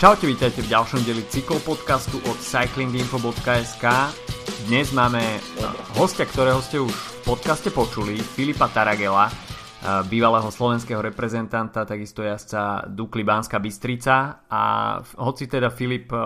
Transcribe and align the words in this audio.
Čaute, 0.00 0.24
vítajte 0.24 0.64
v 0.64 0.72
ďalšom 0.72 1.04
deli 1.04 1.20
cyklopodcastu 1.28 2.24
od 2.24 2.40
cyclinginfo.sk 2.40 3.84
Dnes 4.64 4.96
máme 4.96 5.20
hostia, 6.00 6.24
ktorého 6.24 6.64
ste 6.64 6.80
už 6.80 6.88
v 6.88 7.36
podcaste 7.36 7.68
počuli, 7.68 8.16
Filipa 8.16 8.72
Taragela, 8.72 9.28
bývalého 10.08 10.48
slovenského 10.48 11.04
reprezentanta, 11.04 11.84
takisto 11.84 12.24
jazdca 12.24 12.88
Dukli 12.88 13.28
Banská 13.28 13.60
Bystrica. 13.60 14.48
A 14.48 14.62
hoci 15.20 15.44
teda 15.44 15.68
Filip 15.68 16.16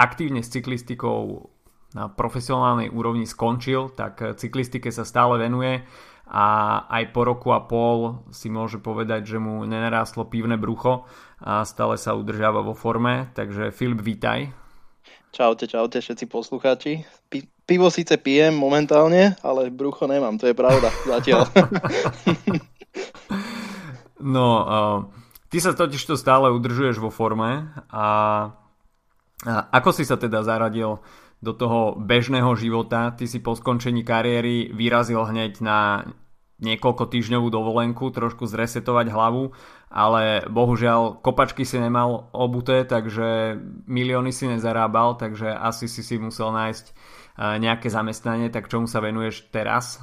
aktívne 0.00 0.40
s 0.40 0.48
cyklistikou 0.48 1.44
na 1.92 2.08
profesionálnej 2.08 2.88
úrovni 2.88 3.28
skončil, 3.28 3.92
tak 3.92 4.40
cyklistike 4.40 4.88
sa 4.88 5.04
stále 5.04 5.36
venuje 5.36 5.84
a 6.30 6.46
aj 6.86 7.10
po 7.10 7.26
roku 7.26 7.50
a 7.50 7.66
pol 7.66 8.22
si 8.30 8.46
môže 8.48 8.78
povedať, 8.78 9.34
že 9.34 9.42
mu 9.42 9.66
nenarástlo 9.66 10.30
pivné 10.30 10.54
brucho 10.56 11.10
a 11.40 11.64
stále 11.64 11.96
sa 11.96 12.12
udržiava 12.12 12.60
vo 12.60 12.76
forme. 12.76 13.32
Takže 13.32 13.72
Filip, 13.72 14.04
vítaj. 14.04 14.52
Čaute, 15.30 15.70
čaute 15.70 16.02
všetci 16.02 16.26
poslucháči. 16.26 17.06
Pi- 17.30 17.48
pivo 17.64 17.86
síce 17.86 18.18
pijem 18.18 18.50
momentálne, 18.50 19.38
ale 19.46 19.70
brucho 19.70 20.10
nemám, 20.10 20.36
to 20.36 20.50
je 20.50 20.58
pravda 20.58 20.90
zatiaľ. 21.12 21.46
no, 24.34 24.46
uh, 24.66 24.98
ty 25.48 25.62
sa 25.62 25.72
totiž 25.72 26.02
to 26.02 26.18
stále 26.18 26.50
udržuješ 26.50 26.98
vo 26.98 27.14
forme 27.14 27.70
a, 27.88 28.06
a 29.46 29.52
ako 29.70 29.90
si 29.94 30.02
sa 30.02 30.18
teda 30.18 30.42
zaradil 30.42 30.98
do 31.40 31.56
toho 31.56 31.96
bežného 31.96 32.52
života. 32.58 33.16
Ty 33.16 33.24
si 33.24 33.40
po 33.40 33.56
skončení 33.56 34.04
kariéry 34.04 34.74
vyrazil 34.76 35.24
hneď 35.24 35.64
na 35.64 36.04
niekoľko 36.60 37.08
týždňovú 37.08 37.48
dovolenku, 37.48 38.12
trošku 38.12 38.44
zresetovať 38.44 39.08
hlavu, 39.08 39.56
ale 39.88 40.44
bohužiaľ 40.46 41.18
kopačky 41.24 41.64
si 41.64 41.80
nemal 41.80 42.28
obuté, 42.36 42.84
takže 42.84 43.58
milióny 43.88 44.30
si 44.30 44.46
nezarábal, 44.46 45.16
takže 45.16 45.50
asi 45.50 45.88
si 45.88 46.04
si 46.04 46.20
musel 46.20 46.52
nájsť 46.52 46.84
e, 46.86 46.92
nejaké 47.58 47.88
zamestnanie, 47.88 48.52
tak 48.52 48.68
čomu 48.68 48.84
sa 48.84 49.00
venuješ 49.00 49.48
teraz? 49.48 49.98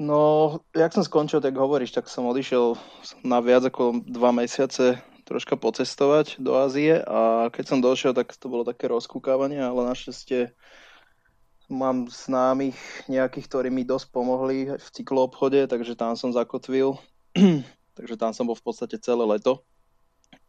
No, 0.00 0.56
jak 0.72 0.96
som 0.96 1.04
skončil, 1.04 1.44
tak 1.44 1.60
hovoríš, 1.60 1.92
tak 1.92 2.08
som 2.08 2.24
odišiel 2.24 2.72
na 3.20 3.44
viac 3.44 3.68
ako 3.68 4.00
dva 4.08 4.32
mesiace 4.32 4.96
troška 5.28 5.60
pocestovať 5.60 6.40
do 6.40 6.56
Ázie 6.56 6.98
a 7.04 7.52
keď 7.52 7.64
som 7.68 7.84
došiel, 7.84 8.16
tak 8.16 8.32
to 8.34 8.50
bolo 8.50 8.66
také 8.66 8.88
rozkúkávanie, 8.90 9.62
ale 9.62 9.86
našťastie 9.86 10.56
mám 11.70 12.10
známych 12.10 12.76
nejakých, 13.06 13.46
ktorí 13.46 13.68
mi 13.70 13.86
dosť 13.86 14.10
pomohli 14.10 14.74
v 14.74 14.88
cykloobchode, 14.92 15.70
takže 15.70 15.94
tam 15.94 16.18
som 16.18 16.34
zakotvil. 16.34 16.98
takže 17.96 18.14
tam 18.18 18.34
som 18.34 18.44
bol 18.44 18.58
v 18.58 18.64
podstate 18.66 18.98
celé 18.98 19.22
leto. 19.24 19.62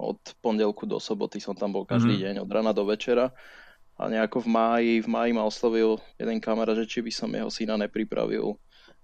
Od 0.02 0.18
pondelku 0.42 0.90
do 0.90 0.98
soboty 0.98 1.38
som 1.38 1.54
tam 1.54 1.72
bol 1.72 1.86
každý 1.86 2.18
mm-hmm. 2.18 2.42
deň, 2.42 2.46
od 2.46 2.50
rana 2.50 2.74
do 2.74 2.84
večera. 2.84 3.30
A 4.02 4.10
nejako 4.10 4.42
v 4.42 4.50
máji, 4.50 4.94
v 5.06 5.08
máji 5.08 5.32
ma 5.38 5.46
oslovil 5.46 6.02
jeden 6.18 6.42
kamarát, 6.42 6.74
že 6.74 6.90
či 6.90 7.06
by 7.06 7.12
som 7.14 7.30
jeho 7.30 7.54
syna 7.54 7.78
nepripravil 7.78 8.58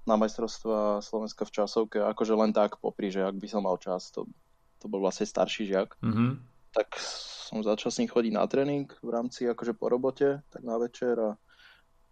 na 0.10 0.16
majstrovstva 0.18 1.06
Slovenska 1.06 1.46
v 1.46 1.54
časovke, 1.54 1.98
akože 2.02 2.34
len 2.34 2.50
tak 2.50 2.82
popri, 2.82 3.14
že 3.14 3.22
ak 3.22 3.38
by 3.38 3.48
som 3.52 3.62
mal 3.68 3.78
čas, 3.78 4.10
to 4.10 4.26
to 4.78 4.86
bol 4.86 5.02
vlastne 5.02 5.26
starší 5.26 5.68
žiak, 5.74 5.98
mm-hmm. 6.00 6.32
tak 6.74 6.96
som 7.50 7.64
začal 7.66 7.90
s 7.90 8.00
ním 8.02 8.12
chodiť 8.12 8.34
na 8.34 8.46
tréning 8.46 8.88
v 9.02 9.10
rámci 9.10 9.50
akože 9.50 9.74
po 9.74 9.90
robote, 9.90 10.46
tak 10.50 10.62
na 10.62 10.78
večer 10.78 11.18
a, 11.18 11.32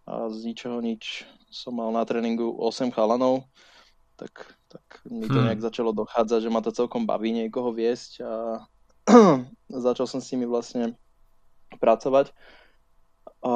a 0.06 0.30
z 0.30 0.38
ničoho 0.46 0.78
nič 0.78 1.26
som 1.50 1.74
mal 1.74 1.90
na 1.90 2.06
tréningu 2.06 2.54
8 2.54 2.94
chalanov, 2.94 3.42
tak, 4.16 4.54
tak 4.70 5.02
mi 5.04 5.26
to 5.26 5.36
hmm. 5.36 5.50
nejak 5.50 5.60
začalo 5.60 5.90
dochádzať, 5.92 6.40
že 6.46 6.52
ma 6.52 6.62
to 6.62 6.70
celkom 6.72 7.04
baví 7.04 7.34
niekoho 7.34 7.74
viesť 7.74 8.22
a 8.22 8.32
začal 9.90 10.06
som 10.06 10.22
s 10.22 10.30
nimi 10.32 10.46
vlastne 10.46 10.94
pracovať. 11.82 12.30
A 13.42 13.54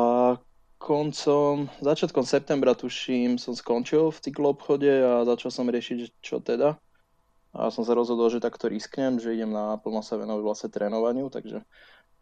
koncom, 0.77 1.71
začiatkom 1.81 2.27
septembra 2.27 2.75
tuším, 2.75 3.39
som 3.39 3.55
skončil 3.55 4.11
v 4.11 4.19
cykloobchode 4.19 4.91
a 4.91 5.13
začal 5.25 5.51
som 5.55 5.71
riešiť, 5.71 5.99
čo 6.21 6.43
teda 6.43 6.77
a 7.51 7.67
som 7.75 7.83
sa 7.83 7.99
rozhodol, 7.99 8.31
že 8.31 8.39
takto 8.39 8.71
risknem, 8.71 9.19
že 9.19 9.35
idem 9.35 9.51
na 9.51 9.75
plno 9.83 10.07
sa 10.07 10.15
venovať 10.15 10.43
vlastne 10.43 10.69
trénovaniu, 10.71 11.27
takže 11.35 11.67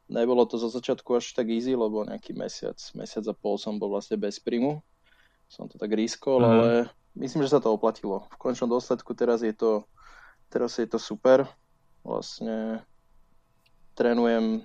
nebolo 0.09 0.49
to 0.49 0.57
zo 0.57 0.73
začiatku 0.73 1.21
až 1.21 1.37
tak 1.37 1.53
easy, 1.53 1.77
lebo 1.77 2.05
nejaký 2.05 2.33
mesiac, 2.33 2.77
mesiac 2.97 3.25
a 3.29 3.35
pol 3.37 3.61
som 3.61 3.77
bol 3.77 3.93
vlastne 3.93 4.17
bez 4.17 4.41
príjmu. 4.41 4.81
Som 5.49 5.69
to 5.69 5.81
tak 5.81 5.93
riskol, 5.93 6.41
mm. 6.41 6.49
ale 6.49 6.69
myslím, 7.17 7.45
že 7.45 7.53
sa 7.57 7.61
to 7.61 7.73
oplatilo. 7.73 8.29
V 8.33 8.37
končnom 8.41 8.69
dôsledku 8.69 9.13
teraz 9.17 9.45
je 9.45 9.53
to, 9.53 9.85
teraz 10.53 10.77
je 10.81 10.89
to 10.89 11.01
super. 11.01 11.49
Vlastne 12.05 12.85
trénujem 13.97 14.65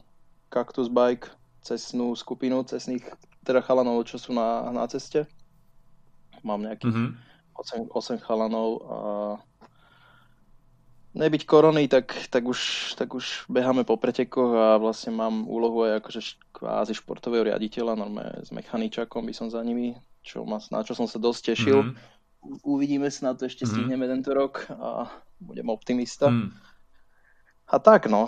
Cactus 0.52 0.88
Bike, 0.88 1.32
cestnú 1.64 2.16
skupinu 2.16 2.64
cestných 2.68 3.04
teda 3.44 3.64
chalanov, 3.64 4.04
čo 4.08 4.20
sú 4.20 4.36
na, 4.36 4.72
na 4.72 4.88
ceste. 4.88 5.28
Mám 6.44 6.68
nejakých 6.68 6.92
mm-hmm. 6.92 7.90
8, 7.92 8.20
8 8.20 8.26
chalanov 8.28 8.70
a 8.84 8.98
nebyť 11.14 11.46
korony, 11.46 11.86
tak, 11.86 12.14
tak, 12.30 12.44
už, 12.46 12.94
tak 12.98 13.14
už 13.14 13.46
beháme 13.46 13.86
po 13.86 13.98
pretekoch 14.02 14.52
a 14.54 14.68
vlastne 14.82 15.14
mám 15.14 15.46
úlohu 15.46 15.86
aj 15.86 16.02
akože 16.02 16.22
kvázi 16.50 16.94
športového 16.98 17.46
riaditeľa, 17.54 17.94
normálne 17.98 18.42
s 18.42 18.50
mechaničakom 18.50 19.22
by 19.22 19.34
som 19.34 19.48
za 19.54 19.62
nimi, 19.62 19.94
čo 20.26 20.42
ma, 20.42 20.58
na 20.74 20.82
čo 20.82 20.98
som 20.98 21.06
sa 21.06 21.22
dosť 21.22 21.54
tešil. 21.54 21.80
Mm-hmm. 21.86 22.66
Uvidíme 22.66 23.08
sa 23.14 23.32
na 23.32 23.34
to 23.38 23.46
ešte 23.46 23.64
mm-hmm. 23.64 23.78
stihneme 23.78 24.06
tento 24.10 24.34
rok 24.34 24.68
a 24.74 25.08
budem 25.38 25.70
optimista. 25.70 26.34
Mm. 26.34 26.50
A 27.70 27.76
tak 27.80 28.10
no, 28.12 28.28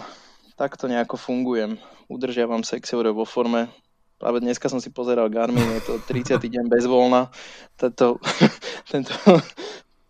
takto 0.55 0.87
nejako 0.87 1.17
fungujem. 1.19 1.81
Udržiavam 2.07 2.61
sexiore 2.61 3.09
vo 3.11 3.25
forme. 3.25 3.67
Práve 4.15 4.39
dneska 4.39 4.71
som 4.71 4.79
si 4.79 4.93
pozeral 4.95 5.27
Garmin, 5.27 5.67
je 5.75 5.83
to 5.83 5.93
30. 6.07 6.39
deň 6.39 6.65
bez 6.71 6.87
voľna. 6.87 7.33
Tento, 7.75 8.21
tento 8.91 9.11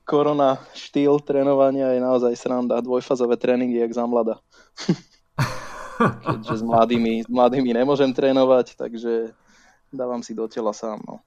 korona 0.06 0.62
štýl 0.78 1.18
trénovania 1.26 1.92
je 1.98 2.00
naozaj 2.00 2.38
sranda. 2.38 2.80
Dvojfazové 2.80 3.36
tréningy, 3.42 3.82
jak 3.82 3.92
za 3.92 4.06
mlada. 4.06 4.40
Keďže 6.30 6.62
s 6.62 6.64
mladými, 6.64 7.14
s 7.26 7.30
mladými 7.32 7.72
nemôžem 7.74 8.14
trénovať, 8.14 8.78
takže 8.78 9.34
dávam 9.90 10.22
si 10.22 10.38
do 10.38 10.46
tela 10.46 10.72
sám. 10.72 11.02
No. 11.04 11.26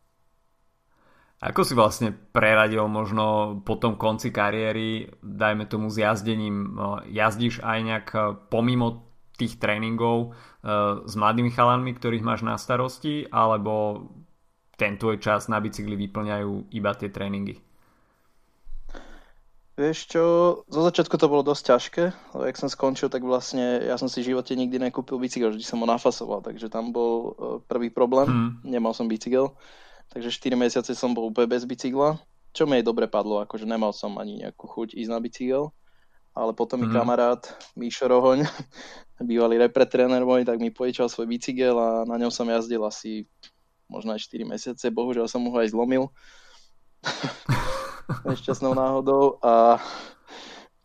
Ako 1.38 1.62
si 1.62 1.74
vlastne 1.78 2.10
preradil 2.10 2.82
možno 2.90 3.58
po 3.62 3.78
tom 3.78 3.94
konci 3.94 4.34
kariéry, 4.34 5.06
dajme 5.22 5.70
tomu 5.70 5.86
s 5.86 6.02
jazdením, 6.02 6.74
no, 6.74 6.98
jazdíš 7.06 7.62
aj 7.62 7.78
nejak 7.78 8.06
e, 8.10 8.18
pomimo 8.50 9.06
tých 9.38 9.54
tréningov 9.62 10.34
e, 10.34 10.66
s 11.06 11.14
mladými 11.14 11.54
chalanmi, 11.54 11.94
ktorých 11.94 12.26
máš 12.26 12.42
na 12.42 12.58
starosti, 12.58 13.30
alebo 13.30 14.02
ten 14.74 14.98
tvoj 14.98 15.22
čas 15.22 15.46
na 15.46 15.62
bicykli 15.62 15.94
vyplňajú 15.94 16.74
iba 16.74 16.90
tie 16.98 17.06
tréningy? 17.06 17.67
Vieš 19.78 20.10
čo, 20.10 20.24
zo 20.66 20.82
začiatku 20.82 21.14
to 21.14 21.30
bolo 21.30 21.46
dosť 21.46 21.62
ťažké, 21.70 22.04
lebo 22.34 22.42
jak 22.50 22.58
som 22.58 22.66
skončil, 22.66 23.06
tak 23.06 23.22
vlastne 23.22 23.78
ja 23.86 23.94
som 23.94 24.10
si 24.10 24.26
v 24.26 24.34
živote 24.34 24.58
nikdy 24.58 24.74
nekúpil 24.74 25.22
bicykel, 25.22 25.54
vždy 25.54 25.62
som 25.62 25.78
ho 25.78 25.86
nafasoval, 25.86 26.42
takže 26.42 26.66
tam 26.66 26.90
bol 26.90 27.14
e, 27.14 27.30
prvý 27.62 27.86
problém, 27.86 28.26
hmm. 28.26 28.66
nemal 28.66 28.90
som 28.90 29.06
bicykel, 29.06 29.54
takže 30.10 30.34
4 30.34 30.58
mesiace 30.58 30.98
som 30.98 31.14
bol 31.14 31.30
úplne 31.30 31.46
bez 31.46 31.62
bicykla, 31.62 32.18
čo 32.50 32.66
mi 32.66 32.82
dobre 32.82 33.06
padlo, 33.06 33.38
akože 33.38 33.70
nemal 33.70 33.94
som 33.94 34.18
ani 34.18 34.42
nejakú 34.42 34.66
chuť 34.66 34.98
ísť 34.98 35.10
na 35.14 35.22
bicykel, 35.22 35.70
ale 36.34 36.58
potom 36.58 36.82
hmm. 36.82 36.90
mi 36.90 36.94
kamarát 36.98 37.46
Míšo 37.78 38.10
Rohoň, 38.10 38.50
bývalý 39.30 39.62
repretréner 39.62 40.26
môj, 40.26 40.42
tak 40.42 40.58
mi 40.58 40.74
požičal 40.74 41.06
svoj 41.06 41.30
bicykel 41.30 41.78
a 41.78 42.02
na 42.02 42.18
ňom 42.18 42.34
som 42.34 42.50
jazdil 42.50 42.82
asi 42.82 43.30
možno 43.86 44.10
aj 44.10 44.26
4 44.26 44.42
mesiace, 44.42 44.90
bohužiaľ 44.90 45.30
som 45.30 45.46
ho 45.46 45.54
aj 45.54 45.70
zlomil. 45.70 46.10
nešťastnou 48.24 48.72
náhodou 48.72 49.36
a 49.44 49.78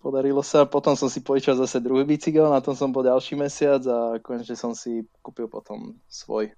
podarilo 0.04 0.44
sa. 0.44 0.68
Potom 0.68 1.00
som 1.00 1.08
si 1.08 1.24
požičal 1.24 1.56
zase 1.56 1.80
druhý 1.80 2.04
bicykel, 2.04 2.52
na 2.52 2.60
tom 2.60 2.75
som 2.75 2.92
bol 2.92 3.08
ďalší 3.08 3.40
mesiac 3.40 3.80
a 3.88 4.20
konečne 4.20 4.60
som 4.60 4.75
si 4.75 5.08
kúpil 5.24 5.48
potom 5.48 5.96
svoj. 6.12 6.52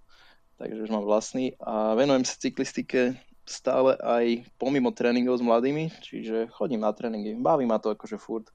Takže 0.57 0.87
už 0.87 0.89
mám 0.89 1.05
vlastný 1.05 1.53
a 1.59 1.93
venujem 1.93 2.25
sa 2.25 2.39
cyklistike 2.39 3.19
stále 3.45 3.93
aj 4.01 4.41
pomimo 4.57 4.89
tréningov 4.89 5.37
s 5.37 5.45
mladými, 5.45 5.93
čiže 6.01 6.49
chodím 6.49 6.81
na 6.81 6.89
tréningy. 6.89 7.37
Baví 7.37 7.69
ma 7.69 7.77
to 7.77 7.93
akože 7.93 8.17
furt 8.17 8.49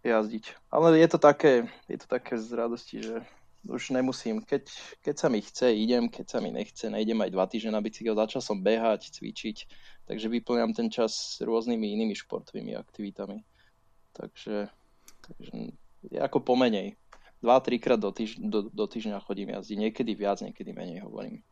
jazdiť. 0.00 0.72
Ale 0.72 0.96
je 0.96 1.08
to 1.08 1.18
také, 1.20 1.68
je 1.88 1.98
to 2.00 2.08
také 2.08 2.40
z 2.40 2.48
radosti, 2.56 3.04
že 3.04 3.20
už 3.68 3.96
nemusím. 3.96 4.44
Keď, 4.44 4.64
keď 5.00 5.14
sa 5.16 5.28
mi 5.32 5.40
chce, 5.40 5.72
idem, 5.72 6.08
keď 6.12 6.26
sa 6.28 6.38
mi 6.44 6.52
nechce, 6.52 6.86
nejdem 6.88 7.20
aj 7.24 7.30
dva 7.32 7.44
týždne 7.48 7.76
na 7.76 7.84
bicykel. 7.84 8.16
Začal 8.16 8.42
som 8.44 8.60
behať, 8.60 9.12
cvičiť, 9.12 9.56
takže 10.08 10.26
vyplňam 10.28 10.76
ten 10.76 10.92
čas 10.92 11.40
rôznymi 11.40 11.96
inými 11.96 12.14
športovými 12.14 12.76
aktivitami. 12.76 13.40
Takže, 14.12 14.68
takže 15.24 15.52
ako 16.20 16.38
pomenej. 16.44 16.96
Dva, 17.44 17.60
trikrát 17.60 18.00
do, 18.00 18.08
týž- 18.08 18.40
do, 18.40 18.72
do 18.72 18.84
týždňa 18.88 19.20
chodím 19.20 19.52
jazdiť. 19.52 19.76
Niekedy 19.76 20.12
viac, 20.16 20.40
niekedy 20.40 20.72
menej 20.72 21.04
hovorím. 21.04 21.44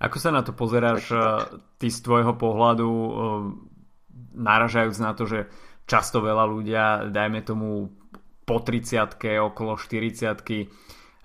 Ako 0.00 0.16
sa 0.16 0.32
na 0.32 0.40
to 0.40 0.56
pozeráš 0.56 1.12
tak. 1.12 1.60
ty 1.76 1.92
z 1.92 2.00
tvojho 2.00 2.32
pohľadu, 2.38 2.88
naražajúc 4.32 4.96
na 4.96 5.12
to, 5.12 5.28
že 5.28 5.50
často 5.84 6.24
veľa 6.24 6.44
ľudia, 6.46 6.82
dajme 7.10 7.42
tomu 7.44 7.99
po 8.44 8.62
30 8.62 9.20
okolo 9.40 9.76
40 9.78 10.40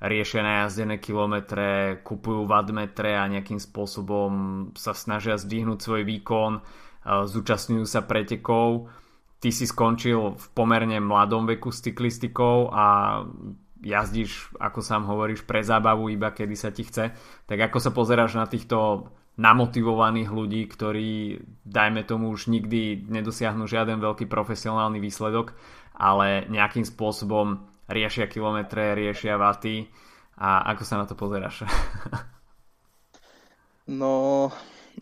riešia 0.06 0.42
najazdené 0.44 1.00
kilometre, 1.00 2.00
kupujú 2.04 2.46
vadmetre 2.46 3.16
a 3.16 3.32
nejakým 3.32 3.58
spôsobom 3.58 4.32
sa 4.76 4.92
snažia 4.92 5.40
zdvihnúť 5.40 5.80
svoj 5.82 6.04
výkon, 6.04 6.60
zúčastňujú 7.06 7.86
sa 7.88 8.04
pretekov. 8.04 8.92
Ty 9.40 9.50
si 9.50 9.66
skončil 9.66 10.36
v 10.36 10.46
pomerne 10.58 11.00
mladom 11.00 11.48
veku 11.48 11.70
s 11.72 11.82
cyklistikou 11.86 12.70
a 12.70 12.86
jazdíš, 13.86 14.58
ako 14.58 14.80
sám 14.82 15.06
hovoríš, 15.06 15.46
pre 15.46 15.62
zábavu 15.62 16.10
iba 16.10 16.34
kedy 16.34 16.56
sa 16.58 16.74
ti 16.74 16.84
chce. 16.86 17.14
Tak 17.46 17.60
ako 17.70 17.78
sa 17.78 17.92
pozeráš 17.94 18.36
na 18.36 18.50
týchto 18.50 19.10
namotivovaných 19.36 20.30
ľudí, 20.32 20.64
ktorí, 20.72 21.44
dajme 21.68 22.08
tomu, 22.08 22.32
už 22.32 22.48
nikdy 22.48 23.04
nedosiahnu 23.08 23.68
žiaden 23.68 24.00
veľký 24.00 24.32
profesionálny 24.32 25.04
výsledok, 25.04 25.52
ale 25.96 26.48
nejakým 26.48 26.88
spôsobom 26.88 27.68
riešia 27.92 28.32
kilometre, 28.32 28.96
riešia 28.96 29.36
vaty 29.36 29.92
a 30.40 30.72
ako 30.76 30.84
sa 30.88 30.96
na 31.04 31.06
to 31.08 31.20
pozeráš? 31.20 31.68
no, 34.00 34.48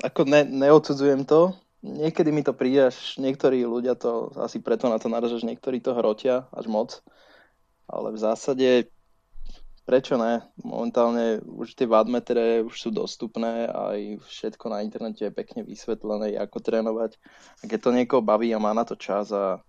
ako 0.02 0.22
ne, 0.26 0.42
neodsudzujem 0.46 1.30
to. 1.30 1.54
Niekedy 1.84 2.32
mi 2.32 2.42
to 2.42 2.56
príde, 2.56 2.90
až 2.90 3.20
niektorí 3.20 3.68
ľudia 3.68 4.00
to 4.00 4.32
asi 4.40 4.64
preto 4.64 4.88
na 4.88 4.98
to 4.98 5.12
naražajú, 5.12 5.44
že 5.44 5.50
niektorí 5.52 5.84
to 5.84 5.94
hrotia 5.94 6.48
až 6.56 6.72
moc. 6.72 6.90
Ale 7.92 8.16
v 8.16 8.22
zásade 8.24 8.88
Prečo 9.84 10.16
ne? 10.16 10.40
Momentálne 10.64 11.44
už 11.44 11.76
tie 11.76 11.84
vadmetre 11.84 12.64
už 12.64 12.72
sú 12.72 12.90
dostupné 12.96 13.68
a 13.68 13.92
aj 13.92 14.24
všetko 14.24 14.72
na 14.72 14.80
internete 14.80 15.28
je 15.28 15.36
pekne 15.36 15.68
vysvetlené, 15.68 16.40
ako 16.40 16.64
trénovať. 16.64 17.20
A 17.60 17.64
keď 17.68 17.80
to 17.84 17.92
niekoho 17.92 18.24
baví 18.24 18.48
a 18.56 18.64
má 18.64 18.72
na 18.72 18.88
to 18.88 18.96
čas 18.96 19.36
a, 19.36 19.60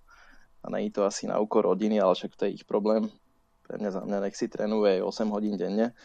a 0.63 0.67
není 0.71 0.95
to 0.95 1.03
asi 1.03 1.27
na 1.27 1.43
úkor 1.43 1.67
rodiny, 1.67 1.99
ale 1.99 2.15
však 2.15 2.39
to 2.39 2.47
je 2.47 2.63
ich 2.63 2.65
problém. 2.67 3.11
Pre 3.67 3.75
mňa 3.75 3.91
za 3.91 4.03
mňa 4.07 4.19
nech 4.23 4.39
si 4.39 4.47
trénuje 4.47 5.03
8 5.03 5.35
hodín 5.35 5.59
denne. 5.59 5.99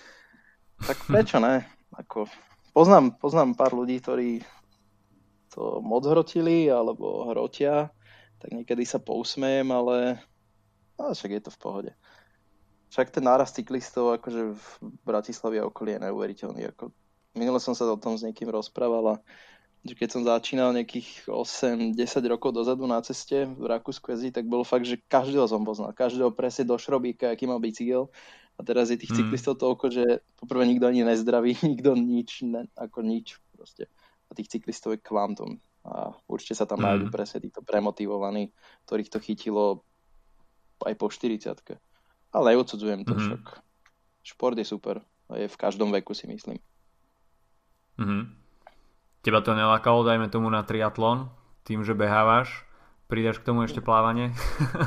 Tak 0.81 1.05
prečo 1.05 1.37
ne? 1.37 1.69
Ako, 1.93 2.25
poznám, 2.73 3.13
poznám 3.21 3.53
pár 3.53 3.77
ľudí, 3.77 4.01
ktorí 4.01 4.41
to 5.53 5.85
moc 5.85 6.01
hrotili 6.09 6.65
alebo 6.65 7.29
hrotia, 7.29 7.93
tak 8.41 8.57
niekedy 8.57 8.89
sa 8.89 8.97
pousmejem, 8.97 9.69
ale 9.69 10.17
no, 10.97 11.13
však 11.13 11.29
je 11.29 11.41
to 11.45 11.53
v 11.53 11.61
pohode 11.61 11.91
však 12.89 13.13
ten 13.13 13.23
nárast 13.25 13.55
cyklistov 13.55 14.17
akože 14.17 14.57
v 14.57 14.65
Bratislavi 15.05 15.61
a 15.61 15.67
okolí 15.69 15.95
je 15.95 16.03
neuveriteľný. 16.03 16.61
Ako, 16.73 16.89
minule 17.37 17.61
som 17.61 17.77
sa 17.77 17.85
o 17.85 18.01
tom 18.01 18.17
s 18.17 18.25
niekým 18.25 18.49
rozprával 18.49 19.05
a 19.05 19.15
že 19.79 19.95
keď 19.95 20.09
som 20.11 20.27
začínal 20.27 20.75
nejakých 20.75 21.31
8-10 21.31 21.95
rokov 22.27 22.51
dozadu 22.51 22.83
na 22.83 22.99
ceste 22.99 23.47
v 23.47 23.63
Rakúsku 23.63 24.11
jazdiť, 24.11 24.43
tak 24.43 24.45
bolo 24.51 24.67
fakt, 24.67 24.83
že 24.83 24.99
každého 24.99 25.47
som 25.47 25.63
poznal. 25.63 25.95
Každého 25.95 26.35
presne 26.35 26.67
do 26.67 26.75
šrobíka, 26.75 27.31
aký 27.31 27.47
mal 27.47 27.63
bicykel. 27.63 28.11
A 28.59 28.67
teraz 28.67 28.91
je 28.91 28.99
tých 28.99 29.15
mm. 29.15 29.17
cyklistov 29.23 29.55
toľko, 29.55 29.87
že 29.87 30.03
poprvé 30.35 30.67
nikto 30.67 30.83
ani 30.83 31.07
nezdraví, 31.07 31.55
nikto 31.71 31.95
nič, 31.95 32.43
ne, 32.43 32.67
ako 32.75 33.07
nič 33.07 33.39
proste. 33.55 33.87
A 34.27 34.35
tých 34.35 34.51
cyklistov 34.51 34.99
je 34.99 34.99
kvantum. 34.99 35.63
A 35.87 36.11
určite 36.27 36.59
sa 36.59 36.67
tam 36.67 36.83
mm. 36.83 36.85
nájdú 36.91 37.05
presne 37.07 37.39
títo 37.39 37.63
premotivovaní, 37.63 38.51
ktorých 38.83 39.15
to 39.15 39.23
chytilo 39.23 39.87
aj 40.83 40.95
po 40.99 41.07
40 41.07 41.55
ale 42.33 42.53
neodsudzujem 42.53 43.05
to 43.05 43.13
mm-hmm. 43.13 43.25
však. 43.25 43.43
Šport 44.23 44.57
je 44.57 44.65
super. 44.65 45.01
Je 45.33 45.47
v 45.47 45.57
každom 45.57 45.93
veku 45.93 46.13
si 46.13 46.25
myslím. 46.25 46.57
Mm-hmm. 47.99 48.23
Teba 49.21 49.43
to 49.43 49.51
nelákalo, 49.51 50.07
dajme 50.07 50.31
tomu 50.31 50.47
na 50.47 50.63
triatlon, 50.63 51.29
tým, 51.67 51.83
že 51.83 51.93
behávaš? 51.93 52.63
Pridaš 53.11 53.41
k 53.41 53.47
tomu 53.51 53.65
ešte 53.65 53.83
plávanie? 53.83 54.31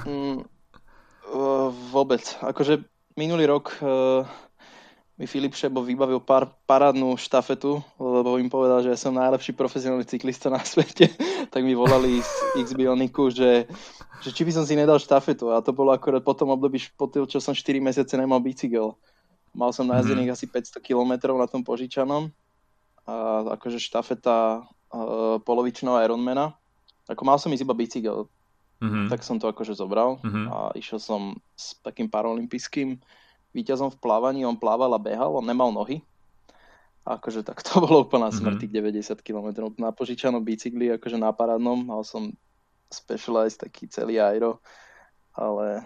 mm, 0.08 0.46
vôbec. 1.92 2.22
Akože 2.40 2.86
minulý 3.18 3.50
rok 3.50 3.76
uh, 3.82 4.24
mi 5.22 5.30
Filip 5.30 5.54
Šebo 5.54 5.86
vybavil 5.86 6.18
pár, 6.18 6.50
parádnu 6.66 7.14
štafetu, 7.14 7.78
lebo 7.94 8.42
im 8.42 8.50
povedal, 8.50 8.82
že 8.82 8.98
som 8.98 9.14
najlepší 9.14 9.54
profesionálny 9.54 10.02
cyklista 10.02 10.50
na 10.50 10.58
svete, 10.58 11.14
tak 11.54 11.62
mi 11.62 11.78
volali 11.78 12.18
z 12.18 12.34
x 12.58 12.74
že, 13.30 13.70
že 14.18 14.30
či 14.34 14.42
by 14.42 14.50
som 14.50 14.66
si 14.66 14.74
nedal 14.74 14.98
štafetu 14.98 15.54
a 15.54 15.62
to 15.62 15.70
bolo 15.70 15.94
akorát 15.94 16.26
po 16.26 16.34
tom 16.34 16.50
období, 16.50 16.82
po 16.98 17.06
tým, 17.06 17.30
čo 17.30 17.38
som 17.38 17.54
4 17.54 17.78
mesiace 17.78 18.18
nemal 18.18 18.42
bicykel. 18.42 18.98
Mal 19.54 19.70
som 19.70 19.86
najazdených 19.86 20.34
mm-hmm. 20.34 20.74
asi 20.74 20.82
500 20.82 20.82
km 20.82 21.38
na 21.38 21.46
tom 21.46 21.62
požičanom 21.62 22.34
a 23.06 23.14
akože 23.54 23.78
štafeta 23.78 24.66
uh, 24.66 25.38
polovičného 25.46 26.02
Ironmana. 26.02 26.58
Ako 27.06 27.22
mal 27.22 27.38
som 27.38 27.54
ísť 27.54 27.62
iba 27.62 27.78
bicykel, 27.78 28.26
mm-hmm. 28.82 29.06
tak 29.06 29.22
som 29.22 29.38
to 29.38 29.46
akože 29.46 29.78
zobral 29.78 30.18
mm-hmm. 30.18 30.46
a 30.50 30.56
išiel 30.74 30.98
som 30.98 31.38
s 31.54 31.78
takým 31.78 32.10
paralympijským 32.10 32.98
víťazom 33.52 33.92
v 33.92 34.00
plávaní, 34.00 34.44
on 34.48 34.56
plával 34.56 34.92
a 34.92 35.00
behal, 35.00 35.36
on 35.36 35.44
nemal 35.44 35.72
nohy. 35.72 36.00
A 37.02 37.18
akože 37.18 37.42
tak 37.42 37.60
to 37.62 37.82
bolo 37.82 38.04
úplná 38.04 38.32
smrť, 38.32 38.68
mm-hmm. 38.68 39.16
90 39.18 39.26
km 39.26 39.48
na 39.76 39.90
požičanom 39.90 40.40
bicykli, 40.42 40.92
akože 40.96 41.20
na 41.20 41.30
parádnom, 41.30 41.78
mal 41.84 42.02
som 42.02 42.32
Specialized 42.92 43.56
taký 43.56 43.88
celý 43.88 44.20
aero, 44.20 44.60
ale 45.32 45.80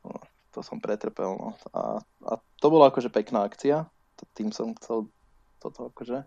no, 0.00 0.16
to 0.56 0.64
som 0.64 0.80
pretrpel. 0.80 1.36
No. 1.36 1.52
A, 1.76 2.00
a 2.00 2.32
to 2.56 2.66
bola 2.72 2.88
akože 2.88 3.12
pekná 3.12 3.44
akcia, 3.44 3.84
tým 4.32 4.48
som 4.56 4.72
chcel 4.80 5.12
toto 5.60 5.92
akože. 5.92 6.24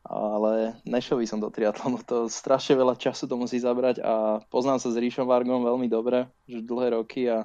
Ale 0.00 0.80
nešiel 0.88 1.20
by 1.20 1.26
som 1.28 1.38
do 1.38 1.52
triatlonu, 1.52 2.02
to 2.02 2.26
strašne 2.26 2.74
veľa 2.74 2.96
času 2.96 3.28
to 3.30 3.36
musí 3.36 3.60
zabrať 3.60 4.00
a 4.00 4.40
poznám 4.48 4.80
sa 4.80 4.88
s 4.90 4.96
Ríšom 4.96 5.28
Vargom 5.28 5.60
veľmi 5.62 5.86
dobre, 5.92 6.24
už 6.48 6.64
dlhé 6.64 6.96
roky 6.96 7.28
a 7.28 7.44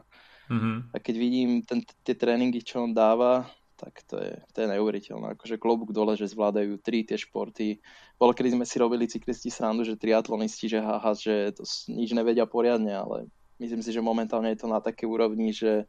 Mm-hmm. 0.49 0.75
A 0.93 0.95
keď 1.01 1.15
vidím 1.17 1.49
ten, 1.65 1.81
tie 2.05 2.13
tréningy, 2.13 2.61
čo 2.61 2.85
on 2.85 2.93
dáva, 2.93 3.49
tak 3.75 4.07
to 4.07 4.15
je, 4.17 4.33
to 4.55 4.57
je 4.63 4.71
neuveriteľné. 4.71 5.35
Akože 5.35 5.59
klobúk 5.59 5.91
dole, 5.91 6.15
že 6.15 6.31
zvládajú 6.31 6.79
tri 6.79 7.03
tie 7.03 7.19
športy. 7.19 7.83
Bolo, 8.15 8.31
kedy 8.31 8.55
sme 8.55 8.65
si 8.65 8.79
robili 8.79 9.09
cyklisti 9.09 9.51
srandu, 9.51 9.83
že 9.83 9.99
triatlonisti, 9.99 10.71
že 10.71 10.79
haha, 10.79 11.11
že 11.11 11.51
to 11.53 11.67
nič 11.91 12.15
nevedia 12.15 12.47
poriadne, 12.47 12.95
ale 12.95 13.27
myslím 13.59 13.83
si, 13.83 13.91
že 13.91 13.99
momentálne 13.99 14.47
je 14.55 14.63
to 14.63 14.67
na 14.71 14.79
také 14.79 15.03
úrovni, 15.03 15.51
že 15.51 15.85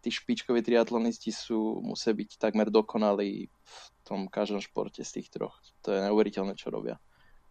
tí 0.00 0.08
špičkoví 0.08 0.64
triatlonisti 0.64 1.28
sú, 1.28 1.84
musia 1.84 2.16
byť 2.16 2.40
takmer 2.40 2.72
dokonalí 2.72 3.52
v 3.52 3.76
tom 4.08 4.26
každom 4.32 4.64
športe 4.64 5.04
z 5.04 5.20
tých 5.20 5.28
troch. 5.28 5.60
To 5.84 5.92
je 5.92 6.00
neuveriteľné, 6.08 6.56
čo 6.56 6.72
robia. 6.72 6.96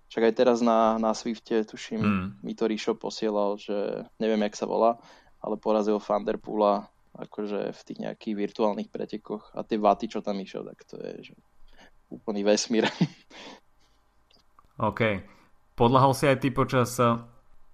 Však 0.09 0.25
aj 0.25 0.33
teraz 0.33 0.57
na, 0.65 0.97
na 0.97 1.13
Swifte, 1.13 1.61
tuším, 1.61 2.01
mm. 2.01 2.27
mi 2.41 2.57
to 2.57 2.65
Ríšo 2.65 2.97
posielal, 2.97 3.61
že 3.61 4.09
neviem, 4.17 4.41
jak 4.49 4.57
sa 4.57 4.65
volá, 4.65 4.97
ale 5.39 5.55
porazil 5.57 5.99
Vanderpoola 5.99 6.87
akože 7.19 7.73
v 7.73 7.81
tých 7.83 7.99
nejakých 7.99 8.35
virtuálnych 8.37 8.89
pretekoch 8.93 9.51
a 9.55 9.65
tie 9.65 9.81
vaty, 9.81 10.07
čo 10.07 10.23
tam 10.23 10.39
išiel, 10.39 10.63
tak 10.63 10.79
to 10.87 10.95
je 11.01 11.31
že 11.31 11.35
úplný 12.09 12.45
vesmír. 12.45 12.87
OK. 14.89 15.01
Podľahol 15.75 16.13
si 16.15 16.27
aj 16.27 16.37
ty 16.43 16.49
počas 16.51 16.95
eh, 16.99 17.19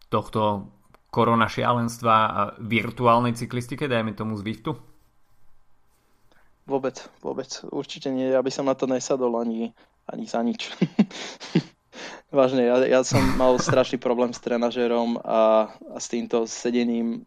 tohto 0.10 0.72
korona 1.10 1.48
šialenstva 1.48 2.16
a 2.28 2.42
virtuálnej 2.60 3.40
cyklistike, 3.40 3.88
dajme 3.88 4.12
tomu 4.12 4.36
z 4.36 4.44
Wiftu? 4.44 4.76
Vôbec, 6.66 6.98
vôbec. 7.22 7.48
Určite 7.70 8.10
nie. 8.10 8.34
Ja 8.34 8.42
by 8.42 8.52
som 8.52 8.66
na 8.66 8.74
to 8.74 8.90
nesadol 8.90 9.38
ani, 9.38 9.72
ani 10.10 10.26
za 10.26 10.42
nič. 10.42 10.74
Vážne, 12.36 12.68
ja, 12.68 12.82
ja 12.84 13.02
som 13.06 13.22
mal 13.40 13.56
strašný 13.62 14.02
problém 14.02 14.36
s 14.36 14.44
trenažerom 14.44 15.22
a, 15.24 15.72
a 15.72 15.98
s 16.02 16.12
týmto 16.12 16.50
sedením 16.50 17.24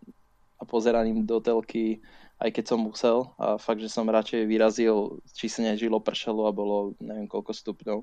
a 0.58 0.62
pozeraním 0.66 1.22
do 1.22 1.38
telky, 1.38 2.02
aj 2.38 2.50
keď 2.54 2.64
som 2.66 2.82
musel 2.82 3.34
a 3.38 3.58
fakt, 3.58 3.82
že 3.82 3.90
som 3.90 4.06
radšej 4.06 4.46
vyrazil, 4.46 5.22
či 5.34 5.50
sa 5.50 5.62
nežilo, 5.62 6.02
pršalo 6.02 6.46
a 6.46 6.54
bolo 6.54 6.94
neviem 7.02 7.26
koľko 7.26 7.54
stupňov. 7.54 7.98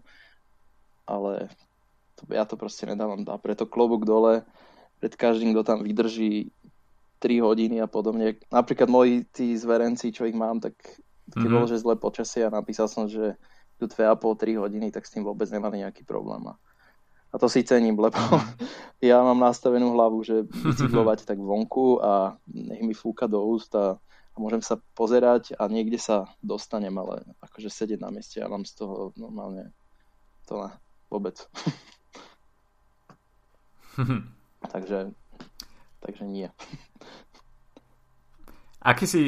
Ale 1.07 1.51
to, 2.15 2.23
ja 2.31 2.43
to 2.47 2.55
proste 2.59 2.87
nedávam 2.87 3.23
a 3.27 3.37
preto 3.39 3.67
klobúk 3.67 4.03
dole 4.07 4.43
pred 4.99 5.13
každým, 5.15 5.51
kto 5.51 5.63
tam 5.63 5.79
vydrží 5.83 6.51
3 7.19 7.43
hodiny 7.43 7.79
a 7.83 7.87
podobne. 7.87 8.39
Napríklad 8.51 8.91
moji 8.91 9.27
tí 9.31 9.55
zverenci, 9.55 10.11
čo 10.11 10.27
ich 10.27 10.35
mám, 10.35 10.59
tak 10.59 10.75
keď 11.31 11.41
mm-hmm. 11.41 11.55
bolo, 11.55 11.65
že 11.67 11.81
zle 11.81 11.95
počasie 11.95 12.45
a 12.45 12.53
napísal 12.53 12.87
som, 12.91 13.07
že 13.07 13.39
tu 13.75 13.87
2,5-3 13.87 14.61
hodiny, 14.61 14.87
tak 14.91 15.03
s 15.03 15.11
tým 15.11 15.23
vôbec 15.27 15.47
nemali 15.51 15.83
nejaký 15.83 16.07
problém. 16.07 16.43
A 16.47 16.55
a 17.35 17.39
to 17.39 17.51
si 17.51 17.67
cením, 17.67 17.99
lebo 17.99 18.15
ja 19.03 19.19
mám 19.19 19.43
nastavenú 19.43 19.91
hlavu, 19.91 20.23
že 20.23 20.47
bicyklovať 20.47 21.19
tak 21.29 21.35
vonku 21.35 21.99
a 21.99 22.39
nech 22.47 22.79
mi 22.79 22.95
fúka 22.95 23.27
do 23.27 23.43
úst 23.43 23.75
a, 23.75 23.99
a 23.99 24.37
môžem 24.39 24.63
sa 24.63 24.79
pozerať 24.95 25.51
a 25.59 25.67
niekde 25.67 25.99
sa 25.99 26.31
dostanem, 26.39 26.95
ale 26.95 27.27
akože 27.43 27.67
sedieť 27.67 27.99
na 27.99 28.07
mieste 28.15 28.39
ja 28.39 28.47
mám 28.47 28.63
z 28.63 28.79
toho 28.79 29.11
normálne 29.19 29.75
to 30.47 30.63
na 30.63 30.79
vôbec. 31.11 31.35
takže, 34.71 35.11
takže 35.99 36.23
nie. 36.23 36.47
Aký 38.79 39.09
si 39.09 39.23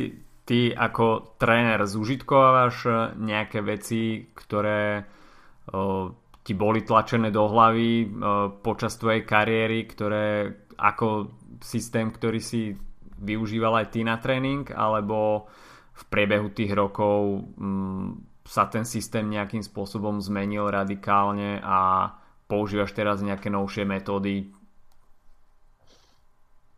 ty 0.48 0.72
ako 0.72 1.36
tréner 1.36 1.84
zúžitkovávaš 1.84 2.88
nejaké 3.20 3.60
veci, 3.66 4.32
ktoré 4.32 5.04
o, 5.74 6.14
ti 6.48 6.56
boli 6.56 6.88
tlačené 6.88 7.27
do 7.27 7.44
hlavy 7.44 8.08
uh, 8.08 8.08
počas 8.63 8.96
tvojej 8.96 9.27
kariéry, 9.27 9.84
ktoré 9.84 10.48
ako 10.80 11.36
systém, 11.60 12.08
ktorý 12.08 12.39
si 12.39 12.72
využíval 13.20 13.84
aj 13.84 13.88
ty 13.92 14.08
na 14.08 14.16
tréning, 14.16 14.63
alebo 14.72 15.51
v 15.92 16.04
priebehu 16.08 16.48
tých 16.56 16.72
rokov 16.72 17.44
um, 17.60 18.24
sa 18.48 18.72
ten 18.72 18.88
systém 18.88 19.27
nejakým 19.27 19.60
spôsobom 19.60 20.24
zmenil 20.24 20.72
radikálne 20.72 21.60
a 21.60 22.13
používaš 22.48 22.96
teraz 22.96 23.20
nejaké 23.20 23.51
novšie 23.51 23.84
metódy? 23.84 24.48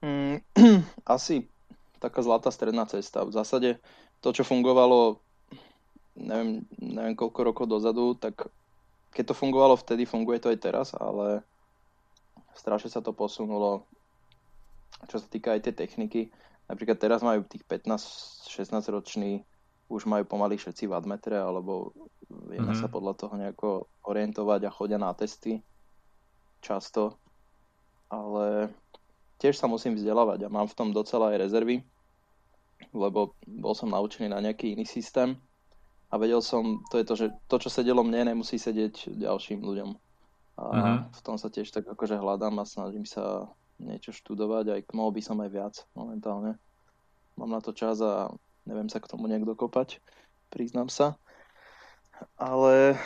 Mm, 0.01 0.41
asi 1.13 1.45
taká 2.01 2.25
zlatá 2.25 2.49
stredná 2.49 2.89
cesta. 2.89 3.21
V 3.21 3.37
zásade 3.37 3.77
to, 4.17 4.33
čo 4.33 4.41
fungovalo 4.41 5.21
neviem, 6.19 6.65
neviem 6.79 7.15
koľko 7.15 7.39
rokov 7.43 7.65
dozadu, 7.69 8.17
tak 8.17 8.49
keď 9.13 9.33
to 9.33 9.37
fungovalo 9.37 9.75
vtedy, 9.75 10.05
funguje 10.05 10.37
to 10.37 10.53
aj 10.53 10.59
teraz, 10.61 10.87
ale 10.93 11.41
strašne 12.53 12.91
sa 12.91 13.01
to 13.01 13.13
posunulo 13.13 13.89
čo 15.07 15.21
sa 15.21 15.27
týka 15.29 15.55
aj 15.55 15.69
tej 15.69 15.75
techniky, 15.77 16.21
napríklad 16.67 16.99
teraz 16.99 17.23
majú 17.23 17.45
tých 17.47 17.63
15-16 17.63 18.91
roční 18.91 19.47
už 19.89 20.05
majú 20.05 20.21
pomaly 20.21 20.53
všetci 20.53 20.85
vadmetre, 20.85 21.33
alebo 21.33 21.95
vieme 22.29 22.69
mm-hmm. 22.69 22.77
sa 22.77 22.93
podľa 22.93 23.13
toho 23.17 23.33
nejako 23.41 23.69
orientovať 24.05 24.69
a 24.69 24.75
chodia 24.75 25.01
na 25.01 25.09
testy 25.17 25.65
často, 26.61 27.17
ale 28.05 28.69
tiež 29.41 29.57
sa 29.57 29.65
musím 29.65 29.97
vzdelávať 29.97 30.45
a 30.45 30.53
mám 30.53 30.69
v 30.69 30.77
tom 30.77 30.89
docela 30.93 31.33
aj 31.33 31.41
rezervy, 31.41 31.81
lebo 32.93 33.33
bol 33.49 33.73
som 33.73 33.89
naučený 33.89 34.29
na 34.29 34.45
nejaký 34.45 34.77
iný 34.77 34.85
systém 34.85 35.33
a 36.09 36.13
vedel 36.17 36.41
som, 36.41 36.81
to 36.89 36.97
je 36.97 37.05
to, 37.05 37.13
že 37.15 37.27
to, 37.45 37.55
čo 37.61 37.69
sedelo 37.69 38.01
mne, 38.01 38.33
nemusí 38.33 38.57
sedieť 38.57 39.13
ďalším 39.13 39.61
ľuďom. 39.61 39.89
A 40.59 40.63
mm-hmm. 40.65 40.97
v 41.15 41.21
tom 41.21 41.37
sa 41.37 41.47
tiež 41.47 41.69
tak 41.69 41.85
akože 41.85 42.17
hľadám 42.19 42.57
a 42.59 42.67
snažím 42.67 43.05
sa 43.05 43.47
niečo 43.79 44.11
študovať, 44.11 44.65
aj 44.75 44.81
mohol 44.91 45.15
by 45.15 45.21
som 45.23 45.39
aj 45.39 45.49
viac 45.53 45.75
momentálne. 45.95 46.59
Mám 47.39 47.53
na 47.53 47.61
to 47.63 47.71
čas 47.71 48.03
a 48.03 48.27
neviem 48.67 48.91
sa 48.91 48.99
k 48.99 49.07
tomu 49.07 49.31
nejak 49.31 49.47
dokopať, 49.47 50.03
priznám 50.51 50.91
sa. 50.91 51.15
Ale 52.35 52.99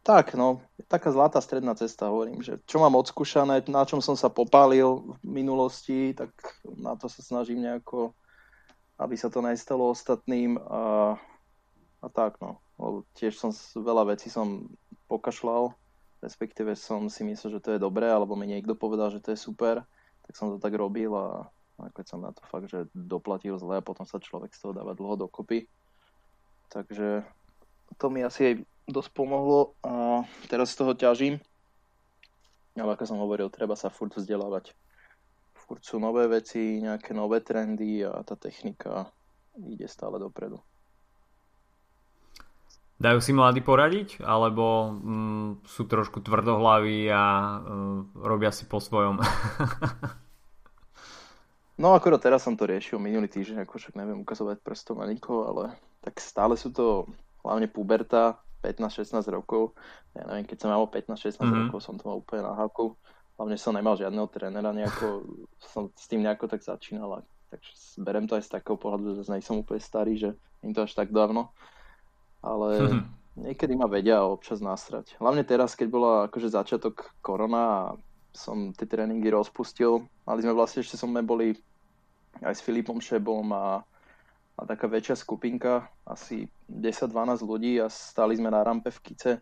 tak, 0.00 0.32
no, 0.32 0.64
taká 0.88 1.12
zlatá 1.12 1.40
stredná 1.40 1.76
cesta, 1.76 2.08
hovorím, 2.08 2.40
že 2.40 2.60
čo 2.64 2.80
mám 2.80 2.96
odskúšané, 2.96 3.64
na 3.68 3.84
čom 3.84 4.00
som 4.00 4.16
sa 4.16 4.32
popálil 4.32 5.16
v 5.20 5.42
minulosti, 5.44 6.16
tak 6.16 6.32
na 6.64 6.96
to 6.96 7.08
sa 7.08 7.20
snažím 7.20 7.64
nejako, 7.64 8.16
aby 8.96 9.16
sa 9.16 9.28
to 9.28 9.44
nestalo 9.44 9.92
ostatným 9.92 10.56
a, 10.56 11.16
a 12.04 12.08
tak, 12.12 12.36
no. 12.44 12.60
Lebo 12.76 13.08
tiež 13.16 13.40
som 13.40 13.50
veľa 13.72 14.12
vecí 14.12 14.28
som 14.28 14.68
pokašľal, 15.08 15.72
respektíve 16.20 16.76
som 16.76 17.08
si 17.08 17.24
myslel, 17.24 17.56
že 17.56 17.64
to 17.64 17.70
je 17.76 17.80
dobré, 17.80 18.08
alebo 18.08 18.36
mi 18.36 18.44
niekto 18.44 18.76
povedal, 18.76 19.08
že 19.08 19.24
to 19.24 19.32
je 19.32 19.38
super, 19.40 19.84
tak 20.24 20.32
som 20.36 20.52
to 20.52 20.58
tak 20.60 20.76
robil 20.76 21.12
a 21.16 21.48
keď 21.74 22.04
som 22.06 22.22
na 22.22 22.30
to 22.30 22.40
fakt, 22.46 22.70
že 22.70 22.86
doplatil 22.94 23.58
zle 23.58 23.80
a 23.80 23.84
potom 23.84 24.06
sa 24.06 24.22
človek 24.22 24.54
z 24.54 24.60
toho 24.62 24.72
dáva 24.72 24.94
dlho 24.94 25.26
dokopy. 25.26 25.66
Takže 26.70 27.26
to 27.98 28.06
mi 28.08 28.22
asi 28.24 28.40
aj 28.46 28.54
dosť 28.88 29.10
pomohlo 29.12 29.74
a 29.82 30.22
teraz 30.46 30.72
z 30.72 30.80
toho 30.80 30.92
ťažím. 30.94 31.42
Ale 32.74 32.94
ako 32.94 33.04
som 33.06 33.22
hovoril, 33.22 33.50
treba 33.50 33.78
sa 33.78 33.90
furt 33.90 34.14
vzdelávať. 34.14 34.74
Furt 35.54 35.82
sú 35.82 36.02
nové 36.02 36.26
veci, 36.26 36.82
nejaké 36.82 37.14
nové 37.14 37.40
trendy 37.40 38.02
a 38.02 38.22
tá 38.26 38.34
technika 38.34 39.10
ide 39.58 39.86
stále 39.86 40.18
dopredu. 40.18 40.58
Dajú 42.94 43.18
si 43.18 43.34
mladí 43.34 43.58
poradiť, 43.58 44.22
alebo 44.22 44.94
mm, 44.94 45.66
sú 45.66 45.90
trošku 45.90 46.22
tvrdohlaví 46.22 47.10
a 47.10 47.58
mm, 47.58 48.22
robia 48.22 48.54
si 48.54 48.70
po 48.70 48.78
svojom? 48.78 49.18
no 51.82 51.90
akorát 51.90 52.22
teraz 52.22 52.46
som 52.46 52.54
to 52.54 52.70
riešil 52.70 53.02
minulý 53.02 53.26
týždeň, 53.26 53.66
ako 53.66 53.82
však 53.82 53.98
neviem 53.98 54.22
ukazovať 54.22 54.62
prstom 54.62 55.02
na 55.02 55.10
nikoho, 55.10 55.50
ale 55.50 55.74
tak 56.06 56.22
stále 56.22 56.54
sú 56.54 56.70
to 56.70 57.10
hlavne 57.42 57.66
puberta, 57.66 58.38
15-16 58.62 59.26
rokov. 59.26 59.74
Ja 60.14 60.30
neviem, 60.30 60.46
keď 60.46 60.64
som 60.64 60.70
mal 60.70 60.86
15-16 60.86 61.34
mm-hmm. 61.34 61.60
rokov, 61.66 61.78
som 61.82 61.98
to 61.98 62.06
mal 62.06 62.22
úplne 62.22 62.46
na 62.46 62.54
háku. 62.54 62.94
Hlavne 63.34 63.58
som 63.58 63.74
nemal 63.74 63.98
žiadneho 63.98 64.30
trénera, 64.30 64.70
nejako, 64.70 65.26
som 65.74 65.90
s 65.98 66.06
tým 66.06 66.22
nejako 66.22 66.46
tak 66.46 66.62
začínal. 66.62 67.26
Takže 67.50 67.98
berem 67.98 68.30
to 68.30 68.38
aj 68.38 68.46
z 68.46 68.54
takého 68.54 68.78
pohľadu, 68.78 69.18
že 69.18 69.26
som 69.42 69.58
úplne 69.58 69.82
starý, 69.82 70.14
že 70.14 70.30
nie 70.62 70.70
to 70.70 70.86
až 70.86 70.94
tak 70.94 71.10
dávno 71.10 71.50
ale 72.44 73.00
niekedy 73.48 73.72
ma 73.74 73.88
vedia 73.88 74.20
občas 74.20 74.60
nasrať. 74.60 75.16
Hlavne 75.16 75.42
teraz, 75.42 75.72
keď 75.72 75.88
bola 75.88 76.12
akože 76.28 76.52
začiatok 76.52 77.16
korona 77.24 77.62
a 77.64 77.82
som 78.34 78.74
tie 78.76 78.84
tréningy 78.84 79.32
rozpustil. 79.32 80.04
Mali 80.28 80.44
sme 80.44 80.52
vlastne, 80.52 80.84
ešte 80.84 81.00
sme 81.00 81.24
boli 81.24 81.56
aj 82.42 82.54
s 82.60 82.64
Filipom 82.66 82.98
Šebom 82.98 83.46
a, 83.54 83.80
a 84.58 84.60
taká 84.66 84.90
väčšia 84.90 85.16
skupinka, 85.16 85.86
asi 86.02 86.50
10-12 86.66 87.46
ľudí 87.46 87.78
a 87.78 87.86
stali 87.86 88.34
sme 88.34 88.50
na 88.50 88.60
rampe 88.66 88.90
v 88.90 89.00
Kice 89.00 89.32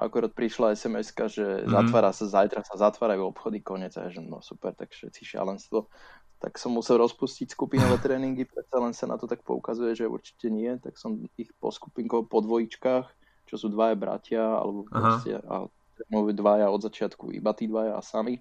akorát 0.00 0.32
prišla 0.32 0.72
sms 0.72 1.12
že 1.28 1.44
mm-hmm. 1.44 1.70
zatvára 1.70 2.10
sa, 2.16 2.24
zajtra 2.24 2.64
sa 2.64 2.74
zatvárajú 2.80 3.28
obchody, 3.28 3.60
konec 3.60 3.92
a 4.00 4.08
že 4.08 4.24
no 4.24 4.40
super, 4.40 4.72
tak 4.72 4.96
všetci 4.96 5.36
šialenstvo 5.36 5.92
tak 6.40 6.56
som 6.56 6.72
musel 6.72 6.96
rozpustiť 6.96 7.52
skupinové 7.52 8.00
tréningy, 8.04 8.48
predsa 8.48 8.80
len 8.80 8.96
sa 8.96 9.04
na 9.04 9.20
to 9.20 9.28
tak 9.28 9.44
poukazuje, 9.44 9.92
že 9.92 10.08
určite 10.08 10.48
nie, 10.48 10.72
tak 10.80 10.96
som 10.96 11.20
ich 11.36 11.52
po 11.60 11.68
skupinkov 11.68 12.32
po 12.32 12.40
dvojičkách, 12.40 13.06
čo 13.46 13.54
sú 13.60 13.68
dvaja 13.68 13.94
bratia, 13.94 14.42
alebo 14.42 14.88
proste, 14.88 15.36
a 15.36 15.68
dvaja 16.08 16.72
od 16.72 16.80
začiatku, 16.80 17.36
iba 17.36 17.52
tí 17.52 17.68
dvaja 17.68 18.00
a 18.00 18.02
sami. 18.02 18.40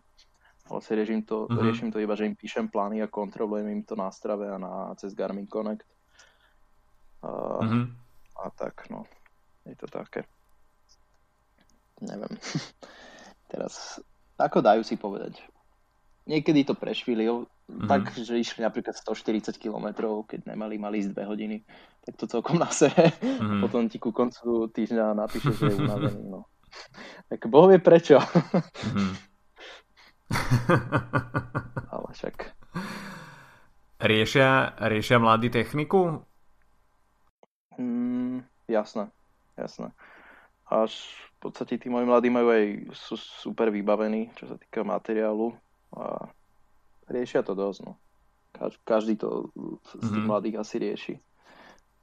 Ale 0.70 0.80
si 0.86 0.94
riešim 0.96 1.26
to, 1.26 1.50
uh-huh. 1.50 1.66
riešim 1.66 1.90
to 1.90 2.00
iba, 2.00 2.14
že 2.14 2.30
im 2.30 2.38
píšem 2.38 2.70
plány 2.70 3.02
a 3.04 3.10
kontrolujem 3.10 3.68
im 3.68 3.82
to 3.84 3.98
na 3.98 4.08
strave 4.14 4.48
a 4.48 4.56
na, 4.62 4.94
cez 5.02 5.18
Garmin 5.18 5.50
Connect. 5.50 5.84
A, 7.26 7.30
uh-huh. 7.60 7.84
a 8.38 8.48
tak, 8.54 8.86
no. 8.94 9.04
Je 9.66 9.76
to 9.76 9.90
také. 9.90 10.30
Neviem. 12.04 12.34
Teraz, 13.52 14.00
ako 14.38 14.62
dajú 14.62 14.82
si 14.86 14.96
povedať? 14.96 15.40
Niekedy 16.30 16.68
to 16.68 16.78
prešvilil, 16.78 17.50
Mm-hmm. 17.70 17.86
Tak, 17.86 18.18
že 18.18 18.42
išli 18.42 18.66
napríklad 18.66 18.98
140 18.98 19.54
km, 19.62 19.94
keď 20.26 20.50
nemali 20.50 20.82
mali 20.82 21.06
ísť 21.06 21.14
2 21.14 21.22
hodiny, 21.30 21.62
tak 22.02 22.18
to 22.18 22.26
celkom 22.26 22.58
na 22.58 22.74
sebe. 22.74 23.14
Mm-hmm. 23.22 23.62
Potom 23.64 23.86
ti 23.86 24.02
ku 24.02 24.10
koncu 24.10 24.74
týždňa 24.74 25.14
napíše, 25.14 25.54
že 25.54 25.70
je 25.70 25.78
unavený. 25.78 26.24
No. 26.26 26.50
Tak 27.30 27.46
Boh 27.50 27.70
vie 27.70 27.78
prečo. 27.78 28.18
Mm-hmm. 28.18 29.12
Ale 31.94 32.08
však. 32.10 32.36
Riešia, 34.02 34.78
riešia 34.82 35.18
mladí 35.22 35.54
techniku? 35.54 36.26
Mm, 37.78 38.46
jasné, 38.66 39.14
jasné. 39.58 39.94
Až 40.70 40.94
v 41.40 41.48
podstate 41.48 41.80
tí 41.80 41.88
moji 41.88 42.04
mladí 42.04 42.28
majú 42.28 42.52
aj, 42.52 42.92
sú 42.92 43.16
super 43.16 43.72
vybavení, 43.72 44.28
čo 44.36 44.52
sa 44.52 44.60
týka 44.60 44.84
materiálu 44.84 45.56
a 45.96 46.28
riešia 47.08 47.48
to 47.48 47.56
dosť. 47.56 47.88
No. 47.88 47.96
Každý 48.84 49.16
to 49.16 49.48
z 49.88 50.04
tých 50.04 50.04
mm-hmm. 50.04 50.28
mladých 50.28 50.60
asi 50.60 50.76
rieši. 50.84 51.16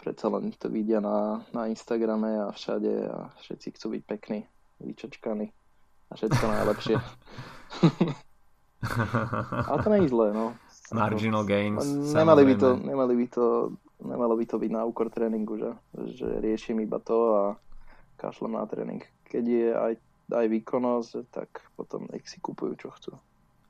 Predsa 0.00 0.32
len 0.32 0.56
to 0.56 0.72
vidia 0.72 1.04
na, 1.04 1.44
na 1.52 1.68
Instagrame 1.68 2.48
a 2.48 2.50
všade 2.56 3.12
a 3.12 3.28
všetci 3.44 3.76
chcú 3.76 4.00
byť 4.00 4.02
pekní, 4.08 4.48
vyčočkaní 4.80 5.52
a 6.08 6.12
všetko 6.16 6.44
najlepšie. 6.48 6.96
a 9.68 9.72
to 9.76 9.86
nie 9.92 10.08
je 10.08 10.12
zlé, 10.16 10.32
no. 10.32 10.56
Marginal 10.96 11.44
gains. 11.44 11.84
Nemali 12.14 12.48
by, 12.48 12.54
to, 12.56 12.80
nemali, 12.80 13.14
by 13.20 13.26
to, 13.28 13.76
nemalo 14.00 14.32
by 14.32 14.48
to 14.48 14.56
byť 14.56 14.70
na 14.72 14.88
úkor 14.88 15.12
tréningu, 15.12 15.60
že, 15.60 15.76
že 16.16 16.40
riešim 16.40 16.80
iba 16.80 16.96
to 17.04 17.16
a 17.36 17.42
kašlem 18.16 18.56
na 18.56 18.64
tréning. 18.64 19.04
Keď 19.28 19.44
je 19.44 19.68
aj, 19.72 19.92
aj 20.32 20.46
výkonnosť, 20.48 21.10
tak 21.30 21.48
potom 21.76 22.08
nech 22.10 22.24
si 22.26 22.40
kupujú, 22.40 22.74
čo 22.80 22.88
chcú. 22.96 23.12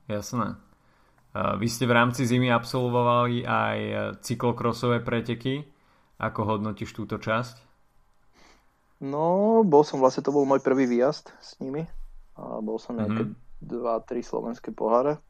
Jasné. 0.07 0.55
Vy 1.37 1.67
ste 1.69 1.85
v 1.85 1.93
rámci 1.93 2.25
zimy 2.25 2.49
absolvovali 2.49 3.45
aj 3.45 3.77
e, 3.77 3.93
cyklokrosové 4.25 5.05
preteky. 5.05 5.69
Ako 6.17 6.57
hodnotíš 6.57 6.97
túto 6.97 7.21
časť? 7.21 7.61
No, 9.05 9.61
bol 9.61 9.85
som 9.85 10.01
vlastne, 10.01 10.25
to 10.25 10.33
bol 10.33 10.49
môj 10.49 10.65
prvý 10.65 10.89
výjazd 10.89 11.29
s 11.37 11.61
nimi. 11.61 11.85
A 12.33 12.57
bol 12.57 12.81
som 12.81 12.97
nejaké 12.97 13.29
mm-hmm. 13.29 14.09
2-3 14.09 14.25
slovenské 14.25 14.73
poháre. 14.73 15.21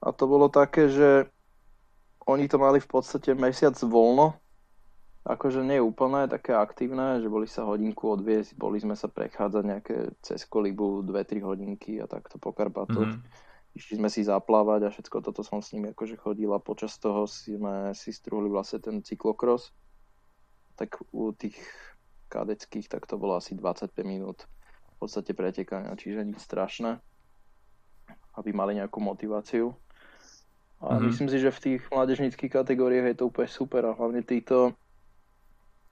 A 0.00 0.16
to 0.16 0.24
bolo 0.24 0.48
také, 0.48 0.88
že 0.88 1.28
oni 2.24 2.48
to 2.48 2.56
mali 2.56 2.80
v 2.80 2.88
podstate 2.88 3.36
mesiac 3.36 3.76
voľno. 3.84 4.40
Akože 5.24 5.64
nie 5.64 5.80
úplné, 5.80 6.28
také 6.28 6.52
aktívne, 6.52 7.16
že 7.24 7.32
boli 7.32 7.48
sa 7.48 7.64
hodinku 7.64 8.12
odviesť, 8.12 8.60
boli 8.60 8.76
sme 8.76 8.92
sa 8.92 9.08
prechádzať 9.08 9.62
nejaké 9.64 9.96
cez 10.20 10.44
kolibu 10.44 11.00
2-3 11.00 11.40
hodinky 11.40 11.96
a 11.96 12.04
takto 12.04 12.36
po 12.36 12.52
Karpatoch. 12.52 13.08
Mm-hmm 13.08 13.52
išli 13.74 13.98
sme 13.98 14.08
si 14.08 14.22
zaplávať 14.22 14.86
a 14.86 14.92
všetko 14.94 15.18
toto 15.20 15.42
som 15.42 15.58
s 15.58 15.74
ním 15.74 15.90
akože 15.90 16.14
chodil 16.22 16.48
a 16.54 16.62
počas 16.62 16.94
toho 16.96 17.26
sme 17.26 17.90
si 17.92 18.14
strúhli 18.14 18.46
vlastne 18.46 18.78
ten 18.78 19.02
cyklokros. 19.02 19.74
Tak 20.78 21.02
u 21.10 21.34
tých 21.34 21.58
kadeckých 22.30 22.86
tak 22.86 23.06
to 23.10 23.18
bolo 23.18 23.38
asi 23.38 23.58
25 23.58 23.90
minút 24.06 24.46
v 24.94 24.96
podstate 25.02 25.34
pretekania, 25.34 25.98
čiže 25.98 26.22
nič 26.22 26.38
strašné, 26.38 27.02
aby 28.38 28.50
mali 28.54 28.78
nejakú 28.78 29.02
motiváciu. 29.02 29.74
A 30.78 30.94
mm-hmm. 30.94 31.04
myslím 31.10 31.28
si, 31.30 31.38
že 31.42 31.50
v 31.50 31.62
tých 31.62 31.82
mládežnických 31.90 32.54
kategóriách 32.54 33.06
je 33.10 33.16
to 33.18 33.26
úplne 33.26 33.50
super 33.50 33.82
a 33.90 33.96
hlavne 33.98 34.22
títo 34.22 34.74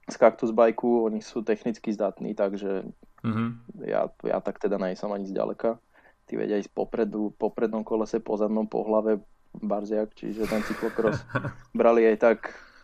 z 0.03 0.15
Cactus 0.19 0.51
Bajku, 0.51 1.07
oni 1.07 1.23
sú 1.23 1.41
technicky 1.41 1.95
zdatní, 1.95 2.35
takže 2.35 2.83
mm-hmm. 3.23 3.49
ja, 3.87 4.11
ja 4.27 4.37
tak 4.43 4.59
teda 4.59 4.75
nejsem 4.75 5.07
ani 5.07 5.27
zďaleka. 5.27 5.79
Tí 6.27 6.39
vedia 6.39 6.59
ísť 6.59 6.71
popredu, 6.71 7.31
poprednom 7.35 7.83
kolese, 7.83 8.19
pozadnom 8.19 8.67
po 8.67 8.83
hlave 8.83 9.23
barziak, 9.53 10.15
čiže 10.15 10.49
ten 10.49 10.63
cyklokros 10.63 11.23
brali 11.79 12.03
aj 12.07 12.17
tak 12.19 12.39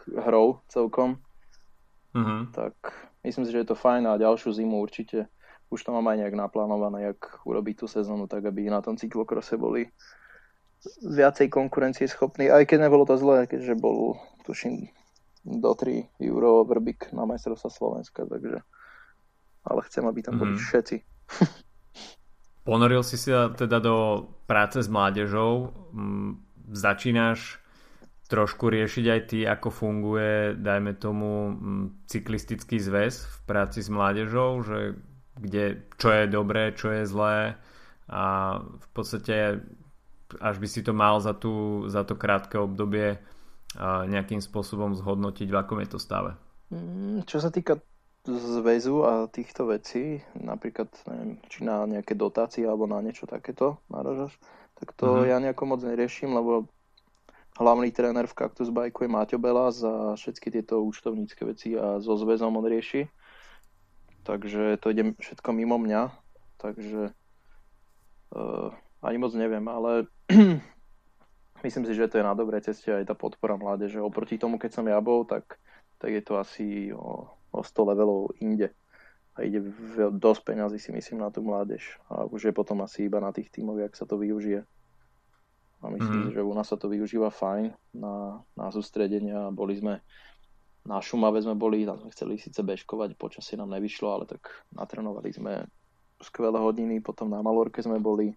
hrou 0.08 0.64
celkom. 0.72 1.20
Mm-hmm. 2.16 2.56
Tak 2.56 2.74
myslím 3.28 3.44
si, 3.46 3.52
že 3.52 3.62
je 3.64 3.70
to 3.70 3.80
fajn 3.80 4.08
a 4.08 4.22
ďalšiu 4.22 4.56
zimu 4.56 4.80
určite 4.80 5.28
už 5.70 5.86
to 5.86 5.94
mám 5.94 6.10
aj 6.10 6.18
nejak 6.18 6.36
naplánované, 6.36 7.14
jak 7.14 7.46
urobiť 7.46 7.86
tú 7.86 7.86
sezónu, 7.86 8.26
tak 8.26 8.46
aby 8.46 8.74
na 8.74 8.82
tom 8.82 8.98
cyklokrose 8.98 9.54
boli 9.58 9.94
viacej 11.06 11.52
konkurencie 11.54 12.10
schopní, 12.10 12.50
aj 12.50 12.66
keď 12.66 12.90
nebolo 12.90 13.06
to 13.06 13.20
zlé, 13.20 13.46
keďže 13.46 13.78
bol, 13.78 14.18
tuším, 14.48 14.90
do 15.46 15.72
3 15.74 16.20
euro 16.24 16.64
Vrbik 16.68 17.14
na 17.16 17.26
majstrovstva 17.26 17.70
Slovenska, 17.72 18.28
takže 18.28 18.62
ale 19.66 19.82
chcem, 19.88 20.04
aby 20.08 20.20
tam 20.24 20.40
boli 20.40 20.56
mm. 20.56 20.62
všetci. 20.62 20.98
Ponoril 22.68 23.02
si 23.02 23.18
sa 23.18 23.50
teda 23.50 23.82
do 23.82 24.28
práce 24.46 24.84
s 24.84 24.90
mládežou. 24.92 25.74
Mm, 25.92 26.42
začínaš 26.70 27.60
trošku 28.30 28.70
riešiť 28.70 29.06
aj 29.10 29.22
ty, 29.26 29.40
ako 29.50 29.74
funguje, 29.74 30.54
dajme 30.54 30.94
tomu, 31.02 31.50
mm, 31.50 31.86
cyklistický 32.06 32.78
zväz 32.78 33.26
v 33.26 33.38
práci 33.50 33.82
s 33.82 33.90
mládežou, 33.90 34.62
že 34.62 35.02
kde, 35.40 35.82
čo 35.98 36.14
je 36.14 36.24
dobré, 36.30 36.76
čo 36.78 36.94
je 36.94 37.10
zlé 37.10 37.58
a 38.06 38.24
v 38.62 38.88
podstate 38.94 39.66
až 40.38 40.56
by 40.62 40.68
si 40.70 40.86
to 40.86 40.94
mal 40.94 41.18
za, 41.18 41.34
tú, 41.34 41.86
za 41.90 42.06
to 42.06 42.14
krátke 42.14 42.58
obdobie 42.62 43.18
nejakým 43.78 44.42
spôsobom 44.42 44.98
zhodnotiť, 44.98 45.48
v 45.50 45.60
akom 45.60 45.78
je 45.84 45.90
to 45.94 46.00
stave. 46.02 46.34
Mm, 46.74 47.26
čo 47.30 47.38
sa 47.38 47.54
týka 47.54 47.78
zväzu 48.26 49.06
a 49.06 49.14
týchto 49.30 49.70
vecí, 49.70 50.22
napríklad 50.38 50.90
neviem, 51.08 51.32
či 51.50 51.66
na 51.66 51.86
nejaké 51.86 52.14
dotácie 52.18 52.66
alebo 52.66 52.86
na 52.90 53.02
niečo 53.02 53.30
takéto 53.30 53.82
naražaš, 53.90 54.36
tak 54.78 54.94
to 54.98 55.06
mm-hmm. 55.06 55.30
ja 55.30 55.38
nejako 55.42 55.64
moc 55.66 55.80
neriešim, 55.82 56.34
lebo 56.34 56.70
hlavný 57.58 57.90
tréner 57.94 58.26
v 58.26 58.38
Cactus 58.38 58.70
Bike 58.70 59.02
je 59.02 59.10
Máťo 59.10 59.38
Bela 59.42 59.74
za 59.74 60.18
všetky 60.18 60.54
tieto 60.54 60.82
účtovnícke 60.84 61.42
veci 61.46 61.74
a 61.78 61.98
so 62.02 62.14
zväzom 62.18 62.54
on 62.54 62.66
rieši 62.66 63.10
takže 64.30 64.78
to 64.78 64.94
ide 64.94 65.18
všetko 65.18 65.50
mimo 65.58 65.82
mňa, 65.82 66.14
takže 66.62 67.18
uh, 68.36 68.70
ani 69.02 69.18
moc 69.18 69.34
neviem, 69.34 69.66
ale 69.66 70.06
myslím 71.64 71.86
si, 71.86 71.94
že 71.96 72.08
to 72.08 72.20
je 72.20 72.28
na 72.28 72.36
dobrej 72.36 72.66
ceste 72.66 72.92
aj 72.92 73.10
tá 73.10 73.16
podpora 73.16 73.56
mládeže. 73.56 74.02
Oproti 74.02 74.40
tomu, 74.40 74.58
keď 74.58 74.72
som 74.80 74.86
ja 74.88 75.00
bol, 75.00 75.24
tak, 75.24 75.60
tak 75.98 76.12
je 76.12 76.24
to 76.24 76.40
asi 76.40 76.92
o, 76.92 77.30
o 77.52 77.60
100 77.64 77.90
levelov 77.96 78.36
inde. 78.40 78.72
A 79.40 79.48
ide 79.48 79.64
v, 79.64 80.12
dosť 80.12 80.42
peňazí 80.44 80.80
si 80.82 80.92
myslím 80.92 81.24
na 81.24 81.32
tú 81.32 81.40
mládež. 81.46 81.86
A 82.12 82.28
už 82.28 82.52
je 82.52 82.54
potom 82.54 82.84
asi 82.84 83.08
iba 83.08 83.24
na 83.24 83.32
tých 83.32 83.48
tímoch, 83.52 83.80
jak 83.80 83.96
sa 83.96 84.04
to 84.04 84.20
využije. 84.20 84.68
A 85.80 85.86
myslím, 85.96 86.28
mm. 86.28 86.32
že 86.36 86.42
u 86.44 86.52
nás 86.52 86.68
sa 86.68 86.76
to 86.76 86.92
využíva 86.92 87.32
fajn 87.32 87.72
na, 87.96 88.44
na 88.60 88.68
sústredenia. 88.68 89.48
Boli 89.56 89.80
sme 89.80 90.04
na 90.88 91.04
Šumave 91.04 91.44
sme 91.44 91.60
boli, 91.60 91.84
tam 91.84 92.00
sme 92.00 92.10
chceli 92.10 92.40
síce 92.40 92.64
bežkovať, 92.64 93.20
počasie 93.20 93.60
nám 93.60 93.76
nevyšlo, 93.76 94.08
ale 94.10 94.26
tak 94.26 94.48
natrenovali 94.72 95.30
sme 95.30 95.68
skvelé 96.18 96.58
hodiny, 96.58 97.04
potom 97.04 97.32
na 97.32 97.44
Malorke 97.44 97.84
sme 97.84 98.00
boli. 98.00 98.34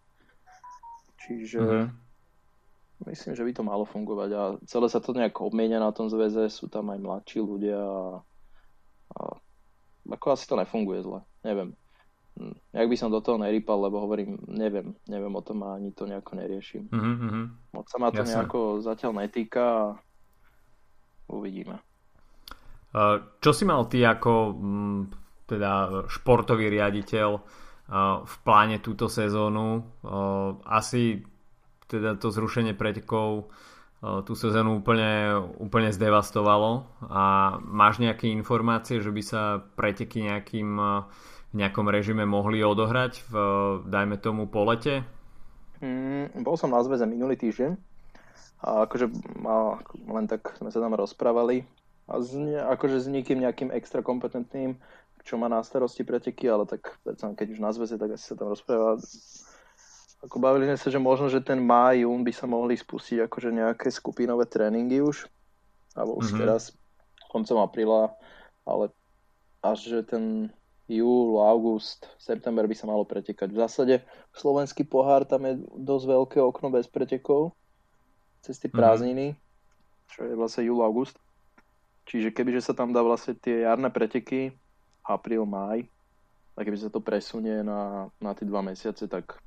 Čiže 1.22 1.58
mm-hmm. 1.62 1.84
Myslím, 3.06 3.32
že 3.34 3.44
by 3.44 3.52
to 3.54 3.62
malo 3.66 3.84
fungovať 3.86 4.30
a 4.34 4.42
celé 4.66 4.86
sa 4.86 5.00
to 5.02 5.16
nejak 5.16 5.38
obmienia 5.40 5.82
na 5.82 5.90
tom 5.90 6.10
zväze, 6.12 6.46
sú 6.52 6.68
tam 6.68 6.90
aj 6.92 6.98
mladší 6.98 7.38
ľudia 7.42 7.78
a, 7.78 8.04
a 9.16 9.20
ako 10.10 10.26
asi 10.34 10.44
to 10.46 10.58
nefunguje 10.58 11.02
zle, 11.02 11.20
neviem. 11.46 11.72
Hm, 12.32 12.56
jak 12.72 12.88
by 12.88 12.96
som 12.96 13.12
do 13.12 13.20
toho 13.20 13.36
nerýpal, 13.36 13.76
lebo 13.76 14.00
hovorím, 14.00 14.40
neviem, 14.48 14.96
neviem 15.04 15.34
o 15.36 15.42
tom 15.44 15.62
a 15.68 15.76
ani 15.76 15.92
to 15.92 16.08
nejako 16.08 16.32
neriešim. 16.40 16.88
Mm-hmm. 16.88 17.44
Moc 17.76 17.86
sa 17.92 17.96
ma 18.00 18.08
to 18.08 18.24
Jasne. 18.24 18.32
nejako 18.32 18.80
zatiaľ 18.80 19.12
netýka 19.20 19.62
a 19.62 19.84
uvidíme. 21.28 21.76
Čo 23.40 23.50
si 23.56 23.64
mal 23.64 23.88
ty 23.88 24.04
ako 24.04 24.32
mm, 24.52 25.00
teda 25.48 26.04
športový 26.08 26.68
riaditeľ 26.68 27.28
v 28.24 28.34
pláne 28.44 28.80
túto 28.80 29.08
sezónu? 29.08 30.00
Asi 30.64 31.20
teda 31.92 32.16
to 32.16 32.32
zrušenie 32.32 32.72
pretekov 32.72 33.52
tú 34.02 34.34
sezónu 34.34 34.82
úplne, 34.82 35.38
úplne 35.62 35.94
zdevastovalo 35.94 36.90
a 37.06 37.54
máš 37.62 38.02
nejaké 38.02 38.26
informácie, 38.34 38.98
že 38.98 39.14
by 39.14 39.22
sa 39.22 39.62
preteky 39.78 40.26
nejakým, 40.26 40.74
v 41.52 41.54
nejakom 41.54 41.86
režime 41.86 42.26
mohli 42.26 42.66
odohrať 42.66 43.22
v, 43.30 43.34
dajme 43.86 44.18
tomu, 44.18 44.50
po 44.50 44.66
lete? 44.66 45.06
Mm, 45.78 46.42
bol 46.42 46.58
som 46.58 46.74
na 46.74 46.82
zväze 46.82 47.06
minulý 47.06 47.38
týždeň 47.38 47.78
a 48.66 48.90
akože 48.90 49.06
len 50.10 50.26
tak 50.26 50.50
sme 50.58 50.74
sa 50.74 50.82
tam 50.82 50.98
rozprávali 50.98 51.62
a 52.10 52.18
ne, 52.18 52.58
akože 52.58 53.02
s 53.02 53.06
nikým 53.06 53.38
nejakým 53.38 53.70
extra 53.70 54.02
kompetentným, 54.02 54.82
čo 55.22 55.38
má 55.38 55.46
na 55.46 55.62
starosti 55.62 56.02
preteky, 56.02 56.50
ale 56.50 56.66
tak 56.66 56.98
keď 57.06 57.46
už 57.54 57.62
na 57.62 57.70
zväze, 57.70 57.94
tak 57.94 58.18
asi 58.18 58.34
sa 58.34 58.34
tam 58.34 58.50
rozpráva. 58.50 58.98
Ako 60.22 60.38
bavili 60.38 60.70
sme 60.70 60.78
sa, 60.78 60.88
že 60.88 61.02
možno, 61.02 61.26
že 61.26 61.42
ten 61.42 61.58
máj, 61.58 62.06
jún 62.06 62.22
by 62.22 62.30
sa 62.30 62.46
mohli 62.46 62.78
spustiť 62.78 63.26
akože 63.26 63.50
nejaké 63.50 63.90
skupinové 63.90 64.46
tréningy 64.46 65.02
už, 65.02 65.26
alebo 65.98 66.14
už 66.22 66.30
mm-hmm. 66.30 66.40
teraz 66.46 66.62
koncom 67.26 67.58
apríla, 67.58 68.14
ale 68.62 68.94
až 69.66 69.90
že 69.90 70.00
ten 70.06 70.52
júl, 70.86 71.40
august, 71.42 72.06
september 72.22 72.68
by 72.68 72.76
sa 72.76 72.86
malo 72.86 73.02
pretekať. 73.02 73.50
V 73.50 73.62
zásade 73.66 73.94
slovenský 74.36 74.86
pohár 74.86 75.26
tam 75.26 75.42
je 75.48 75.58
dosť 75.74 76.04
veľké 76.06 76.38
okno 76.38 76.68
bez 76.70 76.86
pretekov 76.86 77.56
cez 78.42 78.58
tie 78.58 78.70
mhm. 78.70 78.76
prázdniny, 78.78 79.26
mm-hmm. 79.34 80.10
čo 80.10 80.18
je 80.26 80.34
vlastne 80.38 80.62
júl, 80.66 80.82
august. 80.82 81.18
Čiže 82.06 82.34
kebyže 82.34 82.70
sa 82.70 82.74
tam 82.74 82.90
dá 82.90 82.98
vlastne 83.02 83.38
tie 83.38 83.62
jarné 83.62 83.86
preteky, 83.90 84.50
apríl, 85.06 85.46
máj, 85.46 85.86
a 86.52 86.58
keby 86.66 86.76
sa 86.76 86.92
to 86.92 87.00
presunie 87.00 87.64
na, 87.64 88.12
na 88.20 88.34
tie 88.36 88.44
dva 88.44 88.60
mesiace, 88.60 89.08
tak 89.08 89.40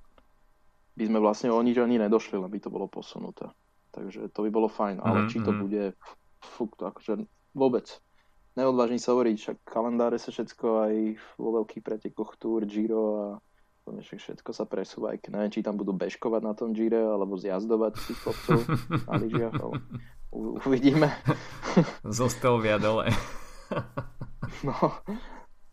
by 0.96 1.04
sme 1.06 1.20
vlastne 1.20 1.50
o 1.52 1.60
nič 1.60 1.76
ani 1.78 2.00
nedošli, 2.00 2.40
len 2.40 2.52
by 2.52 2.60
to 2.60 2.72
bolo 2.72 2.88
posunuté. 2.88 3.52
Takže 3.92 4.32
to 4.32 4.40
by 4.44 4.50
bolo 4.52 4.68
fajn, 4.68 5.00
ale 5.00 5.24
mm-hmm. 5.24 5.32
či 5.32 5.38
to 5.44 5.52
mhm. 5.52 5.60
bude, 5.64 5.84
fuk, 6.40 6.76
to 6.76 6.84
akože 6.88 7.14
vôbec. 7.56 7.88
Neodvážim 8.56 9.00
sa 9.00 9.12
hovoriť, 9.12 9.36
však 9.36 9.58
kalendáre 9.68 10.16
sa 10.16 10.32
všetko 10.32 10.88
aj 10.88 10.96
vo 11.36 11.60
veľkých 11.60 11.84
pretekoch 11.84 12.40
Tour, 12.40 12.64
Giro 12.64 13.04
a 13.20 13.28
všetko 13.86 14.50
sa 14.50 14.66
presúva, 14.66 15.14
aj 15.14 15.30
neviem, 15.30 15.52
či 15.52 15.62
tam 15.62 15.78
budú 15.78 15.94
bežkovať 15.94 16.42
na 16.42 16.56
tom 16.56 16.74
Gire, 16.74 16.98
alebo 16.98 17.38
zjazdovať 17.38 17.94
tých 18.00 18.20
chlapcov 18.24 18.60
na 19.06 19.14
lyžiach, 19.22 19.56
ale 19.60 19.76
uvidíme. 20.66 21.12
Zostal 22.20 22.58
via 22.64 22.82
dole. 22.82 23.12
no, 24.68 24.74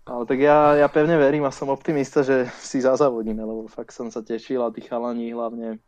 ale 0.03 0.23
tak 0.27 0.39
ja, 0.43 0.75
ja 0.75 0.89
pevne 0.91 1.15
verím 1.15 1.47
a 1.47 1.55
som 1.55 1.71
optimista, 1.71 2.27
že 2.27 2.51
si 2.59 2.83
zazavodíme, 2.83 3.39
lebo 3.39 3.71
fakt 3.71 3.95
som 3.95 4.11
sa 4.11 4.23
tešil 4.23 4.59
a 4.63 4.75
tí 4.75 4.83
chalani 4.83 5.31
hlavne 5.31 5.79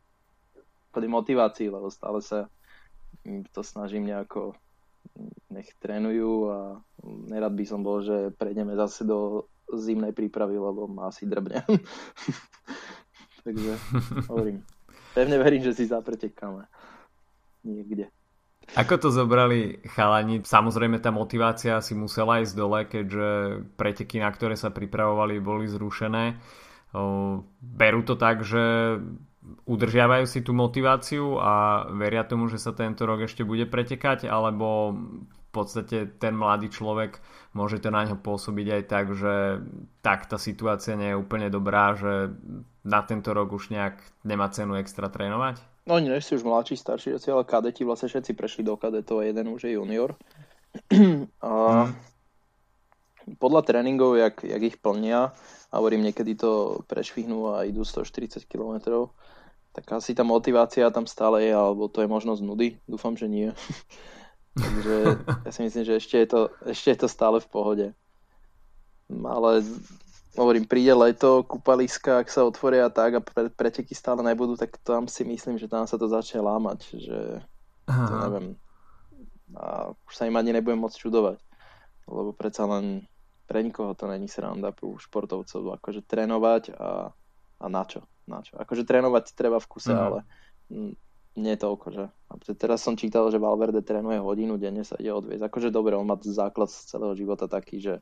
tej 0.95 1.11
motivácii, 1.11 1.69
lebo 1.75 1.91
stále 1.91 2.23
sa 2.23 2.47
to 3.51 3.61
snažím 3.67 4.07
nejako 4.07 4.55
nech 5.51 5.71
trénujú 5.79 6.33
a 6.51 6.59
nerad 7.05 7.55
by 7.55 7.65
som 7.67 7.83
bol, 7.83 8.03
že 8.03 8.35
prejdeme 8.35 8.75
zase 8.79 9.07
do 9.07 9.51
zimnej 9.71 10.15
prípravy, 10.15 10.59
lebo 10.59 10.87
ma 10.87 11.11
asi 11.11 11.27
drbne. 11.27 11.63
Takže 13.47 13.73
hovorím, 14.31 14.65
pevne 15.13 15.37
verím, 15.43 15.63
že 15.63 15.77
si 15.77 15.85
zapretekáme 15.91 16.65
niekde. 17.67 18.09
Ako 18.75 18.97
to 18.97 19.13
zobrali 19.13 19.85
chalani? 19.93 20.41
Samozrejme 20.41 20.99
tá 20.99 21.13
motivácia 21.13 21.79
si 21.85 21.93
musela 21.93 22.41
ísť 22.41 22.55
dole, 22.57 22.89
keďže 22.89 23.29
preteky, 23.77 24.19
na 24.19 24.33
ktoré 24.33 24.57
sa 24.57 24.73
pripravovali, 24.73 25.39
boli 25.39 25.69
zrušené. 25.69 26.41
Berú 27.61 28.01
to 28.03 28.17
tak, 28.17 28.43
že 28.43 28.97
udržiavajú 29.69 30.25
si 30.25 30.41
tú 30.41 30.57
motiváciu 30.57 31.37
a 31.37 31.85
veria 31.93 32.25
tomu, 32.25 32.49
že 32.49 32.57
sa 32.57 32.73
tento 32.73 33.05
rok 33.05 33.29
ešte 33.29 33.45
bude 33.45 33.69
pretekať, 33.69 34.25
alebo 34.25 34.97
v 35.21 35.49
podstate 35.53 36.19
ten 36.19 36.35
mladý 36.35 36.73
človek 36.73 37.23
môže 37.55 37.79
to 37.79 37.93
na 37.93 38.09
ňo 38.09 38.19
pôsobiť 38.19 38.67
aj 38.75 38.83
tak, 38.91 39.07
že 39.15 39.63
tak 40.03 40.27
tá 40.27 40.35
situácia 40.35 40.99
nie 40.99 41.15
je 41.15 41.21
úplne 41.21 41.47
dobrá, 41.47 41.95
že 41.95 42.35
na 42.83 43.07
tento 43.07 43.31
rok 43.31 43.55
už 43.55 43.71
nejak 43.71 44.03
nemá 44.27 44.51
cenu 44.51 44.75
extra 44.81 45.07
trénovať? 45.07 45.63
No 45.85 46.01
oni 46.01 46.09
nie 46.09 46.21
sú 46.25 46.41
už 46.41 46.49
mladší, 46.49 46.81
starší, 46.81 47.21
ale 47.29 47.45
kadeti 47.45 47.85
vlastne 47.85 48.09
všetci 48.09 48.33
prešli 48.33 48.63
do 48.65 48.81
kadetov 48.81 49.21
a 49.21 49.29
jeden 49.29 49.53
už 49.53 49.69
je 49.69 49.77
junior. 49.77 50.17
a 51.45 51.51
mm. 51.85 51.93
podľa 53.37 53.61
tréningov, 53.69 54.17
jak, 54.17 54.41
jak 54.49 54.63
ich 54.65 54.81
plnia, 54.81 55.37
a 55.69 55.75
hovorím, 55.77 56.09
niekedy 56.09 56.39
to 56.41 56.81
prešvihnú 56.89 57.53
a 57.53 57.69
idú 57.69 57.85
140 57.85 58.49
km, 58.49 59.11
tak 59.75 59.85
asi 59.91 60.15
tá 60.15 60.23
motivácia 60.23 60.87
tam 60.95 61.05
stále 61.05 61.51
je, 61.51 61.53
alebo 61.53 61.91
to 61.91 62.01
je 62.01 62.09
možnosť 62.09 62.41
nudy. 62.47 62.79
Dúfam, 62.87 63.19
že 63.19 63.27
nie. 63.27 63.51
Takže 64.55 64.97
ja 65.47 65.51
si 65.51 65.61
myslím, 65.67 65.85
že 65.85 65.99
ešte 65.99 66.17
je, 66.23 66.27
to, 66.31 66.41
ešte 66.65 66.89
je 66.95 66.99
to 67.03 67.09
stále 67.11 67.43
v 67.43 67.51
pohode. 67.51 67.87
Ale 69.11 69.51
hovorím, 70.35 70.67
príde 70.67 70.95
leto, 70.95 71.47
kúpaliska, 71.47 72.23
ak 72.23 72.29
sa 72.31 72.47
otvoria 72.47 72.91
tak 72.91 73.11
a 73.19 73.21
pre, 73.23 73.51
preteky 73.51 73.95
stále 73.95 74.23
nebudú, 74.23 74.59
tak 74.59 74.77
tam 74.83 75.07
si 75.07 75.23
myslím, 75.23 75.59
že 75.59 75.71
tam 75.71 75.87
sa 75.87 75.95
to 75.95 76.11
začne 76.11 76.43
lámať, 76.43 76.79
že 76.95 77.19
Aha. 77.87 78.07
to 78.07 78.15
neviem. 78.29 78.47
A 79.55 79.95
už 79.95 80.13
sa 80.13 80.27
im 80.27 80.35
ani 80.35 80.51
nebudem 80.51 80.83
môcť 80.83 80.99
čudovať, 80.99 81.39
lebo 82.11 82.31
predsa 82.35 82.67
len 82.67 83.07
pre 83.47 83.63
nikoho 83.63 83.95
to 83.95 84.11
není 84.11 84.27
sranda 84.27 84.75
u 84.83 84.99
športovcov, 84.99 85.79
akože 85.79 86.03
trénovať 86.03 86.75
a, 86.75 87.13
a 87.61 87.67
na 87.71 87.83
čo? 87.87 88.03
Na 88.25 88.41
čo? 88.41 88.57
Akože 88.57 88.89
trénovať 88.89 89.37
treba 89.37 89.61
v 89.61 89.69
kuse, 89.69 89.93
uh-huh. 89.93 90.07
ale 90.09 90.19
nie 91.35 91.55
toľko, 91.59 91.87
že. 91.91 92.05
A 92.31 92.33
teraz 92.57 92.83
som 92.83 92.97
čítal, 92.97 93.27
že 93.29 93.43
Valverde 93.43 93.83
trénuje 93.83 94.23
hodinu 94.23 94.57
denne 94.57 94.87
sa 94.87 94.95
ide 94.97 95.11
odviezť. 95.11 95.45
Akože 95.45 95.69
dobre, 95.75 95.99
on 95.99 96.07
má 96.07 96.17
základ 96.23 96.71
z 96.71 96.89
celého 96.89 97.15
života 97.19 97.51
taký, 97.51 97.83
že 97.83 97.95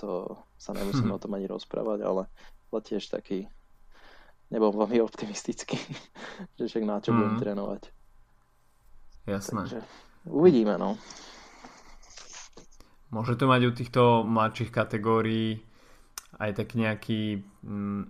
to 0.00 0.36
sa 0.56 0.72
nemusíme 0.72 1.12
uh-huh. 1.12 1.20
o 1.20 1.22
tom 1.22 1.36
ani 1.36 1.46
rozprávať, 1.46 1.98
ale, 2.04 2.22
tiež 2.80 3.10
taký 3.10 3.50
nebol 4.50 4.72
veľmi 4.74 5.02
optimistický, 5.04 5.78
že 6.58 6.64
však 6.66 6.84
na 6.86 7.02
čo 7.02 7.12
uh-huh. 7.12 7.18
budem 7.20 7.34
trénovať. 7.38 7.82
Jasné. 9.28 9.62
Takže 9.68 9.80
uvidíme, 10.26 10.74
no. 10.80 10.96
Môže 13.10 13.34
to 13.34 13.50
mať 13.50 13.62
u 13.66 13.72
týchto 13.74 14.02
mladších 14.22 14.70
kategórií 14.70 15.58
aj 16.38 16.50
tak 16.62 16.78
nejaký 16.78 17.42
mm, 17.66 18.02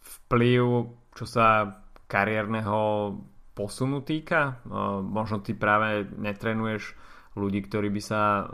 vplyv, 0.00 0.92
čo 1.16 1.24
sa 1.24 1.80
kariérneho 2.06 3.16
posunu 3.56 4.04
týka? 4.04 4.60
Možno 5.02 5.40
ty 5.40 5.56
práve 5.56 6.06
netrenuješ 6.20 6.94
ľudí, 7.36 7.68
ktorí 7.68 7.92
by 7.92 8.02
sa 8.02 8.20
e, 8.22 8.44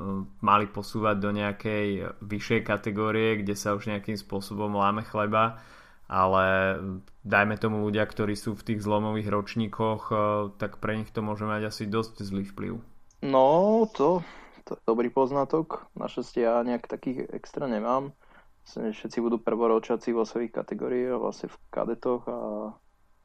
mali 0.43 0.67
posúvať 0.67 1.17
do 1.23 1.31
nejakej 1.31 2.19
vyššej 2.21 2.61
kategórie, 2.67 3.41
kde 3.41 3.55
sa 3.55 3.79
už 3.79 3.89
nejakým 3.89 4.19
spôsobom 4.19 4.75
láme 4.75 5.07
chleba, 5.07 5.63
ale 6.11 6.77
dajme 7.23 7.57
tomu 7.57 7.81
ľudia, 7.87 8.05
ktorí 8.05 8.35
sú 8.35 8.59
v 8.59 8.75
tých 8.75 8.83
zlomových 8.83 9.31
ročníkoch, 9.31 10.03
e, 10.11 10.15
tak 10.59 10.83
pre 10.83 10.99
nich 10.99 11.15
to 11.15 11.23
môže 11.23 11.47
mať 11.47 11.71
asi 11.71 11.87
dosť 11.87 12.27
zlý 12.27 12.45
vplyv. 12.51 12.75
No, 13.23 13.87
to 13.95 14.27
to 14.65 14.79
je 14.79 14.83
dobrý 14.87 15.11
poznatok. 15.11 15.91
Našťastie 15.99 16.47
ja 16.47 16.63
nejak 16.63 16.87
takých 16.87 17.27
extra 17.35 17.67
nemám. 17.67 18.15
Myslím, 18.63 18.95
všetci 18.95 19.19
budú 19.19 19.37
prvoročaci 19.43 20.15
vo 20.15 20.23
svojich 20.23 20.55
kategóriách, 20.55 21.19
vlastne 21.19 21.51
v 21.51 21.59
kadetoch 21.75 22.23
a 22.31 22.39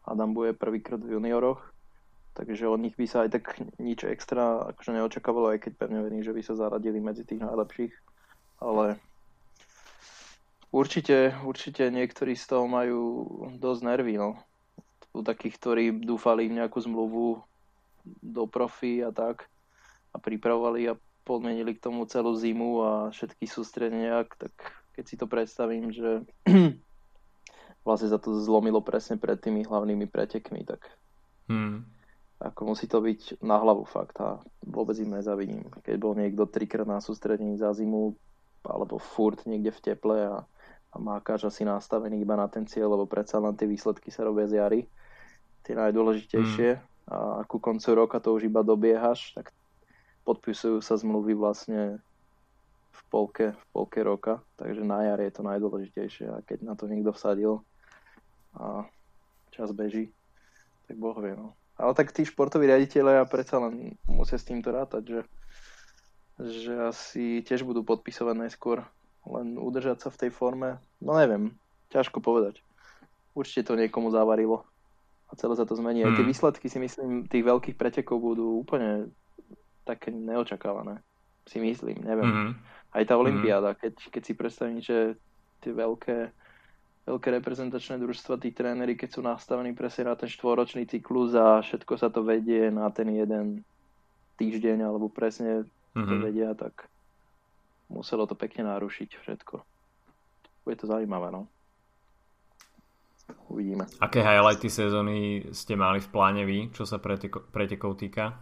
Adam 0.09 0.33
bude 0.33 0.57
prvýkrát 0.57 0.97
v 0.97 1.13
junioroch. 1.13 1.61
Takže 2.37 2.69
od 2.69 2.77
nich 2.77 2.93
by 2.93 3.09
sa 3.09 3.25
aj 3.25 3.33
tak 3.33 3.45
nič 3.81 4.05
extra 4.05 4.69
akože 4.69 4.93
neočakávalo, 4.93 5.57
aj 5.57 5.65
keď 5.65 5.73
pevne 5.73 6.05
verím, 6.05 6.21
že 6.21 6.37
by 6.37 6.41
sa 6.45 6.53
zaradili 6.53 7.01
medzi 7.01 7.25
tých 7.25 7.41
najlepších. 7.41 7.93
Ale 8.61 9.01
určite, 10.69 11.33
určite 11.41 11.89
niektorí 11.89 12.37
z 12.37 12.45
toho 12.45 12.69
majú 12.69 13.01
dosť 13.57 13.81
nervy. 13.81 14.21
No. 14.21 14.37
U 15.17 15.25
takých, 15.25 15.57
ktorí 15.57 15.83
dúfali 15.97 16.45
v 16.45 16.61
nejakú 16.61 16.77
zmluvu 16.77 17.41
do 18.21 18.43
profi 18.45 19.01
a 19.01 19.09
tak 19.09 19.49
a 20.13 20.21
pripravovali 20.21 20.93
a 20.93 20.99
podmenili 21.25 21.73
k 21.73 21.83
tomu 21.89 22.05
celú 22.05 22.37
zimu 22.37 22.69
a 22.85 22.91
všetky 23.09 23.49
sústredenia, 23.49 24.29
tak 24.37 24.53
keď 24.93 25.03
si 25.09 25.15
to 25.17 25.25
predstavím, 25.25 25.89
že 25.89 26.21
vlastne 27.85 28.13
sa 28.13 28.21
to 28.21 28.37
zlomilo 28.45 28.85
presne 28.85 29.17
pred 29.17 29.41
tými 29.41 29.65
hlavnými 29.65 30.05
pretekmi, 30.05 30.61
tak 30.69 30.85
hmm. 31.49 31.96
Ako 32.37 32.73
musí 32.73 32.85
to 32.85 33.01
byť 33.01 33.41
na 33.41 33.57
hlavu 33.57 33.81
fakt 33.89 34.21
a 34.21 34.37
vôbec 34.61 34.93
im 35.01 35.17
nezavidím. 35.17 35.65
Keď 35.81 35.95
bol 35.97 36.13
niekto 36.13 36.45
trikrát 36.45 36.85
na 36.85 37.01
sústredení 37.01 37.57
za 37.57 37.73
zimu 37.73 38.13
alebo 38.61 39.01
furt 39.01 39.41
niekde 39.49 39.73
v 39.73 39.83
teple 39.83 40.17
a, 40.29 40.37
a 40.93 40.95
má 41.01 41.17
každá 41.17 41.49
si 41.49 41.65
nastavený 41.65 42.21
iba 42.21 42.37
na 42.37 42.45
ten 42.45 42.69
cieľ, 42.69 42.93
lebo 42.93 43.09
predsa 43.09 43.41
len 43.41 43.57
tie 43.57 43.65
výsledky 43.65 44.13
sa 44.13 44.27
robia 44.27 44.45
z 44.45 44.61
jary, 44.61 44.81
tie 45.65 45.73
najdôležitejšie 45.73 46.69
hmm. 46.77 46.85
a 47.09 47.41
ku 47.49 47.57
koncu 47.57 47.89
roka 47.97 48.21
to 48.21 48.37
už 48.37 48.45
iba 48.45 48.61
dobiehaš, 48.61 49.33
tak 49.33 49.49
podpisujú 50.27 50.83
sa 50.83 50.99
zmluvy 50.99 51.33
vlastne 51.33 51.97
v 52.91 53.01
polke, 53.09 53.55
v 53.55 53.65
polke 53.73 53.99
roka, 54.03 54.43
takže 54.59 54.83
na 54.85 55.05
jar 55.09 55.19
je 55.23 55.31
to 55.33 55.41
najdôležitejšie 55.41 56.25
a 56.29 56.37
keď 56.45 56.59
na 56.65 56.73
to 56.77 56.85
niekto 56.85 57.15
vsadil 57.15 57.65
a 58.57 58.85
čas 59.53 59.73
beží, 59.73 60.13
tak 60.85 61.01
boh 61.01 61.17
vie. 61.17 61.33
No. 61.33 61.57
Ale 61.77 61.93
tak 61.93 62.09
tí 62.09 62.25
športoví 62.25 62.65
riaditeľe 62.65 63.21
a 63.21 63.29
predsa 63.29 63.61
len 63.61 63.93
musia 64.09 64.41
s 64.41 64.49
týmto 64.49 64.73
rátať, 64.73 65.03
že, 65.05 65.21
že 66.41 66.73
asi 66.89 67.45
tiež 67.45 67.61
budú 67.61 67.85
podpisovať 67.85 68.35
najskôr, 68.49 68.81
len 69.29 69.61
udržať 69.61 70.01
sa 70.01 70.09
v 70.09 70.19
tej 70.25 70.31
forme, 70.33 70.81
no 70.97 71.13
neviem, 71.13 71.53
ťažko 71.93 72.17
povedať. 72.17 72.65
Určite 73.37 73.69
to 73.69 73.77
niekomu 73.77 74.09
zavarilo 74.09 74.65
a 75.29 75.37
celé 75.37 75.53
sa 75.53 75.69
to 75.69 75.77
zmení. 75.77 76.01
Hmm. 76.01 76.09
Aj 76.09 76.17
tie 76.17 76.25
hmm. 76.25 76.33
výsledky 76.33 76.65
si 76.65 76.79
myslím, 76.81 77.29
tých 77.29 77.45
veľkých 77.45 77.77
pretekov 77.77 78.17
budú 78.17 78.57
úplne 78.63 79.13
také 79.87 80.11
neočakávané. 80.11 80.99
Si 81.47 81.63
myslím, 81.63 82.03
neviem. 82.03 82.27
Mm-hmm. 82.27 82.51
Aj 82.91 83.03
tá 83.07 83.15
Olympiáda, 83.15 83.71
mm-hmm. 83.71 83.83
keď, 83.87 83.93
keď 84.11 84.21
si 84.27 84.33
predstavím, 84.35 84.79
že 84.83 85.15
tie 85.63 85.71
veľké, 85.71 86.35
veľké 87.07 87.31
reprezentačné 87.39 88.03
družstva, 88.03 88.35
tí 88.43 88.51
tréneri, 88.51 88.99
keď 88.99 89.09
sú 89.15 89.21
nastavení 89.23 89.71
presne 89.71 90.11
na 90.11 90.15
ten 90.19 90.27
štvoročný 90.27 90.83
cyklus 90.91 91.31
a 91.39 91.63
všetko 91.63 91.93
sa 91.95 92.11
to 92.11 92.27
vedie 92.27 92.67
na 92.67 92.91
ten 92.91 93.07
jeden 93.15 93.63
týždeň, 94.35 94.83
alebo 94.83 95.07
presne 95.07 95.63
mm-hmm. 95.63 96.03
to 96.03 96.13
mhm. 96.19 96.23
vedia, 96.27 96.51
tak 96.51 96.91
muselo 97.87 98.27
to 98.27 98.35
pekne 98.35 98.67
narušiť 98.67 99.09
všetko. 99.23 99.55
Bude 100.67 100.75
to 100.75 100.85
zaujímavé, 100.91 101.31
no. 101.31 101.47
Uvidíme. 103.47 103.87
Aké 104.03 104.23
highlighty 104.23 104.67
sezóny 104.67 105.47
ste 105.51 105.75
mali 105.79 105.99
v 106.03 106.11
pláne 106.11 106.43
vy, 106.43 106.71
čo 106.71 106.83
sa 106.83 106.99
pretekov, 106.99 107.47
pretekov 107.51 107.99
týka? 107.99 108.35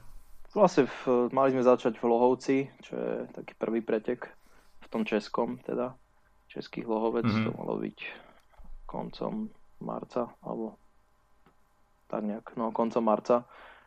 Vlastne 0.53 0.89
v, 0.89 1.29
mali 1.33 1.53
sme 1.53 1.65
začať 1.65 1.97
v 1.97 2.05
Lohovci, 2.05 2.57
čo 2.81 2.93
je 2.97 3.13
taký 3.33 3.53
prvý 3.57 3.81
pretek 3.81 4.29
v 4.81 4.87
tom 4.89 5.01
českom, 5.05 5.57
teda 5.61 5.93
český 6.49 6.85
Lohovec, 6.85 7.25
mm-hmm. 7.25 7.45
to 7.45 7.51
malo 7.57 7.81
byť 7.81 8.24
koncom 8.87 9.51
marca, 9.81 10.31
alebo 10.41 10.79
tak 12.07 12.23
nejak, 12.23 12.55
no 12.55 12.71
koncom 12.71 13.03
marca. 13.03 13.43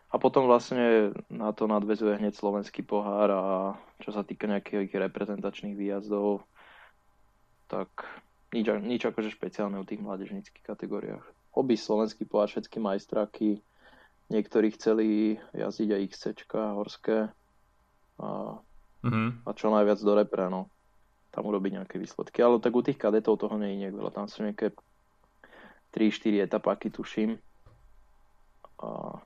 A 0.09 0.17
potom 0.17 0.49
vlastne 0.49 1.13
na 1.29 1.53
to 1.53 1.69
nadvezuje 1.69 2.17
hneď 2.17 2.33
slovenský 2.33 2.81
pohár 2.81 3.29
a 3.29 3.45
čo 4.01 4.11
sa 4.11 4.25
týka 4.25 4.49
nejakých 4.49 4.89
reprezentačných 4.89 5.77
výjazdov, 5.77 6.49
tak 7.69 7.89
nič, 8.57 8.73
nič 8.81 9.05
akože 9.05 9.29
špeciálne 9.29 9.77
v 9.77 9.89
tých 9.89 10.01
mládežnických 10.01 10.65
kategóriách. 10.65 11.25
Obi 11.53 11.77
slovenský 11.77 12.25
pohár, 12.25 12.49
všetky 12.49 12.81
majstraky, 12.81 13.61
Niektorí 14.29 14.77
chceli 14.77 15.41
jazdiť 15.57 15.89
aj 15.89 16.03
XC, 16.13 16.25
horské 16.53 17.33
a, 18.21 18.61
mm-hmm. 19.01 19.29
a 19.49 19.51
čo 19.57 19.73
najviac 19.73 19.99
do 20.05 20.13
repre, 20.13 20.53
no. 20.53 20.69
Tam 21.33 21.49
urobiť 21.49 21.81
nejaké 21.81 21.97
výsledky. 21.97 22.45
Ale 22.45 22.61
tak 22.61 22.77
u 22.77 22.85
tých 22.85 23.01
kadetov 23.01 23.41
toho 23.41 23.57
nie 23.57 23.81
je 23.81 23.89
veľa. 23.89 24.13
Tam 24.13 24.29
sú 24.29 24.45
nejaké 24.45 24.77
3-4 25.99 26.47
etapáky, 26.47 26.95
tuším. 26.95 27.43
A, 28.79 29.19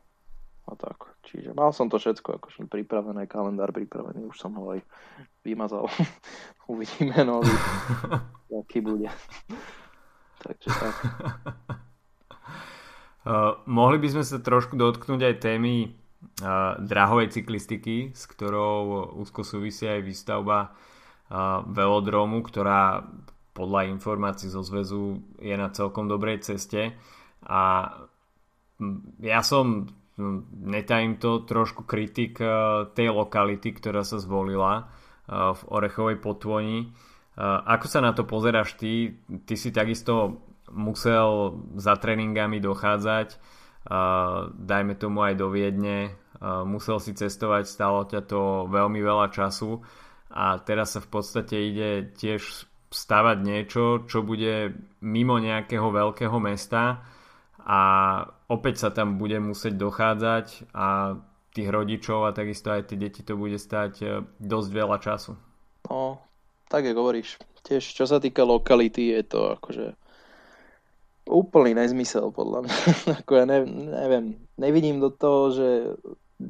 a 0.65 0.73
tak. 0.73 1.13
Čiže 1.29 1.53
mal 1.53 1.77
som 1.77 1.93
to 1.93 2.01
všetko 2.01 2.41
akože 2.41 2.65
pripravené, 2.65 3.29
kalendár 3.29 3.77
pripravený, 3.77 4.25
už 4.33 4.37
som 4.41 4.57
ho 4.57 4.73
aj 4.73 4.81
vymazal. 5.45 5.93
Uvidíme, 6.73 7.21
no, 7.29 7.45
aký 8.65 8.81
bude. 8.81 9.13
Takže 10.41 10.69
tak. 10.73 10.97
Uh, 13.23 13.55
mohli 13.71 14.03
by 14.03 14.19
sme 14.19 14.25
sa 14.27 14.43
trošku 14.43 14.75
dotknúť 14.75 15.23
aj 15.23 15.47
témy 15.47 15.95
uh, 16.43 16.75
drahovej 16.83 17.31
cyklistiky, 17.31 18.11
s 18.11 18.27
ktorou 18.27 19.15
úzko 19.15 19.47
súvisí 19.47 19.87
aj 19.87 20.03
výstavba 20.03 20.75
uh, 21.31 21.63
velodromu, 21.71 22.43
ktorá 22.43 23.07
podľa 23.53 23.93
informácií 23.93 24.49
zo 24.49 24.65
zväzu 24.65 25.21
je 25.37 25.53
na 25.53 25.69
celkom 25.69 26.09
dobrej 26.09 26.41
ceste 26.45 26.97
a 27.45 27.63
ja 29.21 29.41
som 29.45 29.87
netajím 30.61 31.17
to 31.17 31.45
trošku 31.45 31.85
kritik 31.89 32.41
tej 32.93 33.09
lokality, 33.13 33.73
ktorá 33.73 34.05
sa 34.05 34.21
zvolila 34.21 34.93
v 35.31 35.61
Orechovej 35.69 36.21
potvoni. 36.21 36.93
Ako 37.41 37.87
sa 37.89 38.05
na 38.05 38.13
to 38.13 38.29
pozeráš 38.29 38.77
ty? 38.77 39.17
Ty 39.49 39.55
si 39.57 39.73
takisto 39.73 40.45
musel 40.73 41.61
za 41.81 41.97
tréningami 41.97 42.61
dochádzať, 42.61 43.29
dajme 44.53 44.95
tomu 44.97 45.25
aj 45.25 45.35
do 45.37 45.49
Viedne, 45.49 46.17
musel 46.69 46.99
si 46.99 47.17
cestovať, 47.17 47.65
stalo 47.69 48.05
ťa 48.05 48.21
to 48.27 48.67
veľmi 48.69 49.01
veľa 49.01 49.31
času 49.33 49.81
a 50.33 50.59
teraz 50.61 50.97
sa 50.97 51.01
v 51.05 51.09
podstate 51.09 51.57
ide 51.61 52.13
tiež 52.17 52.69
stavať 52.93 53.39
niečo, 53.41 54.05
čo 54.07 54.21
bude 54.23 54.77
mimo 55.01 55.41
nejakého 55.41 55.89
veľkého 55.89 56.37
mesta 56.39 57.03
a 57.65 57.81
opäť 58.53 58.87
sa 58.87 58.89
tam 58.93 59.17
bude 59.17 59.41
musieť 59.41 59.75
dochádzať 59.81 60.47
a 60.77 61.17
tých 61.53 61.69
rodičov 61.69 62.29
a 62.29 62.37
takisto 62.37 62.73
aj 62.73 62.93
tie 62.93 62.97
deti 62.97 63.21
to 63.21 63.37
bude 63.37 63.61
stať 63.61 63.93
e, 64.01 64.07
dosť 64.41 64.69
veľa 64.73 64.97
času. 65.01 65.37
No, 65.89 66.21
tak 66.73 66.89
je 66.89 66.97
hovoríš. 66.97 67.37
Tiež 67.63 67.85
čo 67.85 68.09
sa 68.09 68.19
týka 68.19 68.43
lokality, 68.43 69.13
je 69.13 69.23
to 69.29 69.41
akože 69.61 69.93
úplný 71.29 71.77
nezmysel 71.77 72.33
podľa 72.33 72.67
mňa. 72.67 72.77
Ako 73.23 73.33
ja 73.37 73.45
ne, 73.45 73.59
neviem, 73.69 74.25
nevidím 74.57 74.99
do 74.99 75.13
toho, 75.13 75.53
že 75.53 75.69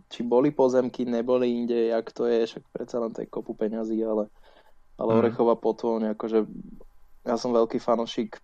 či 0.08 0.24
boli 0.24 0.54
pozemky, 0.54 1.04
neboli 1.04 1.52
inde, 1.52 1.92
jak 1.92 2.08
to 2.16 2.24
je, 2.24 2.48
však 2.48 2.64
predsa 2.72 2.96
len 2.96 3.12
to 3.12 3.20
je 3.20 3.28
kopu 3.28 3.52
peňazí, 3.52 4.00
ale, 4.00 4.32
ale 5.02 5.10
mm. 5.10 5.18
Orechová 5.18 5.54
potvoň, 5.58 6.14
akože 6.14 6.46
ja 7.26 7.34
som 7.34 7.50
veľký 7.50 7.82
fanošik 7.82 8.38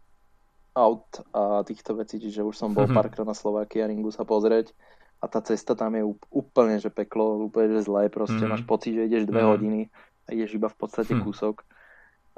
aut 0.74 1.22
a 1.30 1.62
týchto 1.62 1.94
vecí, 1.94 2.18
čiže 2.18 2.42
už 2.42 2.54
som 2.54 2.74
bol 2.74 2.86
mm-hmm. 2.86 2.98
párkrát 2.98 3.26
na 3.26 3.34
Slovakia 3.34 3.86
Ringu 3.86 4.10
sa 4.10 4.26
pozrieť 4.26 4.74
a 5.18 5.26
tá 5.26 5.42
cesta 5.42 5.74
tam 5.74 5.98
je 5.98 6.06
úplne, 6.30 6.78
že 6.78 6.90
peklo, 6.94 7.50
úplne, 7.50 7.78
že 7.78 7.86
zlé, 7.90 8.06
proste 8.10 8.38
mm-hmm. 8.38 8.50
máš 8.54 8.62
pocit, 8.66 8.94
že 8.94 9.06
ideš 9.10 9.26
dve 9.26 9.42
mm-hmm. 9.42 9.52
hodiny 9.54 9.80
a 10.26 10.28
ideš 10.34 10.54
iba 10.54 10.70
v 10.70 10.78
podstate 10.78 11.14
mm. 11.18 11.22
kúsok. 11.26 11.66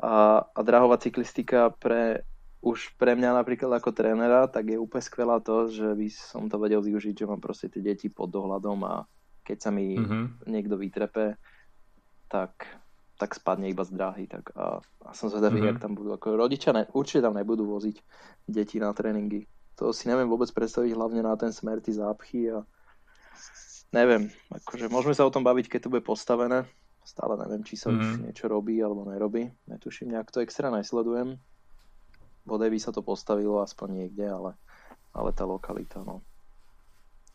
A, 0.00 0.40
a 0.48 0.60
drahová 0.64 0.96
cyklistika 0.96 1.68
pre 1.76 2.24
už 2.60 2.92
pre 3.00 3.16
mňa 3.16 3.40
napríklad 3.40 3.72
ako 3.80 3.96
trénera, 3.96 4.44
tak 4.44 4.68
je 4.68 4.76
úplne 4.76 5.00
skvelá 5.00 5.40
to, 5.40 5.72
že 5.72 5.96
by 5.96 6.08
som 6.12 6.44
to 6.48 6.60
vedel 6.60 6.84
využiť, 6.84 7.24
že 7.24 7.28
mám 7.28 7.40
proste 7.40 7.72
tie 7.72 7.80
deti 7.80 8.12
pod 8.12 8.28
dohľadom 8.28 8.80
a 8.84 9.08
keď 9.44 9.58
sa 9.60 9.70
mi 9.72 9.96
mm-hmm. 9.96 10.44
niekto 10.44 10.76
vytrepe, 10.76 11.40
tak, 12.28 12.52
tak 13.20 13.36
spadne 13.36 13.68
iba 13.68 13.84
z 13.84 13.92
dráhy. 13.92 14.24
Tak 14.24 14.56
a, 14.56 14.80
a 14.80 15.10
som 15.12 15.28
zvedavý, 15.28 15.60
mm-hmm. 15.60 15.76
jak 15.76 15.82
tam 15.84 15.92
budú. 15.92 16.16
Ako 16.16 16.40
rodičia 16.40 16.72
ne, 16.72 16.88
určite 16.96 17.28
tam 17.28 17.36
nebudú 17.36 17.68
voziť 17.68 17.96
deti 18.48 18.80
na 18.80 18.96
tréningy. 18.96 19.44
To 19.76 19.92
si 19.92 20.08
neviem 20.08 20.28
vôbec 20.28 20.48
predstaviť, 20.48 20.96
hlavne 20.96 21.20
na 21.20 21.36
ten 21.36 21.52
smer, 21.52 21.84
tí 21.84 21.92
zápchy 21.92 22.48
a 22.52 22.64
neviem, 23.92 24.32
akože 24.52 24.88
môžeme 24.88 25.12
sa 25.12 25.28
o 25.28 25.32
tom 25.32 25.44
baviť, 25.44 25.68
keď 25.68 25.80
to 25.84 25.92
bude 25.92 26.04
postavené. 26.04 26.64
Stále 27.04 27.36
neviem, 27.36 27.60
či 27.64 27.76
sa 27.76 27.92
mm-hmm. 27.92 28.00
už 28.00 28.08
mhm. 28.08 28.20
niečo 28.24 28.46
robí 28.48 28.80
alebo 28.80 29.04
nerobí. 29.04 29.52
Netuším, 29.68 30.16
nejak 30.16 30.32
to 30.32 30.40
extra 30.40 30.72
nesledujem 30.72 31.36
bodaj 32.44 32.70
by 32.72 32.78
sa 32.80 32.90
to 32.90 33.06
postavilo 33.06 33.60
aspoň 33.60 33.88
niekde, 34.04 34.26
ale, 34.26 34.50
ale 35.14 35.30
tá 35.30 35.44
lokalita, 35.44 36.02
no. 36.02 36.24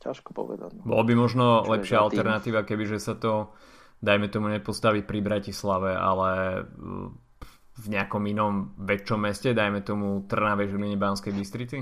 Ťažko 0.04 0.36
povedať. 0.36 0.76
No. 0.76 0.84
Bolo 0.84 1.04
by 1.08 1.14
možno 1.16 1.46
Čo 1.64 1.72
lepšia 1.72 1.98
alternatíva, 2.04 2.68
keby 2.68 2.84
že 2.84 3.00
sa 3.00 3.16
to, 3.16 3.56
dajme 4.00 4.28
tomu, 4.32 4.48
nepostaví 4.52 5.04
pri 5.04 5.20
Bratislave, 5.22 5.96
ale 5.96 6.64
v 7.76 7.86
nejakom 7.92 8.24
inom 8.28 8.72
väčšom 8.80 9.20
meste, 9.20 9.52
dajme 9.52 9.84
tomu 9.84 10.24
Trnave, 10.26 10.72
Žiline, 10.72 10.96
Banskej 10.96 11.36
Bystrici? 11.36 11.80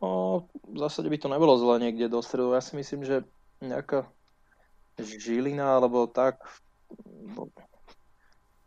No, 0.00 0.48
v 0.64 0.78
zásade 0.80 1.12
by 1.12 1.18
to 1.20 1.28
nebolo 1.28 1.60
zle 1.60 1.76
niekde 1.76 2.08
do 2.08 2.24
stredu. 2.24 2.56
Ja 2.56 2.64
si 2.64 2.72
myslím, 2.72 3.04
že 3.04 3.28
nejaká 3.60 4.08
Žilina 4.96 5.76
alebo 5.76 6.08
tak 6.08 6.40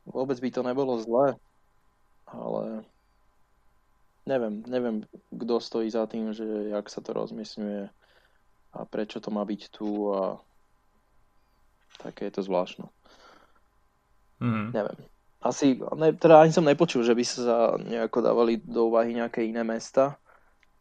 vôbec 0.06 0.38
by 0.38 0.50
to 0.54 0.62
nebolo 0.62 1.02
zle, 1.02 1.36
ale 2.30 2.86
neviem, 4.28 4.62
neviem, 4.68 4.96
kto 5.32 5.58
stojí 5.58 5.90
za 5.90 6.06
tým, 6.06 6.36
že 6.36 6.44
jak 6.70 6.86
sa 6.92 7.00
to 7.00 7.16
rozmysňuje 7.16 7.90
a 8.78 8.80
prečo 8.86 9.18
to 9.24 9.32
má 9.32 9.42
byť 9.48 9.62
tu 9.72 10.12
a 10.14 10.38
také 12.02 12.30
je 12.30 12.40
to 12.40 12.42
zvláštno. 12.46 12.90
Mm-hmm. 14.42 14.68
Neviem. 14.74 15.00
Asi, 15.42 15.78
ne, 15.78 16.14
teda 16.18 16.42
ani 16.42 16.52
som 16.54 16.66
nepočul, 16.66 17.06
že 17.06 17.14
by 17.14 17.24
sa 17.24 17.78
nejako 17.78 18.26
dávali 18.26 18.58
do 18.62 18.90
úvahy 18.90 19.14
nejaké 19.14 19.46
iné 19.46 19.62
mesta. 19.62 20.18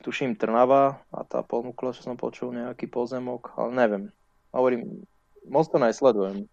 Tuším 0.01 0.37
Trnava 0.37 1.01
a 1.13 1.21
tá 1.25 1.41
ponúkla, 1.45 1.97
čo 1.97 2.05
som 2.05 2.17
počul, 2.17 2.53
nejaký 2.53 2.89
pozemok, 2.89 3.57
ale 3.57 3.71
neviem. 3.77 4.05
Hovorím, 4.53 5.05
moc 5.49 5.69
to 5.69 5.77
nesledujem. 5.81 6.49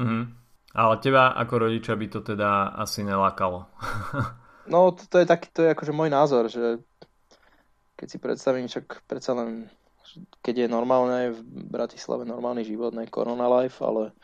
Mm-hmm. 0.00 0.24
Ale 0.70 1.02
teba 1.02 1.34
ako 1.34 1.68
rodiča 1.68 1.98
by 1.98 2.06
to 2.08 2.20
teda 2.22 2.76
asi 2.78 3.02
nelákalo. 3.02 3.66
No, 4.70 4.94
to, 4.94 5.02
to 5.10 5.16
je 5.18 5.26
taký, 5.26 5.50
to 5.50 5.66
je 5.66 5.74
akože 5.74 5.90
môj 5.90 6.14
názor, 6.14 6.46
že 6.46 6.78
keď 7.98 8.06
si 8.06 8.18
predstavím, 8.22 8.70
však 8.70 9.02
predsa 9.10 9.34
len, 9.34 9.66
keď 10.40 10.66
je 10.66 10.68
normálne 10.68 11.34
v 11.34 11.40
Bratislave 11.68 12.24
normálny 12.24 12.64
život, 12.64 12.94
ne 12.96 13.06
korona 13.06 13.46
life, 13.60 13.78
ale, 13.84 14.14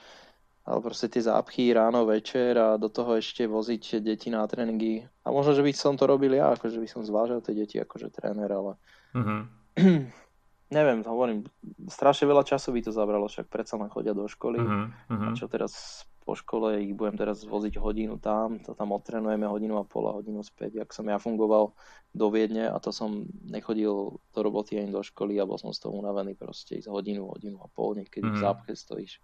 ale 0.66 0.78
proste 0.80 1.06
tie 1.06 1.22
zápchy 1.22 1.70
ráno, 1.70 2.08
večer 2.08 2.58
a 2.58 2.80
do 2.80 2.88
toho 2.88 3.20
ešte 3.20 3.46
voziť 3.46 4.00
deti 4.00 4.28
na 4.32 4.46
tréningy. 4.46 5.06
A 5.22 5.28
možno, 5.30 5.54
že 5.54 5.62
by 5.62 5.72
som 5.76 5.94
to 5.94 6.08
robil 6.08 6.34
ja, 6.34 6.54
akože 6.54 6.80
by 6.80 6.88
som 6.88 7.06
zvážal 7.06 7.44
tie 7.44 7.54
deti 7.54 7.76
akože 7.76 8.10
tréner, 8.10 8.50
ale 8.50 8.72
mm-hmm. 9.14 9.40
neviem, 10.76 11.00
hovorím, 11.06 11.46
strašne 11.86 12.26
veľa 12.26 12.42
času 12.42 12.74
by 12.74 12.80
to 12.82 12.90
zabralo, 12.90 13.30
však 13.30 13.46
predsa 13.46 13.78
len 13.78 13.92
chodia 13.92 14.16
do 14.16 14.26
školy. 14.26 14.58
Mm-hmm. 14.58 15.22
A 15.22 15.28
čo 15.38 15.46
teraz 15.46 16.02
po 16.26 16.34
škole 16.34 16.82
ich 16.82 16.90
budem 16.90 17.14
teraz 17.14 17.46
voziť 17.46 17.78
hodinu 17.78 18.18
tam, 18.18 18.58
to 18.58 18.74
tam 18.74 18.90
odtrenujeme 18.90 19.46
hodinu 19.46 19.78
a 19.78 19.86
pol 19.86 20.10
a 20.10 20.18
hodinu 20.18 20.42
späť, 20.42 20.82
jak 20.82 20.90
som 20.90 21.06
ja 21.06 21.22
fungoval 21.22 21.70
do 22.10 22.26
Viedne 22.34 22.66
a 22.66 22.82
to 22.82 22.90
som 22.90 23.30
nechodil 23.46 24.18
do 24.18 24.40
roboty 24.42 24.74
ani 24.74 24.90
do 24.90 25.06
školy 25.06 25.38
a 25.38 25.46
bol 25.46 25.54
som 25.54 25.70
z 25.70 25.86
toho 25.86 25.94
unavený 25.94 26.34
proste 26.34 26.82
ísť 26.82 26.90
hodinu, 26.90 27.30
hodinu 27.30 27.62
a 27.62 27.70
pol, 27.70 27.94
niekedy 27.94 28.26
mm. 28.26 28.34
v 28.34 28.36
mhm. 28.36 28.42
zápche 28.42 28.72
stojíš. 28.74 29.22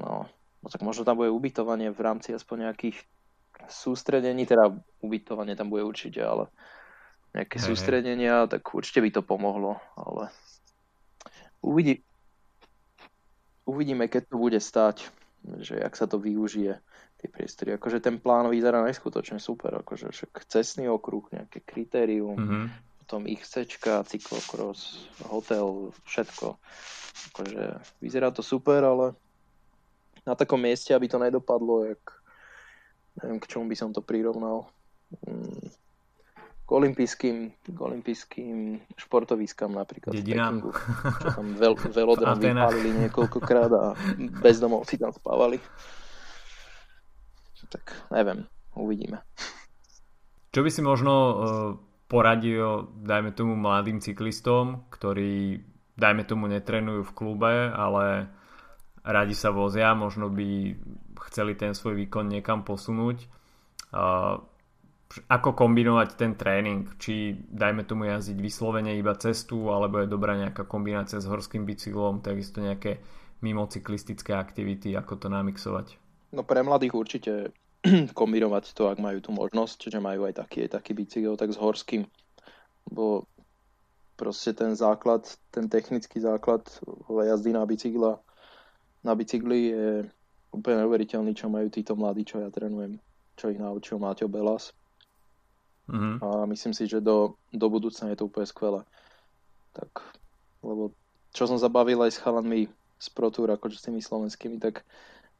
No, 0.00 0.24
no 0.64 0.66
tak 0.72 0.80
možno 0.80 1.04
tam 1.04 1.20
bude 1.20 1.28
ubytovanie 1.28 1.92
v 1.92 2.00
rámci 2.00 2.32
aspoň 2.32 2.72
nejakých 2.72 2.96
sústredení, 3.68 4.48
teda 4.48 4.72
ubytovanie 5.04 5.52
tam 5.52 5.68
bude 5.68 5.84
určite, 5.84 6.24
ale 6.24 6.48
nejaké 7.36 7.60
hey, 7.60 7.66
sústredenia, 7.68 8.48
tak 8.48 8.64
určite 8.72 9.04
by 9.04 9.10
to 9.12 9.20
pomohlo, 9.20 9.76
ale 10.00 10.32
uvidí, 11.60 12.00
uvidíme, 13.68 14.08
keď 14.08 14.32
to 14.32 14.36
bude 14.40 14.56
stať 14.56 15.12
že 15.58 15.78
jak 15.78 15.94
sa 15.96 16.06
to 16.06 16.22
využije, 16.22 16.78
tie 17.22 17.28
priestory. 17.30 17.78
Akože 17.78 18.02
ten 18.02 18.18
plán 18.18 18.50
vyzerá 18.50 18.82
neskutočne 18.82 19.38
super, 19.38 19.78
akože 19.78 20.10
však 20.10 20.42
cestný 20.50 20.90
okruh, 20.90 21.22
nejaké 21.30 21.62
kritérium, 21.62 22.34
mm-hmm. 22.34 22.64
potom 23.06 23.30
XC, 23.30 23.70
cyklokros, 24.10 25.06
hotel, 25.30 25.94
všetko. 26.02 26.58
Akože 27.32 27.62
vyzerá 28.02 28.34
to 28.34 28.42
super, 28.42 28.82
ale 28.82 29.14
na 30.26 30.34
takom 30.34 30.58
mieste, 30.58 30.94
aby 30.94 31.06
to 31.06 31.22
nedopadlo, 31.22 31.86
jak 31.86 32.02
neviem, 33.22 33.38
k 33.38 33.50
čomu 33.50 33.70
by 33.70 33.76
som 33.78 33.90
to 33.94 34.02
prirovnal. 34.02 34.70
Mm, 35.26 35.68
olympijským, 36.72 37.36
k 37.60 37.78
olympijským 37.78 38.80
športoviskám 38.96 39.76
napríklad 39.76 40.16
Dedinám. 40.16 40.64
Pekingu, 40.64 40.70
čo 41.20 41.28
tam 41.36 41.48
veľ, 41.52 41.72
velodrom 42.00 42.40
vypálili 42.40 42.90
niekoľkokrát 43.06 43.70
a 43.72 43.84
bezdomovci 44.40 44.96
tam 44.96 45.12
spávali. 45.12 45.60
Tak 47.72 48.12
neviem, 48.12 48.44
uvidíme. 48.76 49.24
Čo 50.52 50.60
by 50.60 50.68
si 50.68 50.84
možno 50.84 51.12
uh, 51.12 51.34
poradil, 52.12 52.92
dajme 53.00 53.32
tomu 53.32 53.56
mladým 53.56 54.04
cyklistom, 54.04 54.84
ktorí, 54.92 55.64
dajme 55.96 56.28
tomu, 56.28 56.52
netrenujú 56.52 57.08
v 57.08 57.16
klube, 57.16 57.72
ale 57.72 58.28
radi 59.00 59.32
sa 59.32 59.48
vozia, 59.48 59.96
možno 59.96 60.28
by 60.28 60.76
chceli 61.32 61.56
ten 61.56 61.72
svoj 61.72 61.96
výkon 62.04 62.28
niekam 62.28 62.68
posunúť. 62.68 63.24
Ako 65.28 65.52
kombinovať 65.52 66.08
ten 66.16 66.32
tréning, 66.38 66.88
či 66.96 67.36
dajme 67.36 67.84
tomu 67.84 68.08
jazdiť 68.08 68.38
vyslovene 68.38 68.96
iba 68.96 69.12
cestu, 69.16 69.68
alebo 69.68 70.00
je 70.00 70.08
dobrá 70.08 70.36
nejaká 70.38 70.64
kombinácia 70.64 71.20
s 71.20 71.28
horským 71.28 71.68
bicyklom, 71.68 72.24
takisto 72.24 72.64
nejaké 72.64 73.02
mimocyklistické 73.44 74.32
aktivity, 74.32 74.96
ako 74.96 75.20
to 75.20 75.26
namixovať. 75.28 76.00
No 76.32 76.46
pre 76.46 76.64
mladých 76.64 76.96
určite 76.96 77.32
kombinovať 78.18 78.72
to, 78.72 78.88
ak 78.88 79.02
majú 79.02 79.20
tú 79.20 79.36
možnosť, 79.36 79.88
čiže 79.88 79.98
majú 80.00 80.24
aj 80.24 80.40
taký, 80.40 80.64
aj 80.64 80.80
taký 80.80 80.92
bicykel, 80.96 81.34
tak 81.36 81.52
s 81.52 81.60
horským. 81.60 82.08
Bo 82.88 83.28
proste 84.16 84.56
ten 84.56 84.72
základ, 84.72 85.28
ten 85.52 85.68
technický 85.68 86.22
základ 86.22 86.64
jazdy 87.10 87.50
na 87.52 87.66
bicykla 87.68 88.22
na 89.02 89.12
bicykli 89.18 89.74
je 89.74 89.86
úplne 90.54 90.86
neuveriteľný, 90.86 91.34
čo 91.34 91.50
majú 91.50 91.66
títo 91.68 91.98
mladí, 91.98 92.22
čo 92.22 92.38
ja 92.38 92.48
trénujem, 92.48 93.02
čo 93.34 93.50
ich 93.50 93.58
naučil 93.58 93.98
Máťo 93.98 94.30
Belas 94.30 94.70
Mm-hmm. 95.92 96.16
A 96.24 96.28
myslím 96.48 96.72
si, 96.72 96.88
že 96.88 97.04
do, 97.04 97.36
do 97.52 97.66
budúcna 97.68 98.08
je 98.10 98.16
to 98.16 98.26
úplne 98.26 98.48
skvelé. 98.48 98.80
Tak, 99.76 99.92
lebo 100.64 100.96
čo 101.36 101.44
som 101.44 101.60
zabavil 101.60 102.00
aj 102.00 102.16
s 102.16 102.22
chalanmi 102.24 102.72
z 102.96 103.08
ProTour, 103.12 103.52
akože 103.56 103.76
s 103.76 103.84
tými 103.88 104.00
slovenskými, 104.00 104.56
tak 104.56 104.88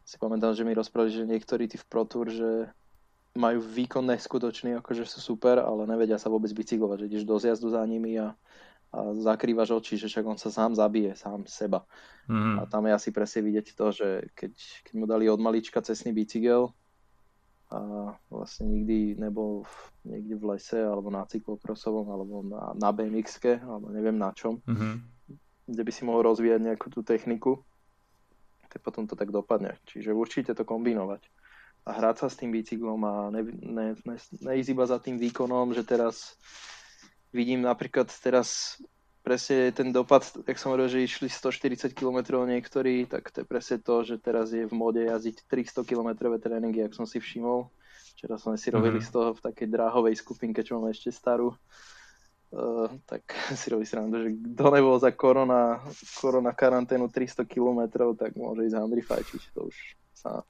si 0.05 0.21
pamätám, 0.21 0.53
že 0.53 0.67
mi 0.67 0.77
rozprávali, 0.77 1.15
že 1.15 1.29
niektorí 1.29 1.71
tí 1.71 1.81
v 1.81 1.89
ProTour, 1.89 2.27
že 2.29 2.51
majú 3.33 3.65
výkon 3.65 4.05
neskutočný, 4.13 4.77
akože 4.83 5.09
sú 5.09 5.21
super, 5.23 5.57
ale 5.57 5.89
nevedia 5.89 6.21
sa 6.21 6.29
vôbec 6.29 6.53
bicyklovať, 6.53 7.07
že 7.07 7.09
ideš 7.09 7.25
do 7.25 7.37
zjazdu 7.41 7.73
za 7.73 7.81
nimi 7.89 8.21
a, 8.21 8.37
a 8.93 8.99
zakrývaš 9.25 9.73
oči, 9.73 9.97
že 9.97 10.11
však 10.13 10.27
on 10.27 10.37
sa 10.37 10.53
sám 10.53 10.77
zabije, 10.77 11.17
sám 11.17 11.49
seba. 11.49 11.89
Mm. 12.29 12.61
A 12.61 12.63
tam 12.69 12.85
je 12.85 12.93
asi 12.93 13.09
presne 13.09 13.41
vidieť 13.49 13.73
to, 13.73 13.87
že 13.89 14.09
keď, 14.37 14.53
keď 14.85 14.95
mu 15.01 15.09
dali 15.09 15.33
od 15.33 15.41
malička 15.41 15.81
cestný 15.81 16.13
bicykel, 16.13 16.77
a 17.73 17.81
vlastne 18.29 18.69
nikdy 18.69 19.17
nebol 19.17 19.65
v, 19.65 19.75
niekde 20.13 20.37
v 20.37 20.45
lese 20.53 20.77
alebo 20.77 21.09
na 21.09 21.25
cyklokrosovom 21.25 22.07
alebo 22.13 22.45
na, 22.45 22.77
na 22.77 22.93
bmx 22.93 23.41
alebo 23.65 23.89
neviem 23.89 24.21
na 24.21 24.37
čom, 24.37 24.61
mm-hmm. 24.61 24.95
kde 25.73 25.83
by 25.83 25.93
si 25.93 26.03
mohol 26.05 26.29
rozvíjať 26.29 26.61
nejakú 26.61 26.93
tú 26.93 27.01
techniku, 27.01 27.65
tak 28.69 28.85
potom 28.85 29.09
to 29.09 29.17
tak 29.17 29.33
dopadne. 29.33 29.81
Čiže 29.89 30.13
určite 30.13 30.53
to 30.53 30.69
kombinovať 30.69 31.25
a 31.83 31.91
hrať 31.97 32.17
sa 32.23 32.27
s 32.29 32.39
tým 32.39 32.53
bicyklom 32.55 33.01
a 33.03 33.15
ne, 33.35 33.43
ne, 33.49 33.87
ne, 33.97 34.17
neísť 34.21 34.71
iba 34.71 34.85
za 34.87 35.01
tým 35.03 35.19
výkonom, 35.19 35.75
že 35.75 35.83
teraz 35.83 36.39
vidím 37.35 37.65
napríklad 37.65 38.13
teraz 38.23 38.79
presne 39.23 39.71
ten 39.71 39.95
dopad, 39.95 40.27
jak 40.45 40.59
som 40.59 40.75
hovoril, 40.75 40.91
že 40.91 41.07
išli 41.07 41.31
140 41.31 41.95
km 41.95 42.43
niektorí, 42.43 43.07
tak 43.07 43.31
to 43.31 43.43
je 43.43 43.47
presne 43.47 43.79
to, 43.79 44.03
že 44.03 44.19
teraz 44.19 44.51
je 44.51 44.67
v 44.67 44.75
mode 44.75 44.99
jazdiť 44.99 45.47
300 45.47 45.87
km 45.87 46.11
tréningy, 46.43 46.83
ak 46.83 46.99
som 46.99 47.07
si 47.07 47.23
všimol. 47.23 47.71
Včera 48.19 48.37
sme 48.37 48.59
si 48.59 48.69
robili 48.75 48.99
mm-hmm. 48.99 49.15
z 49.15 49.15
toho 49.15 49.29
v 49.39 49.41
takej 49.41 49.69
dráhovej 49.71 50.15
skupinke, 50.19 50.67
čo 50.67 50.79
máme 50.79 50.91
ešte 50.91 51.15
starú. 51.15 51.55
Uh, 52.53 52.91
tak 53.09 53.25
si 53.61 53.73
robí 53.73 53.87
srandu, 53.87 54.21
že 54.21 54.37
kto 54.37 54.67
nebol 54.75 54.99
za 54.99 55.15
korona, 55.15 55.81
korona 56.19 56.53
karanténu 56.53 57.09
300 57.09 57.49
km, 57.49 58.13
tak 58.19 58.37
môže 58.37 58.69
ísť 58.69 58.77
handry 58.77 59.01
fajčiť. 59.01 59.43
To 59.57 59.71
už 59.71 59.77
sa 60.13 60.45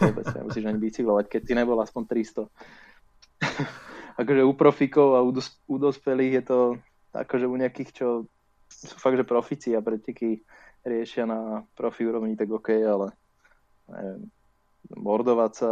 vôbec 0.00 0.26
nemusíš 0.32 0.64
ani 0.64 0.78
bicyklovať, 0.80 1.26
keď 1.28 1.40
ty 1.44 1.52
nebol 1.58 1.78
aspoň 1.82 2.02
300. 2.06 2.48
akože 4.20 4.42
u 4.44 4.52
profikov 4.52 5.16
a 5.16 5.20
u, 5.24 5.30
dos- 5.32 5.58
u 5.68 5.76
dospelých 5.78 6.32
je 6.40 6.44
to 6.46 6.58
akože 7.12 7.46
u 7.46 7.56
nejakých, 7.56 7.90
čo 7.92 8.06
sú 8.72 8.96
fakt, 8.96 9.20
že 9.20 9.28
profici 9.28 9.76
a 9.76 9.84
preteky 9.84 10.40
riešia 10.82 11.28
na 11.28 11.62
profi 11.76 12.08
úrovni, 12.08 12.34
tak 12.34 12.50
OK, 12.50 12.72
ale 12.82 13.12
neviem, 13.92 14.22
mordovať 14.96 15.52
sa 15.54 15.70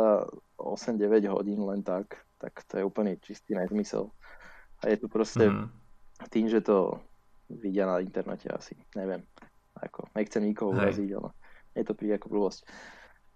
8-9 0.61 1.27
hodín 1.33 1.61
len 1.65 1.83
tak, 1.83 2.21
tak 2.39 2.63
to 2.69 2.79
je 2.79 2.85
úplne 2.85 3.19
čistý 3.19 3.57
nezmysel. 3.57 4.13
A 4.81 4.89
je 4.89 4.97
to 4.97 5.09
proste 5.09 5.45
mm. 5.49 5.67
tým, 6.33 6.47
že 6.49 6.65
to 6.65 7.01
vidia 7.51 7.85
na 7.85 8.01
internete 8.01 8.49
asi, 8.49 8.79
neviem. 8.95 9.25
Ako, 9.81 10.13
nechcem 10.13 10.45
nikoho 10.45 10.77
uraziť, 10.77 11.11
ale 11.17 11.33
je 11.75 11.85
to 11.85 11.97
príde 11.97 12.21
ako 12.21 12.29
blbosť. 12.29 12.61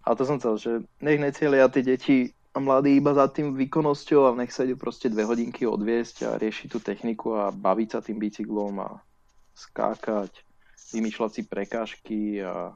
Ale 0.04 0.14
to 0.20 0.24
som 0.28 0.36
chcel, 0.36 0.54
že 0.60 0.72
nech 1.00 1.16
necielia 1.16 1.66
tie 1.72 1.80
deti 1.80 2.16
a 2.54 2.58
mladí 2.62 2.94
iba 2.94 3.10
za 3.10 3.26
tým 3.26 3.58
výkonnosťou 3.58 4.30
a 4.30 4.38
nech 4.38 4.54
sa 4.54 4.62
idú 4.62 4.78
proste 4.78 5.10
dve 5.10 5.26
hodinky 5.26 5.66
odviesť 5.66 6.16
a 6.30 6.38
riešiť 6.38 6.68
tú 6.70 6.78
techniku 6.78 7.34
a 7.34 7.50
baviť 7.50 7.88
sa 7.90 7.98
tým 7.98 8.22
bicyklom 8.22 8.78
a 8.78 9.02
skákať, 9.58 10.30
vymýšľať 10.94 11.30
si 11.34 11.42
prekážky 11.50 12.20
a 12.46 12.70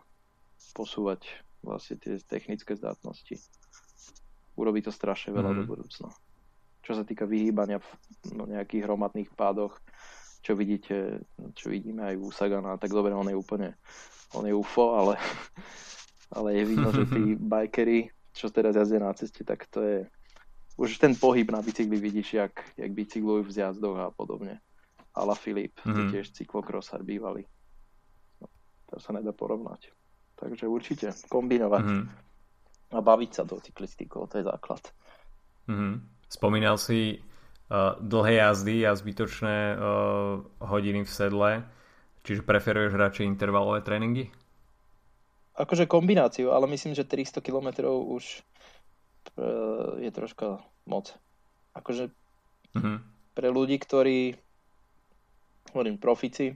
posúvať 0.75 1.31
vlastne 1.63 1.95
tie 2.03 2.19
technické 2.19 2.75
zdatnosti. 2.75 3.39
Urobí 4.59 4.83
to 4.83 4.91
strašne 4.91 5.31
veľa 5.31 5.55
mm. 5.55 5.57
do 5.63 5.65
budúcna. 5.71 6.11
Čo 6.83 6.93
sa 6.99 7.07
týka 7.07 7.31
vyhýbania 7.31 7.79
v 7.79 7.89
no, 8.35 8.51
nejakých 8.51 8.83
hromadných 8.83 9.31
pádoch, 9.39 9.79
čo 10.43 10.59
vidíte, 10.59 11.23
čo 11.55 11.71
vidíme 11.71 12.03
aj 12.03 12.15
u 12.19 12.31
Sagana, 12.35 12.79
tak 12.83 12.91
dobre, 12.91 13.15
on 13.15 13.31
je 13.31 13.39
úplne, 13.39 13.79
on 14.35 14.43
je 14.43 14.55
UFO, 14.55 14.99
ale, 14.99 15.15
ale 16.37 16.59
je 16.59 16.63
vidno, 16.67 16.91
že 16.91 17.07
tí 17.07 17.39
bikery 17.55 18.18
čo 18.39 18.55
teraz 18.55 18.79
jazdia 18.79 19.03
na 19.03 19.11
ceste, 19.11 19.43
tak 19.43 19.67
to 19.67 19.83
je... 19.83 19.99
Už 20.79 21.03
ten 21.03 21.19
pohyb 21.19 21.51
na 21.51 21.59
bicykli 21.59 21.99
vidíš, 21.99 22.39
jak, 22.39 22.55
jak 22.79 22.91
bicyklujú 22.95 23.51
v 23.51 23.51
zjazdoch 23.51 23.99
a 23.99 24.15
podobne. 24.15 24.63
Ala 25.11 25.35
Filip, 25.35 25.75
mm-hmm. 25.83 26.07
mhm. 26.07 26.11
tiež 26.15 26.31
cyklokrosár 26.31 27.03
bývalý. 27.03 27.43
No, 28.39 28.47
to 28.87 29.03
sa 29.03 29.11
nedá 29.11 29.35
porovnať. 29.35 29.91
Takže 30.39 30.71
určite 30.71 31.11
kombinovať 31.27 31.83
mm-hmm. 31.83 32.95
a 32.95 32.99
baviť 33.03 33.31
sa 33.35 33.43
do 33.43 33.59
cyklistikov, 33.59 34.31
to 34.31 34.39
je 34.39 34.47
základ. 34.47 34.87
Mm-hmm. 35.67 35.95
Spomínal 36.31 36.79
si 36.79 37.19
uh, 37.19 37.99
dlhé 37.99 38.39
jazdy 38.39 38.87
a 38.87 38.95
zbytočné 38.95 39.75
uh, 39.75 39.81
hodiny 40.63 41.03
v 41.03 41.11
sedle, 41.11 41.51
čiže 42.23 42.47
preferuješ 42.47 42.95
radšej 42.95 43.27
intervalové 43.27 43.83
tréningy? 43.83 44.31
Akože 45.59 45.91
kombináciu, 45.91 46.55
ale 46.55 46.71
myslím, 46.71 46.95
že 46.95 47.03
300 47.03 47.43
km 47.43 47.91
už 47.91 48.25
e, 48.31 48.41
je 50.07 50.11
troška 50.15 50.63
moc. 50.87 51.11
Akože 51.75 52.15
mm-hmm. 52.79 52.97
pre 53.35 53.49
ľudí, 53.51 53.77
ktorí 53.83 54.39
hovorím 55.75 55.99
profici, 55.99 56.55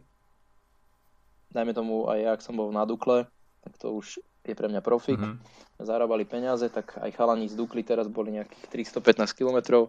dajme 1.51 1.75
tomu 1.75 2.07
aj 2.07 2.19
ja, 2.23 2.31
ak 2.33 2.41
som 2.47 2.55
bol 2.55 2.71
na 2.71 2.87
Dukle, 2.87 3.27
tak 3.67 3.75
to 3.77 3.93
už 3.93 4.23
je 4.47 4.55
pre 4.55 4.71
mňa 4.71 4.81
profik. 4.81 5.19
Mm-hmm. 5.19 5.83
Zarábali 5.83 6.23
peniaze, 6.23 6.71
tak 6.71 6.95
aj 6.99 7.11
chalani 7.15 7.51
z 7.51 7.59
Dukly 7.59 7.83
teraz 7.83 8.07
boli 8.07 8.35
nejakých 8.39 8.91
315 8.95 9.35
km. 9.35 9.87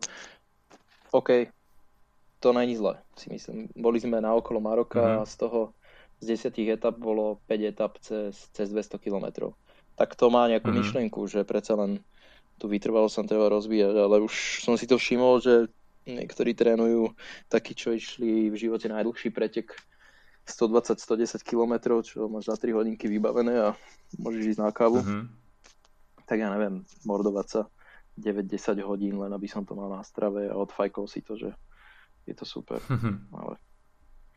OK, 1.14 1.30
to 2.42 2.50
není 2.50 2.74
zle, 2.74 2.98
si 3.14 3.30
myslím. 3.30 3.70
Boli 3.78 4.02
sme 4.02 4.18
na 4.18 4.34
okolo 4.34 4.58
Maroka 4.58 5.00
mm-hmm. 5.00 5.22
a 5.22 5.30
z 5.30 5.36
toho 5.38 5.60
z 6.20 6.26
desiatich 6.36 6.70
etap 6.76 7.00
bolo 7.00 7.42
5 7.50 7.72
etap 7.72 7.98
cez, 8.04 8.50
cez 8.54 8.68
200 8.70 9.00
km. 9.00 9.54
Tak 9.98 10.18
to 10.18 10.30
má 10.34 10.50
nejakú 10.50 10.70
mm-hmm. 10.70 10.84
myšlienku, 10.84 11.20
že 11.30 11.46
predsa 11.46 11.78
len 11.78 12.02
tu 12.58 12.70
vytrvalo 12.70 13.10
sa 13.10 13.26
treba 13.26 13.50
rozvíjať, 13.50 13.96
ale 13.98 14.24
už 14.24 14.64
som 14.64 14.78
si 14.78 14.86
to 14.86 14.98
všimol, 14.98 15.42
že 15.42 15.68
niektorí 16.08 16.54
trénujú 16.56 17.12
takí, 17.48 17.74
čo 17.76 17.96
išli 17.96 18.52
v 18.52 18.56
živote 18.56 18.88
najdlhší 18.92 19.32
pretek 19.32 19.74
120-110 20.44 21.40
km, 21.44 22.04
čo 22.04 22.28
máš 22.28 22.52
za 22.52 22.56
3 22.60 22.76
hodinky 22.76 23.08
vybavené 23.08 23.56
a 23.64 23.70
môžeš 24.20 24.56
ísť 24.56 24.62
na 24.62 24.72
kávu. 24.76 25.00
Mm-hmm. 25.00 25.24
Tak 26.24 26.38
ja 26.40 26.52
neviem, 26.52 26.84
mordovať 27.08 27.48
sa 27.48 27.62
9-10 28.20 28.84
hodín, 28.84 29.16
len 29.20 29.32
aby 29.32 29.48
som 29.48 29.64
to 29.64 29.74
mal 29.74 29.88
na 29.90 30.04
strave 30.04 30.52
a 30.52 30.56
odfajkol 30.56 31.08
si 31.08 31.24
to, 31.24 31.40
že 31.40 31.50
je 32.28 32.36
to 32.36 32.44
super. 32.44 32.80
Mm-hmm. 32.92 33.16
Ale 33.36 33.56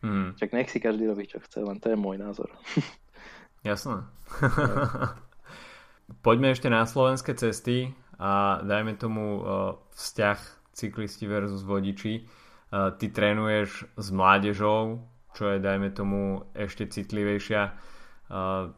Hmm. 0.05 0.37
Čak 0.37 0.53
nech 0.53 0.69
si 0.69 0.79
každý 0.79 1.09
robí, 1.09 1.25
čo 1.25 1.41
chce, 1.41 1.65
len 1.65 1.81
to 1.81 1.93
je 1.93 1.99
môj 1.99 2.21
názor. 2.21 2.53
Jasné. 3.69 4.05
Poďme 6.27 6.55
ešte 6.55 6.71
na 6.71 6.87
slovenské 6.87 7.35
cesty 7.35 7.91
a 8.21 8.63
dajme 8.63 8.95
tomu 8.95 9.43
uh, 9.43 9.75
vzťah 9.97 10.39
cyklisti 10.71 11.27
versus 11.27 11.67
vodiči. 11.67 12.23
Uh, 12.71 12.95
ty 12.95 13.11
trénuješ 13.11 13.91
s 13.99 14.09
mládežou, 14.15 15.03
čo 15.35 15.45
je 15.51 15.59
dajme 15.59 15.91
tomu 15.91 16.47
ešte 16.55 16.87
citlivejšia 16.87 17.63
uh, 17.75 18.71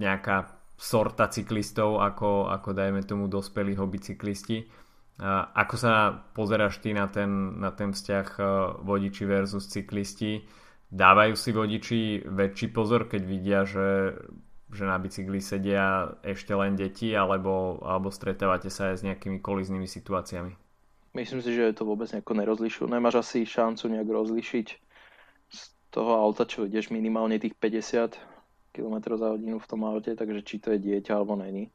nejaká 0.00 0.62
sorta 0.80 1.28
cyklistov 1.28 2.02
ako, 2.02 2.50
ako 2.50 2.74
dajme 2.74 3.04
tomu 3.04 3.28
dospelí 3.28 3.76
hobby 3.76 4.00
cyklisti. 4.00 4.66
Ako 5.54 5.76
sa 5.76 6.24
pozeráš 6.32 6.80
ty 6.80 6.96
na 6.96 7.06
ten, 7.06 7.60
na 7.60 7.70
ten 7.70 7.92
vzťah 7.92 8.26
e, 8.40 8.42
vodiči 8.80 9.22
versus 9.28 9.68
cyklisti? 9.68 10.42
Dávajú 10.88 11.34
si 11.36 11.50
vodiči 11.52 12.00
väčší 12.26 12.72
pozor, 12.72 13.06
keď 13.06 13.22
vidia, 13.22 13.60
že, 13.62 14.18
že 14.72 14.84
na 14.88 14.96
bicykli 14.96 15.38
sedia 15.38 16.16
ešte 16.24 16.56
len 16.56 16.74
deti, 16.74 17.12
alebo, 17.12 17.78
alebo 17.84 18.08
stretávate 18.10 18.72
sa 18.72 18.90
aj 18.90 18.96
s 18.98 19.06
nejakými 19.06 19.38
koliznými 19.38 19.86
situáciami? 19.86 20.52
Myslím 21.12 21.44
si, 21.44 21.52
že 21.52 21.76
to 21.76 21.84
vôbec 21.84 22.08
nejako 22.08 22.32
nerozlišujú. 22.32 22.88
Nemáš 22.88 23.20
asi 23.20 23.44
šancu 23.44 23.92
nejak 23.92 24.08
rozlišiť 24.08 24.66
z 25.52 25.60
toho 25.92 26.12
auta, 26.16 26.48
čo 26.48 26.64
ideš 26.64 26.88
minimálne 26.88 27.36
tých 27.36 27.52
50 27.60 28.16
km 28.72 28.96
za 29.20 29.28
hodinu 29.36 29.60
v 29.60 29.68
tom 29.68 29.84
aute, 29.84 30.16
takže 30.16 30.40
či 30.40 30.56
to 30.56 30.72
je 30.72 30.80
dieťa 30.80 31.12
alebo 31.12 31.36
není. 31.36 31.68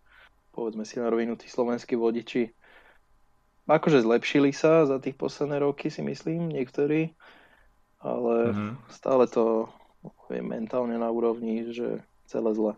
Povedzme 0.51 0.81
si 0.81 0.97
na 0.97 1.13
rovinu, 1.13 1.37
tí 1.37 1.45
slovenskí 1.45 1.93
vodiči 1.93 2.49
akože 3.67 4.07
zlepšili 4.07 4.55
sa 4.55 4.87
za 4.87 4.97
tých 5.03 5.19
posledné 5.19 5.59
roky, 5.59 5.91
si 5.91 5.99
myslím, 5.99 6.47
niektorí, 6.47 7.11
ale 7.99 8.35
mm-hmm. 8.55 8.71
stále 8.87 9.27
to 9.27 9.67
je 10.31 10.39
mentálne 10.39 10.95
na 10.95 11.11
úrovni, 11.11 11.67
že 11.75 11.99
celé 12.27 12.51
zle. 12.55 12.73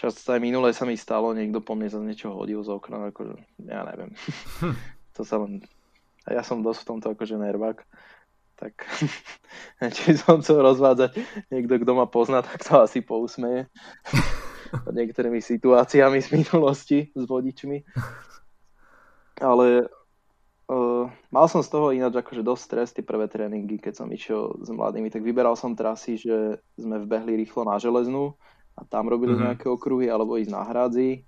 Často 0.00 0.32
aj 0.32 0.40
minule 0.40 0.72
sa 0.72 0.88
mi 0.88 0.96
stalo, 0.96 1.36
niekto 1.36 1.60
po 1.60 1.76
mne 1.76 1.92
za 1.92 2.00
niečo 2.00 2.32
hodil 2.32 2.64
z 2.64 2.72
okna, 2.72 3.12
akože, 3.12 3.36
ja 3.68 3.84
neviem. 3.84 4.16
to 5.16 5.22
sa 5.28 5.36
len... 5.44 5.60
A 6.24 6.36
ja 6.36 6.42
som 6.44 6.64
dosť 6.64 6.84
v 6.84 6.88
tomto 6.88 7.06
akože 7.16 7.36
nervák, 7.36 7.84
tak 8.56 8.84
či 9.96 10.16
som 10.16 10.44
chcel 10.44 10.60
rozvádzať 10.60 11.16
niekto, 11.52 11.80
kto 11.80 11.92
ma 11.96 12.08
pozná, 12.08 12.44
tak 12.44 12.60
to 12.60 12.80
asi 12.80 13.00
pousmeje 13.00 13.68
niektorými 15.00 15.40
situáciami 15.40 16.20
z 16.20 16.28
minulosti 16.32 16.98
s 17.12 17.24
vodičmi 17.24 17.84
ale 19.40 19.88
uh, 20.68 21.04
mal 21.32 21.46
som 21.50 21.64
z 21.64 21.72
toho 21.72 21.90
ináč 21.90 22.14
akože 22.20 22.46
dosť 22.46 22.62
stres 22.62 22.88
tie 22.94 23.04
prvé 23.04 23.26
tréningy, 23.26 23.80
keď 23.80 24.04
som 24.04 24.08
išiel 24.08 24.60
s 24.62 24.68
mladými, 24.70 25.10
tak 25.10 25.24
vyberal 25.24 25.58
som 25.58 25.74
trasy, 25.74 26.20
že 26.20 26.60
sme 26.78 27.02
vbehli 27.02 27.34
rýchlo 27.40 27.66
na 27.66 27.80
železnú 27.80 28.38
a 28.78 28.86
tam 28.86 29.10
robili 29.10 29.34
mm-hmm. 29.34 29.46
nejaké 29.50 29.66
okruhy, 29.66 30.06
alebo 30.06 30.38
ísť 30.38 30.52
na 30.52 30.62
hradzi 30.62 31.26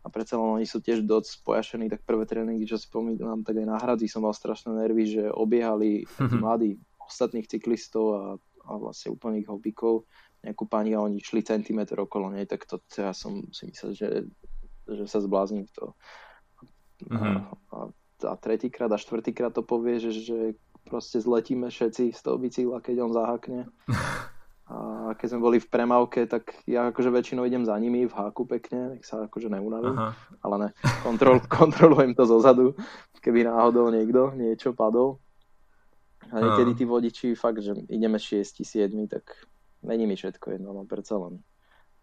a 0.00 0.08
predsa 0.08 0.40
len 0.40 0.60
oni 0.60 0.66
sú 0.66 0.80
tiež 0.80 1.04
dosť 1.04 1.44
spojašení, 1.44 1.92
tak 1.92 2.08
prvé 2.08 2.24
tréningy, 2.24 2.64
čo 2.64 2.80
spomínam, 2.80 3.44
tak 3.44 3.60
aj 3.60 3.66
na 3.68 3.76
hradzi 3.76 4.08
som 4.08 4.24
mal 4.24 4.32
strašné 4.32 4.72
nervy, 4.72 5.20
že 5.20 5.24
obiehali 5.28 6.08
mm-hmm. 6.08 6.40
mladí 6.40 6.80
ostatných 7.04 7.46
cyklistov 7.46 8.04
a, 8.16 8.22
a 8.64 8.72
vlastne 8.80 9.12
úplných 9.12 9.46
hobíkov 9.50 10.08
nejakú 10.40 10.64
pani 10.64 10.96
a 10.96 11.04
oni 11.04 11.20
šli 11.20 11.44
centimetr 11.44 12.00
okolo 12.00 12.32
nej, 12.32 12.48
tak 12.48 12.64
to 12.64 12.80
ja 12.96 13.12
som 13.12 13.44
si 13.52 13.68
myslel, 13.68 13.92
že, 13.92 14.08
že 14.88 15.04
sa 15.04 15.20
zblázním 15.20 15.68
to 15.76 15.92
mm-hmm. 17.06 17.36
a, 17.72 17.78
a 18.28 18.32
tretíkrát 18.36 18.92
a 18.92 19.00
štvrtýkrát 19.00 19.54
to 19.54 19.62
povie, 19.62 20.00
že, 20.02 20.12
že 20.12 20.38
proste 20.84 21.22
zletíme 21.22 21.70
všetci 21.70 22.12
z 22.12 22.20
toho 22.20 22.36
bicykla, 22.36 22.82
keď 22.82 22.96
on 23.04 23.12
zahakne. 23.14 23.60
A 24.70 25.10
keď 25.18 25.34
sme 25.34 25.42
boli 25.42 25.58
v 25.58 25.66
premávke, 25.66 26.30
tak 26.30 26.62
ja 26.62 26.94
akože 26.94 27.10
väčšinou 27.10 27.42
idem 27.42 27.66
za 27.66 27.74
nimi 27.74 28.06
v 28.06 28.14
háku 28.14 28.46
pekne, 28.46 28.94
nech 28.94 29.02
sa 29.02 29.26
akože 29.26 29.50
neunavím, 29.50 29.98
Aha. 29.98 30.14
ale 30.46 30.54
ne, 30.62 30.68
kontrol, 31.02 31.42
kontrolujem 31.58 32.14
to 32.14 32.22
zozadu, 32.22 32.78
keby 33.18 33.50
náhodou 33.50 33.90
niekto 33.90 34.30
niečo 34.38 34.70
padol. 34.70 35.18
A 36.30 36.38
niekedy 36.38 36.78
tí 36.78 36.84
vodiči 36.86 37.34
fakt, 37.34 37.66
že 37.66 37.74
ideme 37.90 38.22
6, 38.22 38.62
7, 38.62 38.94
tak 39.10 39.26
není 39.82 40.06
mi 40.06 40.14
všetko 40.14 40.54
jedno, 40.54 40.70
no 40.70 40.86
predsa 40.86 41.18
len 41.18 41.42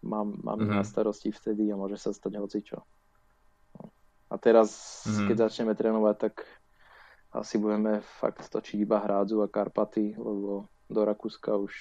mám, 0.04 0.36
mám 0.44 0.60
mm-hmm. 0.60 0.76
na 0.76 0.84
starosti 0.84 1.32
vtedy 1.32 1.72
a 1.72 1.80
môže 1.80 1.96
sa 1.96 2.12
stať 2.12 2.36
hocičo. 2.36 2.84
A 4.28 4.34
teraz, 4.36 5.02
mm-hmm. 5.08 5.26
keď 5.32 5.36
začneme 5.48 5.72
trénovať, 5.72 6.16
tak 6.20 6.34
asi 7.32 7.56
budeme 7.56 8.04
fakt 8.20 8.48
točiť 8.48 8.84
iba 8.84 9.00
Hrádzu 9.00 9.40
a 9.44 9.48
Karpaty, 9.48 10.16
lebo 10.16 10.68
do 10.88 11.00
Rakúska 11.04 11.56
už 11.56 11.72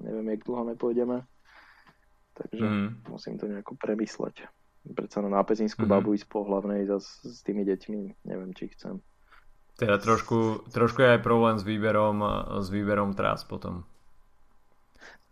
neviem, 0.00 0.36
jak 0.36 0.44
dlho 0.44 0.64
nepôjdeme. 0.76 1.24
Takže 2.34 2.64
mm. 2.64 2.88
musím 3.12 3.36
to 3.36 3.48
nejako 3.48 3.76
premysleť. 3.76 4.48
Predsa 4.80 5.20
na 5.20 5.44
Pezinsku 5.44 5.84
mm. 5.84 5.90
babu 5.92 6.16
ísť 6.16 6.28
po 6.28 6.40
hlavnej 6.44 6.88
s, 6.88 7.20
s 7.20 7.44
tými 7.44 7.68
deťmi, 7.68 8.24
neviem, 8.24 8.56
či 8.56 8.72
chcem. 8.72 9.04
Teda 9.76 10.00
trošku, 10.00 10.68
trošku 10.72 11.04
je 11.04 11.16
aj 11.16 11.24
problém 11.24 11.56
s 11.56 11.64
výberom, 11.64 12.20
s 12.60 12.68
výberom 12.68 13.16
trás 13.16 13.44
potom. 13.44 13.84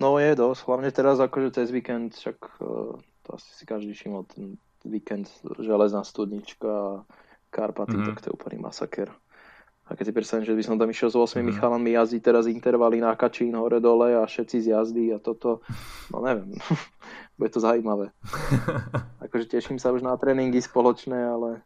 No 0.01 0.17
je 0.17 0.33
dosť, 0.33 0.61
hlavne 0.69 0.91
teraz 0.93 1.21
akože 1.21 1.59
cez 1.59 1.69
víkend, 1.69 2.17
však 2.17 2.39
uh, 2.61 2.97
to 2.97 3.29
asi 3.35 3.51
si 3.57 3.65
každý 3.69 3.93
všimol, 3.93 4.25
ten 4.31 4.57
víkend 4.85 5.31
železná 5.59 6.05
studnička, 6.05 7.05
Karpaty, 7.51 7.97
mm-hmm. 7.97 8.07
tak 8.07 8.21
to 8.21 8.27
je 8.29 8.37
úplný 8.37 8.61
masaker. 8.61 9.09
A 9.89 9.97
keď 9.97 10.13
si 10.13 10.13
predstavím, 10.13 10.45
že 10.45 10.53
by 10.53 10.63
som 10.63 10.77
tam 10.77 10.93
išiel 10.93 11.09
s 11.09 11.17
8 11.17 11.41
mm. 11.41 11.65
chalami 11.65 11.97
jazdiť 11.97 12.21
teraz 12.21 12.45
intervaly 12.45 13.01
na 13.01 13.17
Kačín 13.17 13.57
hore 13.57 13.81
dole 13.81 14.21
a 14.21 14.29
všetci 14.29 14.61
z 14.61 14.77
jazdy 14.77 15.17
a 15.17 15.19
toto, 15.19 15.65
no 16.13 16.21
neviem, 16.21 16.53
bude 17.41 17.49
to 17.49 17.65
zaujímavé. 17.65 18.13
akože 19.25 19.49
teším 19.49 19.81
sa 19.81 19.89
už 19.89 20.05
na 20.05 20.13
tréningy 20.21 20.61
spoločné, 20.61 21.17
ale 21.17 21.65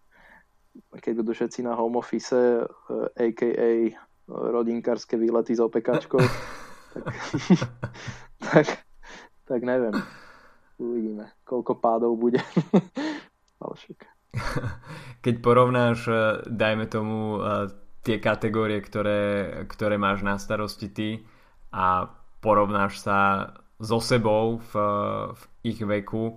keď 1.03 1.13
budú 1.19 1.35
všetci 1.35 1.67
na 1.67 1.75
home 1.75 1.99
office, 1.99 2.63
a.k.a. 3.19 3.71
Eh, 3.91 4.51
rodinkárske 4.55 5.19
výlety 5.19 5.59
s 5.59 5.61
opekačkou, 5.61 6.19
tak, 6.95 7.15
tak, 8.39 8.67
tak 9.45 9.61
neviem. 9.67 9.99
Uvidíme, 10.79 11.12
koľko 11.45 11.79
pádov 11.79 12.17
bude. 12.17 12.41
Keď 15.25 15.35
porovnáš, 15.45 16.09
eh, 16.09 16.41
dajme 16.49 16.89
tomu, 16.89 17.39
eh, 17.39 17.69
tie 18.03 18.19
kategórie, 18.19 18.83
ktoré, 18.83 19.21
ktoré 19.71 19.95
máš 19.95 20.27
na 20.27 20.35
starosti 20.35 20.91
ty 20.91 21.23
a 21.71 22.11
porovnáš 22.43 22.99
sa 22.99 23.19
so 23.79 24.03
sebou 24.03 24.59
v, 24.59 24.73
v 25.31 25.43
ich 25.63 25.79
veku. 25.79 26.35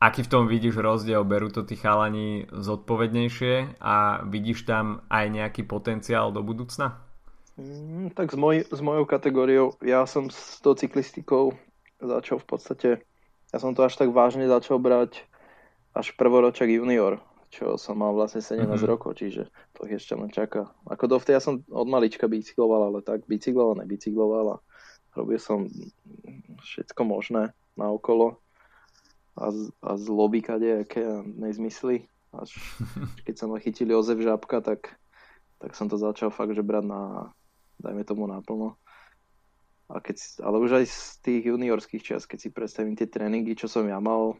Aký 0.00 0.24
v 0.24 0.32
tom 0.32 0.48
vidíš 0.48 0.80
rozdiel? 0.80 1.28
Berú 1.28 1.52
to 1.52 1.60
tí 1.60 1.76
chalani 1.76 2.48
zodpovednejšie 2.48 3.84
a 3.84 4.24
vidíš 4.24 4.64
tam 4.64 5.04
aj 5.12 5.28
nejaký 5.28 5.68
potenciál 5.68 6.32
do 6.32 6.40
budúcna? 6.40 6.96
Mm, 7.60 8.16
tak 8.16 8.32
s, 8.32 8.36
moj, 8.40 8.64
s 8.64 8.80
mojou 8.80 9.04
kategóriou, 9.04 9.76
ja 9.84 10.08
som 10.08 10.32
s 10.32 10.56
tou 10.64 10.72
cyklistikou 10.72 11.52
začal 12.00 12.40
v 12.40 12.46
podstate, 12.48 12.88
ja 13.50 13.58
som 13.58 13.74
to 13.74 13.82
až 13.86 13.94
tak 13.98 14.10
vážne 14.14 14.46
začal 14.46 14.78
brať 14.78 15.22
až 15.94 16.14
prvoročak 16.14 16.70
junior 16.70 17.18
čo 17.50 17.74
som 17.74 17.98
mal 17.98 18.14
vlastne 18.14 18.38
17 18.38 18.62
mm-hmm. 18.62 18.86
rokov, 18.86 19.18
čiže 19.18 19.50
to 19.74 19.82
ešte 19.90 20.14
len 20.14 20.30
čaká. 20.30 20.70
Ako 20.86 21.10
dovtedy 21.10 21.34
ja 21.34 21.42
som 21.42 21.66
od 21.66 21.88
malička 21.90 22.30
bicykloval, 22.30 22.94
ale 22.94 22.98
tak 23.02 23.26
bicykloval, 23.26 23.82
nebicykloval 23.82 24.46
a 24.54 24.56
robil 25.18 25.42
som 25.42 25.66
všetko 26.62 27.02
možné 27.02 27.50
na 27.74 27.90
okolo 27.90 28.38
a 29.34 29.50
z, 29.50 29.74
a 29.82 29.98
z 29.98 30.06
lobby 30.06 30.46
kadejaké 30.46 31.02
nezmysly. 31.26 32.06
Až 32.30 32.54
keď 33.26 33.34
sa 33.34 33.50
ma 33.50 33.58
chytili 33.58 33.90
Ozef 33.98 34.22
Žabka, 34.22 34.62
tak, 34.62 34.94
tak 35.58 35.74
som 35.74 35.90
to 35.90 35.98
začal 35.98 36.30
fakt, 36.30 36.54
že 36.54 36.62
brať 36.62 36.86
na, 36.86 37.34
dajme 37.82 38.06
tomu 38.06 38.30
naplno. 38.30 38.78
A 39.90 39.98
keď, 39.98 40.46
ale 40.46 40.62
už 40.62 40.70
aj 40.82 40.86
z 40.86 41.00
tých 41.26 41.42
juniorských 41.50 42.02
čas, 42.14 42.22
keď 42.22 42.38
si 42.38 42.48
predstavím 42.54 42.94
tie 42.94 43.10
tréningy, 43.10 43.58
čo 43.58 43.66
som 43.66 43.82
ja 43.90 43.98
mal, 43.98 44.38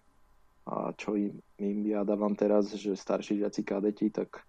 a 0.63 0.95
čo 0.95 1.19
im, 1.19 1.43
im 1.59 1.83
ja 1.91 2.07
dávam 2.07 2.39
teraz, 2.39 2.71
že 2.71 2.95
starší 2.95 3.43
žiaci 3.43 3.67
kadeti, 3.67 4.15
tak 4.15 4.47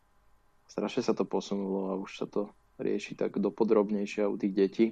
strašne 0.70 1.02
sa 1.02 1.18
to 1.18 1.26
posunulo 1.26 1.90
a 1.90 1.94
už 1.98 2.12
sa 2.22 2.28
to 2.30 2.54
rieši 2.78 3.18
tak 3.18 3.42
dopodrobnejšie 3.42 4.30
u 4.30 4.38
tých 4.38 4.54
detí. 4.54 4.86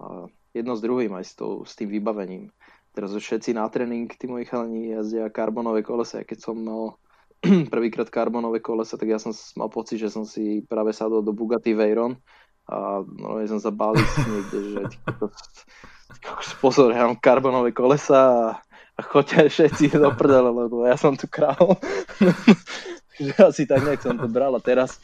A 0.00 0.32
jedno 0.56 0.74
s 0.76 0.84
druhým 0.84 1.12
aj 1.12 1.24
s, 1.28 1.32
to, 1.36 1.68
s 1.68 1.76
tým 1.76 1.92
vybavením. 1.92 2.48
Teraz 2.92 3.12
už 3.12 3.24
všetci 3.24 3.56
na 3.56 3.68
tréning, 3.68 4.08
tí 4.08 4.28
moji 4.28 4.48
chalani 4.48 4.92
jazdia 4.92 5.28
karbonové 5.32 5.84
kolesa. 5.84 6.24
Keď 6.24 6.38
som 6.40 6.56
mal 6.60 6.96
prvýkrát 7.72 8.08
karbonové 8.08 8.60
kolesa, 8.60 8.96
tak 8.96 9.08
ja 9.08 9.20
som 9.20 9.32
mal 9.56 9.68
pocit, 9.68 10.00
že 10.00 10.12
som 10.12 10.24
si 10.24 10.64
práve 10.64 10.92
sadol 10.92 11.24
do 11.24 11.32
Bugatti 11.32 11.72
Veyron 11.72 12.16
a 12.68 13.02
no, 13.02 13.42
ja 13.42 13.46
som 13.50 13.58
sa 13.58 13.74
bál 13.74 13.96
niekde, 13.98 14.58
že 14.78 14.80
pozor, 16.62 16.94
ja 16.94 17.06
mám 17.06 17.18
karbonové 17.18 17.74
kolesa 17.74 18.20
a 18.30 18.44
a 18.92 19.00
choďte 19.02 19.48
všetci 19.48 19.96
do 19.96 20.12
prdele, 20.12 20.52
lebo 20.52 20.84
ja 20.84 20.96
som 21.00 21.16
tu 21.16 21.24
král. 21.24 21.80
že 23.20 23.32
asi 23.44 23.68
tak 23.68 23.84
nejak 23.84 24.00
som 24.00 24.16
to 24.16 24.28
bral 24.28 24.56
a 24.56 24.60
teraz 24.60 25.00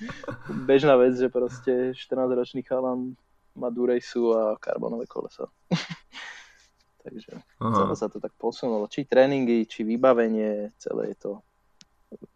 bežná 0.49 0.97
vec, 0.97 1.17
že 1.17 1.29
proste 1.29 1.93
14-ročný 1.93 2.65
chalan 2.65 3.17
má 3.57 3.69
Durejsu 3.73 4.33
a 4.33 4.57
karbonové 4.61 5.09
kolesa. 5.09 5.49
Takže 7.05 7.41
celé 7.57 7.95
sa 7.97 8.09
to 8.13 8.21
tak 8.21 8.37
posunulo. 8.37 8.89
Či 8.89 9.09
tréningy, 9.09 9.65
či 9.65 9.85
vybavenie, 9.85 10.77
celé 10.77 11.17
je 11.17 11.17
to 11.17 11.33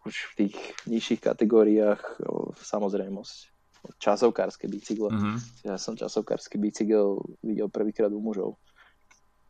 už 0.05 0.33
v 0.33 0.45
tých 0.45 0.55
nižších 0.89 1.21
kategóriách 1.21 2.21
samozrejmosť. 2.57 3.52
Časovkárske 3.99 4.67
bicykle. 4.71 5.11
Uh-huh. 5.11 5.35
Ja 5.67 5.75
som 5.75 5.99
časovkársky 5.99 6.55
bicykel 6.55 7.19
videl 7.43 7.67
prvýkrát 7.67 8.11
u 8.11 8.19
mužov. 8.23 8.55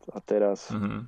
A 0.09 0.19
teraz 0.19 0.73
uh-huh 0.73 1.05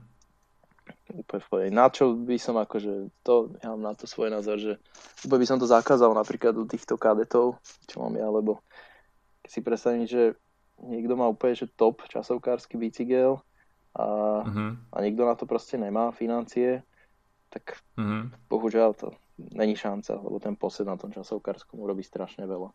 úplne 1.13 1.41
v 1.41 1.47
pohode. 1.49 1.67
Na 1.73 1.87
čo 1.89 2.13
by 2.13 2.37
som 2.37 2.55
akože, 2.57 3.09
to, 3.25 3.57
ja 3.61 3.73
mám 3.73 3.81
na 3.81 3.93
to 3.97 4.05
svoj 4.05 4.29
názor, 4.29 4.57
že 4.57 4.77
úplne 5.25 5.41
by 5.41 5.49
som 5.49 5.57
to 5.61 5.67
zakázal 5.69 6.13
napríklad 6.13 6.53
u 6.57 6.65
týchto 6.65 6.97
kadetov, 6.97 7.57
čo 7.89 8.01
mám 8.01 8.13
ja, 8.17 8.27
lebo 8.29 8.61
keď 9.45 9.49
si 9.49 9.59
predstavím, 9.61 10.05
že 10.05 10.37
niekto 10.81 11.13
má 11.17 11.29
úplne 11.29 11.55
že 11.55 11.71
top 11.71 12.05
časovkársky 12.09 12.77
bicykel 12.77 13.41
a, 13.95 14.05
uh-huh. 14.43 14.71
a 14.91 14.95
niekto 15.01 15.23
na 15.25 15.33
to 15.37 15.47
proste 15.47 15.77
nemá 15.79 16.11
financie, 16.13 16.83
tak 17.49 17.79
uh-huh. 17.95 18.29
bohužiaľ 18.49 18.91
to 18.97 19.07
není 19.55 19.77
šanca, 19.77 20.19
lebo 20.19 20.37
ten 20.41 20.57
posed 20.57 20.87
na 20.87 20.97
tom 20.99 21.13
časovkárskom 21.13 21.79
urobí 21.79 22.03
strašne 22.03 22.45
veľa. 22.45 22.73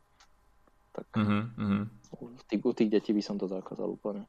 Tak 0.90 1.06
uh-huh. 1.14 1.86
u, 2.18 2.24
tých, 2.50 2.62
u 2.66 2.72
tých 2.74 2.90
detí 2.90 3.10
by 3.14 3.22
som 3.22 3.38
to 3.38 3.46
zakázal 3.46 3.86
úplne 3.86 4.26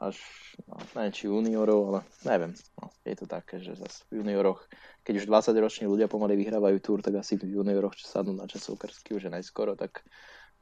až, 0.00 0.18
no, 0.66 0.80
neviem 0.96 1.12
či 1.14 1.30
juniorov, 1.30 1.80
ale 1.92 2.00
neviem. 2.26 2.52
No, 2.80 2.90
je 3.06 3.14
to 3.14 3.26
také, 3.30 3.62
že 3.62 3.78
zase 3.78 4.02
v 4.10 4.24
junioroch, 4.24 4.64
keď 5.06 5.22
už 5.22 5.28
20 5.30 5.62
roční 5.62 5.86
ľudia 5.86 6.10
pomaly 6.10 6.34
vyhrávajú 6.34 6.78
túr, 6.82 6.98
tak 7.04 7.22
asi 7.22 7.38
v 7.38 7.60
junioroch, 7.60 7.94
čo 7.94 8.10
sadnú 8.10 8.34
na 8.34 8.50
časovkarsky 8.50 9.14
už 9.14 9.28
je 9.28 9.32
najskoro, 9.32 9.78
tak 9.78 10.02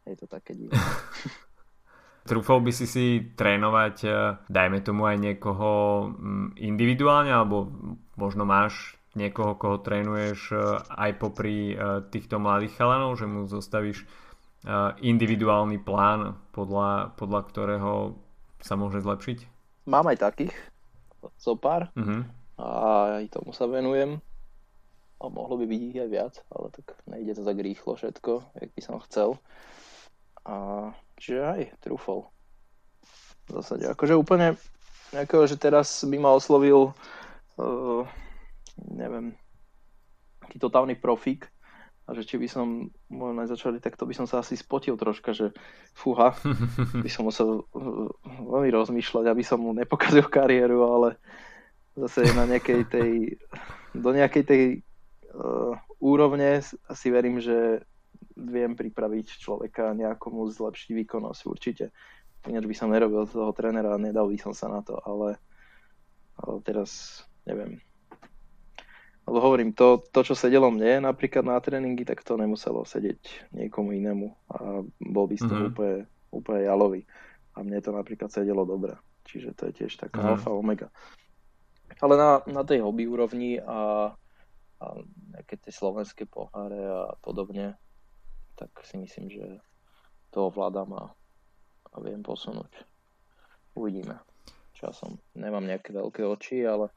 je 0.04 0.16
to 0.18 0.26
také 0.28 0.52
divné. 0.52 0.76
Trúfal 2.28 2.60
by 2.60 2.72
si 2.74 2.84
si 2.84 3.04
trénovať, 3.32 3.96
eh, 4.04 4.12
dajme 4.44 4.84
tomu 4.84 5.08
aj 5.08 5.16
niekoho 5.16 5.70
mm, 6.12 6.60
individuálne, 6.60 7.32
alebo 7.32 7.72
možno 8.20 8.44
máš 8.44 9.00
niekoho, 9.16 9.56
koho 9.56 9.80
trénuješ 9.80 10.52
eh, 10.52 10.60
aj 11.00 11.10
popri 11.16 11.72
eh, 11.72 12.04
týchto 12.12 12.36
mladých 12.36 12.76
chalanov, 12.76 13.16
že 13.16 13.24
mu 13.24 13.48
zostavíš 13.48 14.04
individuálny 15.00 15.80
plán, 15.80 16.36
podľa, 16.52 17.16
podľa 17.16 17.40
ktorého 17.48 17.92
sa 18.60 18.76
môže 18.76 19.00
zlepšiť? 19.00 19.38
Mám 19.88 20.12
aj 20.12 20.18
takých, 20.20 20.54
zo 21.40 21.56
pár 21.56 21.88
uh-huh. 21.96 22.24
a 22.60 22.66
aj 23.20 23.32
tomu 23.32 23.52
sa 23.56 23.64
venujem 23.68 24.20
a 25.20 25.24
mohlo 25.28 25.60
by 25.60 25.64
byť 25.68 25.80
ich 25.80 25.98
aj 26.00 26.08
viac, 26.08 26.34
ale 26.48 26.66
tak 26.72 26.96
nejde 27.04 27.36
to 27.36 27.44
tak 27.44 27.60
rýchlo 27.60 27.92
všetko, 27.96 28.32
jak 28.56 28.70
by 28.72 28.80
som 28.80 28.96
chcel. 29.04 29.36
A 30.48 30.56
čiže 31.20 31.40
aj 31.44 31.60
trúfol. 31.84 32.28
V 33.48 33.60
zásade, 33.60 33.84
akože 33.84 34.16
úplne 34.16 34.56
nejakého, 35.12 35.44
že 35.44 35.60
teraz 35.60 36.04
by 36.08 36.16
ma 36.16 36.32
oslovil 36.32 36.96
uh, 37.60 38.04
neviem, 38.88 39.36
taký 40.40 40.56
totálny 40.56 40.96
profík, 40.96 41.50
a 42.10 42.14
že 42.18 42.26
či 42.26 42.42
by 42.42 42.50
som 42.50 42.90
možno 43.06 43.46
začali, 43.46 43.78
tak 43.78 43.94
to 43.94 44.02
by 44.02 44.10
som 44.18 44.26
sa 44.26 44.42
asi 44.42 44.58
spotil 44.58 44.98
troška, 44.98 45.30
že 45.30 45.54
fúha, 45.94 46.34
by 47.06 47.06
som 47.06 47.30
musel 47.30 47.62
uh, 47.70 48.10
veľmi 48.26 48.66
rozmýšľať, 48.74 49.30
aby 49.30 49.46
som 49.46 49.62
mu 49.62 49.70
nepokazil 49.70 50.26
kariéru, 50.26 50.82
ale 50.82 51.08
zase 51.94 52.26
na 52.34 52.50
nejakej 52.50 52.82
tej, 52.90 53.38
do 53.94 54.10
nejakej 54.10 54.42
tej 54.42 54.62
uh, 55.30 55.78
úrovne 56.02 56.66
si 56.66 57.08
verím, 57.14 57.38
že 57.38 57.86
viem 58.34 58.74
pripraviť 58.74 59.38
človeka 59.38 59.94
nejakomu 59.94 60.50
zlepšiť 60.50 60.90
výkonnosť 60.90 61.40
určite. 61.46 61.94
Ináč 62.50 62.66
by 62.66 62.74
som 62.74 62.90
nerobil 62.90 63.22
toho 63.30 63.54
trénera 63.54 63.94
a 63.94 64.02
nedal 64.02 64.26
by 64.26 64.38
som 64.40 64.50
sa 64.50 64.66
na 64.66 64.82
to, 64.82 64.98
ale, 65.06 65.38
ale 66.42 66.58
teraz 66.66 67.22
neviem. 67.46 67.78
Lebo 69.28 69.38
hovorím, 69.38 69.76
to, 69.76 70.02
to, 70.10 70.26
čo 70.26 70.34
sedelo 70.34 70.72
mne 70.72 71.04
napríklad 71.04 71.44
na 71.44 71.60
tréningy, 71.60 72.02
tak 72.02 72.24
to 72.24 72.40
nemuselo 72.40 72.82
sedieť 72.82 73.52
niekomu 73.54 73.94
inému 73.94 74.26
a 74.50 74.82
bol 74.98 75.26
by 75.28 75.36
z 75.38 75.44
toho 75.46 75.54
mm-hmm. 75.54 75.72
úplne, 75.76 75.96
úplne 76.34 76.60
jalový. 76.66 77.00
A 77.54 77.62
mne 77.62 77.78
to 77.84 77.94
napríklad 77.94 78.32
sedelo 78.32 78.64
dobre. 78.64 78.96
Čiže 79.28 79.54
to 79.54 79.70
je 79.70 79.84
tiež 79.84 80.00
taká 80.00 80.18
mm-hmm. 80.18 80.32
alfa 80.34 80.50
omega. 80.50 80.88
Ale 82.00 82.14
na, 82.16 82.40
na 82.48 82.62
tej 82.64 82.80
hobby 82.80 83.04
úrovni 83.06 83.60
a, 83.60 84.10
a 84.80 84.86
nejaké 85.36 85.60
tie 85.60 85.72
slovenské 85.74 86.24
poháre 86.24 86.80
a 86.80 87.14
podobne, 87.20 87.76
tak 88.56 88.72
si 88.88 88.96
myslím, 88.98 89.28
že 89.30 89.46
to 90.32 90.48
ovládam 90.48 90.90
a, 90.96 91.04
a 91.92 91.96
viem 92.00 92.24
posunúť. 92.24 92.72
Uvidíme. 93.76 94.18
Časom. 94.74 95.20
Nemám 95.36 95.68
nejaké 95.68 95.92
veľké 95.92 96.24
oči, 96.24 96.64
ale... 96.64 96.88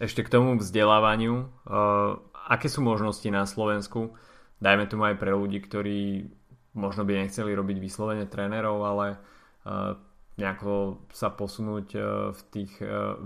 Ešte 0.00 0.24
k 0.24 0.32
tomu 0.32 0.56
vzdelávaniu. 0.56 1.52
Uh, 1.68 2.18
aké 2.48 2.72
sú 2.72 2.80
možnosti 2.80 3.28
na 3.28 3.44
Slovensku? 3.44 4.16
Dajme 4.58 4.88
tomu 4.88 5.04
aj 5.04 5.20
pre 5.20 5.36
ľudí, 5.36 5.60
ktorí 5.60 6.32
možno 6.72 7.04
by 7.04 7.20
nechceli 7.20 7.52
robiť 7.52 7.76
vyslovene 7.76 8.24
trénerov, 8.24 8.80
ale 8.80 9.06
uh, 9.68 10.00
nejako 10.40 11.04
sa 11.12 11.28
posunúť 11.28 11.86
uh, 11.94 12.02
v 12.32 12.40
tých 12.48 12.72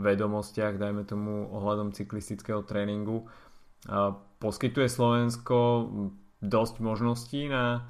vedomostiach, 0.02 0.74
dajme 0.74 1.06
tomu 1.06 1.46
ohľadom 1.54 1.94
cyklistického 1.94 2.66
tréningu. 2.66 3.30
Poskytuje 4.40 4.88
Slovensko 4.88 5.88
dosť 6.40 6.74
možností 6.80 7.52
na 7.52 7.84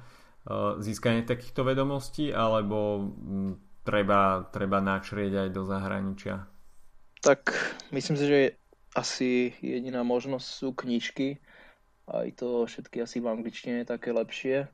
získanie 0.83 1.23
takýchto 1.23 1.63
vedomostí, 1.63 2.35
alebo 2.35 3.07
treba, 3.87 4.43
treba 4.51 4.83
načrieť 4.83 5.47
aj 5.47 5.49
do 5.55 5.63
zahraničia? 5.63 6.35
Tak 7.23 7.55
myslím 7.95 8.15
si, 8.19 8.25
že 8.27 8.39
asi 8.95 9.53
jediná 9.59 10.01
možnosť 10.07 10.47
sú 10.47 10.67
knižky. 10.71 11.37
Aj 12.07 12.27
to 12.33 12.63
všetky 12.65 13.03
asi 13.03 13.19
v 13.19 13.29
angličtine 13.29 13.83
je 13.83 13.91
také 13.91 14.15
lepšie. 14.15 14.71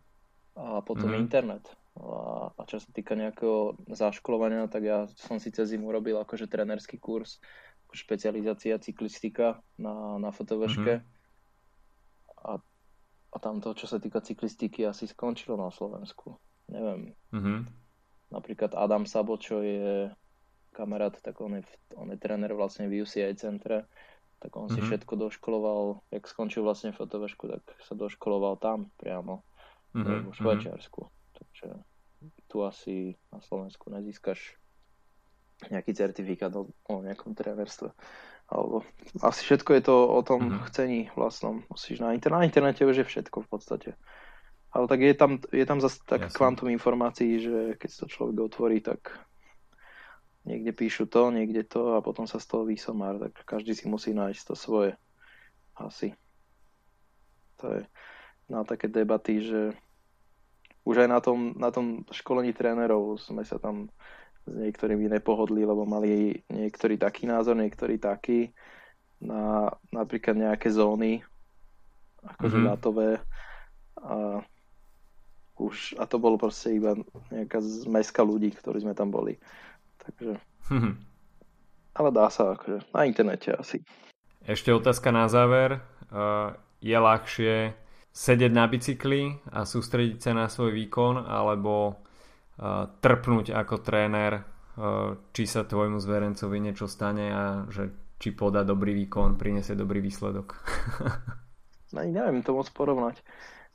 A 0.55 0.83
potom 0.85 1.11
mm-hmm. 1.11 1.25
internet. 1.25 1.63
A, 1.97 2.47
a 2.53 2.61
čo 2.69 2.79
sa 2.79 2.87
týka 2.93 3.17
nejakého 3.17 3.75
zaškolovania, 3.89 4.69
tak 4.69 4.83
ja 4.85 5.09
som 5.17 5.41
si 5.41 5.49
cez 5.51 5.73
zimu 5.73 5.89
robil 5.89 6.15
akože 6.15 6.47
trenerský 6.47 7.01
kurz, 7.01 7.41
ako 7.87 7.93
špecializácia 7.97 8.79
cyklistika 8.79 9.59
na, 9.75 10.21
na 10.21 10.29
fotoveške. 10.29 11.01
Mm-hmm. 11.01 12.45
A, 12.45 12.61
a 13.31 13.37
tam 13.41 13.59
to, 13.59 13.73
čo 13.73 13.89
sa 13.89 13.97
týka 13.97 14.21
cyklistiky, 14.21 14.85
asi 14.85 15.09
skončilo 15.09 15.57
na 15.57 15.73
Slovensku. 15.73 16.37
Neviem. 16.69 17.17
Mm-hmm 17.33 17.81
napríklad 18.31 18.73
Adam 18.73 19.03
Sabo, 19.03 19.35
čo 19.35 19.59
je 19.61 20.07
kamarát, 20.71 21.11
tak 21.19 21.35
on 21.43 21.59
je, 21.59 21.63
on 21.99 22.07
je 22.09 22.17
tréner 22.17 22.55
vlastne 22.55 22.87
v 22.87 23.03
UCI 23.03 23.35
centre, 23.35 23.85
tak 24.41 24.57
on 24.57 24.65
mm-hmm. 24.65 24.73
si 24.73 24.79
mhm. 24.81 24.87
všetko 24.89 25.13
doškoloval, 25.21 25.81
jak 26.09 26.23
skončil 26.25 26.65
vlastne 26.65 26.91
fotovešku, 26.97 27.45
tak 27.45 27.61
sa 27.85 27.93
doškoloval 27.93 28.57
tam 28.57 28.89
priamo 28.97 29.45
mm-hmm. 29.93 30.33
v 30.33 30.33
Švajčiarsku. 30.33 31.01
Takže 31.37 31.67
tu 32.49 32.57
asi 32.65 33.15
na 33.29 33.39
Slovensku 33.45 33.93
nezískaš 33.93 34.57
nejaký 35.69 35.93
certifikát 35.93 36.49
o, 36.57 36.73
o 36.89 36.95
nejakom 37.05 37.37
trénerstve. 37.37 37.93
Alebo 38.49 38.81
asi 39.21 39.45
všetko 39.45 39.71
je 39.77 39.83
to 39.85 39.95
o 40.09 40.21
tom 40.25 40.41
mm-hmm. 40.49 40.65
chcení 40.73 40.99
vlastnom. 41.13 41.61
Musíš 41.69 42.01
na, 42.01 42.17
inter- 42.17 42.33
na 42.33 42.41
internete 42.41 42.81
už 42.81 43.05
je 43.05 43.05
všetko 43.05 43.45
v 43.45 43.47
podstate. 43.47 43.89
Ale 44.73 44.89
tak 44.89 44.99
je 45.05 45.13
tam, 45.13 45.37
je 45.51 45.65
tam 45.67 45.79
zase 45.83 46.01
tak 46.07 46.27
Jasne. 46.27 46.35
kvantum 46.35 46.67
informácií, 46.73 47.43
že 47.43 47.57
keď 47.77 47.89
to 47.91 48.05
človek 48.09 48.35
otvorí, 48.41 48.81
tak 48.81 49.13
niekde 50.45 50.71
píšu 50.73 51.05
to, 51.05 51.29
niekde 51.29 51.63
to 51.67 51.97
a 51.97 52.03
potom 52.03 52.25
sa 52.25 52.41
z 52.41 52.49
toho 52.49 52.63
výsomár, 52.65 53.21
tak 53.21 53.45
každý 53.45 53.77
si 53.77 53.85
musí 53.85 54.11
nájsť 54.13 54.41
to 54.41 54.55
svoje. 54.57 54.91
Asi. 55.77 56.13
To 57.61 57.77
je 57.77 57.81
na 58.49 58.65
také 58.65 58.89
debaty, 58.89 59.41
že 59.45 59.61
už 60.81 61.05
aj 61.05 61.09
na 61.09 61.19
tom, 61.21 61.53
na 61.55 61.69
tom 61.69 62.03
školení 62.09 62.57
trénerov 62.57 63.21
sme 63.21 63.45
sa 63.45 63.61
tam 63.61 63.93
s 64.49 64.53
niektorými 64.57 65.05
nepohodli, 65.05 65.61
lebo 65.61 65.85
mali 65.85 66.41
niektorý 66.49 66.97
taký 66.97 67.29
názor, 67.29 67.53
niektorý 67.53 68.01
taký 68.01 68.49
na 69.21 69.69
napríklad 69.93 70.33
nejaké 70.33 70.73
zóny, 70.73 71.21
akože 72.25 72.57
mm-hmm. 72.57 72.71
datové 72.73 73.09
a 74.01 74.41
už, 75.61 75.93
a 76.01 76.09
to 76.09 76.17
bolo 76.17 76.41
proste 76.41 76.73
iba 76.73 76.97
nejaká 77.29 77.61
zmeska 77.61 78.25
ľudí, 78.25 78.49
ktorí 78.49 78.81
sme 78.81 78.97
tam 78.97 79.13
boli. 79.13 79.37
Takže... 80.05 80.31
Mhm. 80.71 80.91
Ale 81.91 82.09
dá 82.15 82.31
sa 82.31 82.55
akože 82.55 82.87
na 82.95 83.01
internete 83.03 83.51
asi. 83.51 83.83
Ešte 84.47 84.71
otázka 84.71 85.11
na 85.11 85.27
záver. 85.27 85.83
Je 86.81 86.97
ľahšie 86.97 87.75
sedieť 88.11 88.51
na 88.51 88.65
bicykli 88.67 89.43
a 89.51 89.67
sústrediť 89.67 90.19
sa 90.19 90.31
na 90.31 90.47
svoj 90.47 90.71
výkon 90.71 91.27
alebo 91.27 91.99
trpnúť 93.03 93.51
ako 93.51 93.75
tréner, 93.83 94.43
či 95.35 95.43
sa 95.45 95.67
tvojmu 95.67 95.99
zverencovi 95.99 96.57
niečo 96.63 96.87
stane 96.87 97.27
a 97.31 97.43
že 97.67 97.91
či 98.21 98.37
podá 98.37 98.61
dobrý 98.61 98.93
výkon, 98.93 99.33
prinesie 99.35 99.73
dobrý 99.73 99.97
výsledok. 99.97 100.53
no, 101.93 101.99
neviem 102.05 102.45
to 102.45 102.53
moc 102.53 102.69
porovnať. 102.69 103.17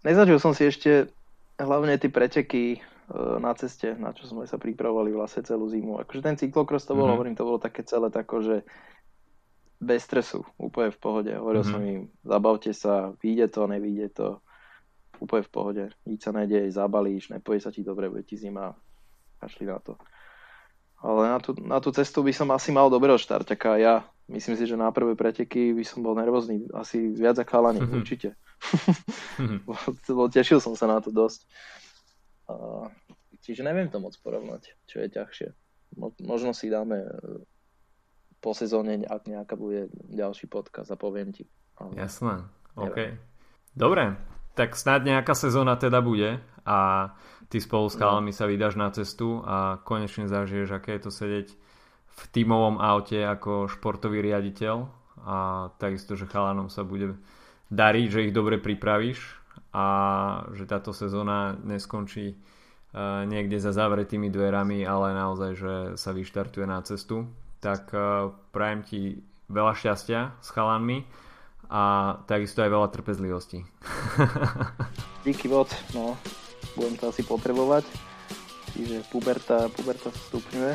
Nezažil 0.06 0.38
som 0.38 0.54
si 0.54 0.70
ešte 0.70 1.10
hlavne 1.58 1.98
tie 1.98 2.06
preteky 2.06 2.78
na 3.14 3.54
ceste, 3.54 3.94
na 3.94 4.10
čo 4.10 4.26
sme 4.26 4.50
sa 4.50 4.58
pripravovali 4.58 5.14
vlastne 5.14 5.46
celú 5.46 5.70
zimu. 5.70 6.02
Akože 6.02 6.26
ten 6.26 6.34
cyklokros 6.34 6.82
to 6.82 6.98
bolo, 6.98 7.06
mm-hmm. 7.06 7.14
hovorím, 7.14 7.34
to 7.38 7.46
bolo 7.46 7.62
také 7.62 7.86
celé 7.86 8.10
tako, 8.10 8.42
že 8.42 8.56
bez 9.78 10.02
stresu, 10.02 10.42
úplne 10.58 10.90
v 10.90 10.98
pohode. 10.98 11.30
Hovoril 11.30 11.62
mm-hmm. 11.62 11.78
som 11.78 11.82
im, 11.86 12.02
zabavte 12.26 12.72
sa, 12.74 13.14
vyjde 13.22 13.46
to, 13.52 13.62
nevyjde 13.70 14.08
to, 14.10 14.28
úplne 15.22 15.46
v 15.46 15.52
pohode. 15.52 15.84
Nič 16.02 16.20
sa 16.26 16.34
nedej, 16.34 16.66
zabalíš, 16.74 17.30
nepoje 17.30 17.62
sa 17.62 17.70
ti 17.70 17.86
dobre, 17.86 18.10
bude 18.10 18.26
ti 18.26 18.34
zima, 18.34 18.74
kašli 19.38 19.70
na 19.70 19.78
to. 19.78 19.94
Ale 20.98 21.28
na 21.28 21.38
tú, 21.38 21.52
na 21.60 21.78
tú 21.78 21.92
cestu 21.92 22.24
by 22.24 22.32
som 22.32 22.48
asi 22.50 22.72
mal 22.72 22.88
dobrého 22.88 23.20
štarťaka. 23.20 23.78
Ja 23.78 24.08
myslím 24.32 24.56
si, 24.58 24.64
že 24.66 24.80
na 24.80 24.90
prvé 24.90 25.14
preteky 25.14 25.76
by 25.76 25.84
som 25.86 26.02
bol 26.02 26.16
nervózny. 26.18 26.66
Asi 26.74 27.12
viac 27.12 27.38
ako 27.38 27.70
mm-hmm. 27.70 27.94
určite. 28.00 28.34
mm-hmm. 29.38 30.32
Tešil 30.32 30.58
som 30.58 30.74
sa 30.74 30.88
na 30.88 30.98
to 30.98 31.12
dosť. 31.14 31.46
A, 32.46 32.88
čiže 33.42 33.66
neviem 33.66 33.90
to 33.90 33.98
moc 33.98 34.14
porovnať, 34.22 34.74
čo 34.86 35.02
je 35.02 35.08
ťažšie. 35.10 35.48
Mo, 35.98 36.12
možno 36.22 36.52
si 36.52 36.70
dáme 36.70 36.98
e, 37.02 37.10
po 38.42 38.52
sezóne, 38.54 39.02
ak 39.06 39.26
nejaká 39.26 39.54
bude 39.58 39.90
ďalší 40.10 40.46
podcast 40.46 40.90
a 40.90 40.98
poviem 40.98 41.34
ti. 41.34 41.46
Ale... 41.78 41.98
Jasné, 41.98 42.46
OK. 42.78 43.18
Dobre, 43.76 44.16
tak 44.56 44.72
snad 44.72 45.04
nejaká 45.04 45.36
sezóna 45.36 45.76
teda 45.76 46.00
bude 46.00 46.40
a 46.64 47.12
ty 47.52 47.60
spolu 47.60 47.92
s 47.92 48.00
chalami 48.00 48.32
no. 48.32 48.36
sa 48.36 48.48
vydáš 48.48 48.74
na 48.80 48.88
cestu 48.90 49.44
a 49.44 49.78
konečne 49.84 50.26
zažiješ, 50.26 50.72
aké 50.72 50.96
je 50.96 51.02
to 51.06 51.12
sedieť 51.12 51.48
v 52.16 52.20
tímovom 52.32 52.80
aute 52.80 53.20
ako 53.20 53.68
športový 53.68 54.24
riaditeľ 54.24 54.88
a 55.22 55.36
takisto, 55.76 56.16
že 56.16 56.24
chalanom 56.24 56.72
sa 56.72 56.82
bude 56.82 57.20
dariť, 57.68 58.06
že 58.08 58.24
ich 58.30 58.32
dobre 58.32 58.56
pripravíš 58.56 59.20
a 59.76 59.84
že 60.56 60.64
táto 60.64 60.96
sezóna 60.96 61.52
neskončí 61.60 62.32
e, 62.32 62.36
niekde 63.28 63.60
za 63.60 63.76
zavretými 63.76 64.32
dverami, 64.32 64.88
ale 64.88 65.12
naozaj, 65.12 65.50
že 65.52 65.74
sa 66.00 66.16
vyštartuje 66.16 66.64
na 66.64 66.80
cestu. 66.80 67.28
Tak 67.60 67.92
e, 67.92 68.32
prajem 68.56 68.80
ti 68.88 69.00
veľa 69.52 69.76
šťastia 69.76 70.40
s 70.40 70.48
chalanmi 70.48 71.04
a 71.68 72.16
takisto 72.24 72.64
aj 72.64 72.72
veľa 72.72 72.88
trpezlivosti. 72.88 73.68
Díky 75.28 75.52
moc, 75.52 75.68
no 75.92 76.16
budem 76.72 76.96
to 76.96 77.12
asi 77.12 77.20
potrebovať. 77.20 77.84
Čiže 78.72 79.04
puberta, 79.12 79.68
puberta 79.72 80.08
stupňuje. 80.08 80.74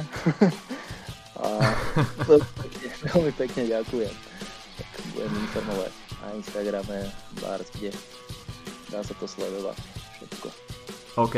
a 1.42 1.48
veľmi 3.10 3.34
pekne 3.34 3.66
ďakujem. 3.66 4.14
Tak 4.78 4.90
budem 5.18 5.34
informovať 5.50 5.94
na 6.22 6.28
Instagrame, 6.38 6.98
Bars, 7.42 7.70
kde 7.74 7.90
dá 8.92 9.00
sa 9.02 9.14
to 9.16 9.26
sledovať 9.26 9.78
všetko. 10.20 10.48
OK, 11.20 11.36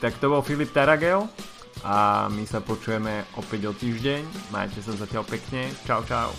tak 0.00 0.16
to 0.20 0.32
bol 0.32 0.44
Filip 0.44 0.72
Taragel 0.72 1.28
a 1.84 2.28
my 2.28 2.44
sa 2.44 2.60
počujeme 2.60 3.24
opäť 3.40 3.60
o 3.68 3.72
týždeň. 3.72 4.52
Majte 4.52 4.84
sa 4.84 4.92
zatiaľ 4.96 5.24
pekne. 5.24 5.72
Čau, 5.88 6.04
čau. 6.04 6.32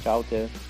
Čaute. 0.00 0.67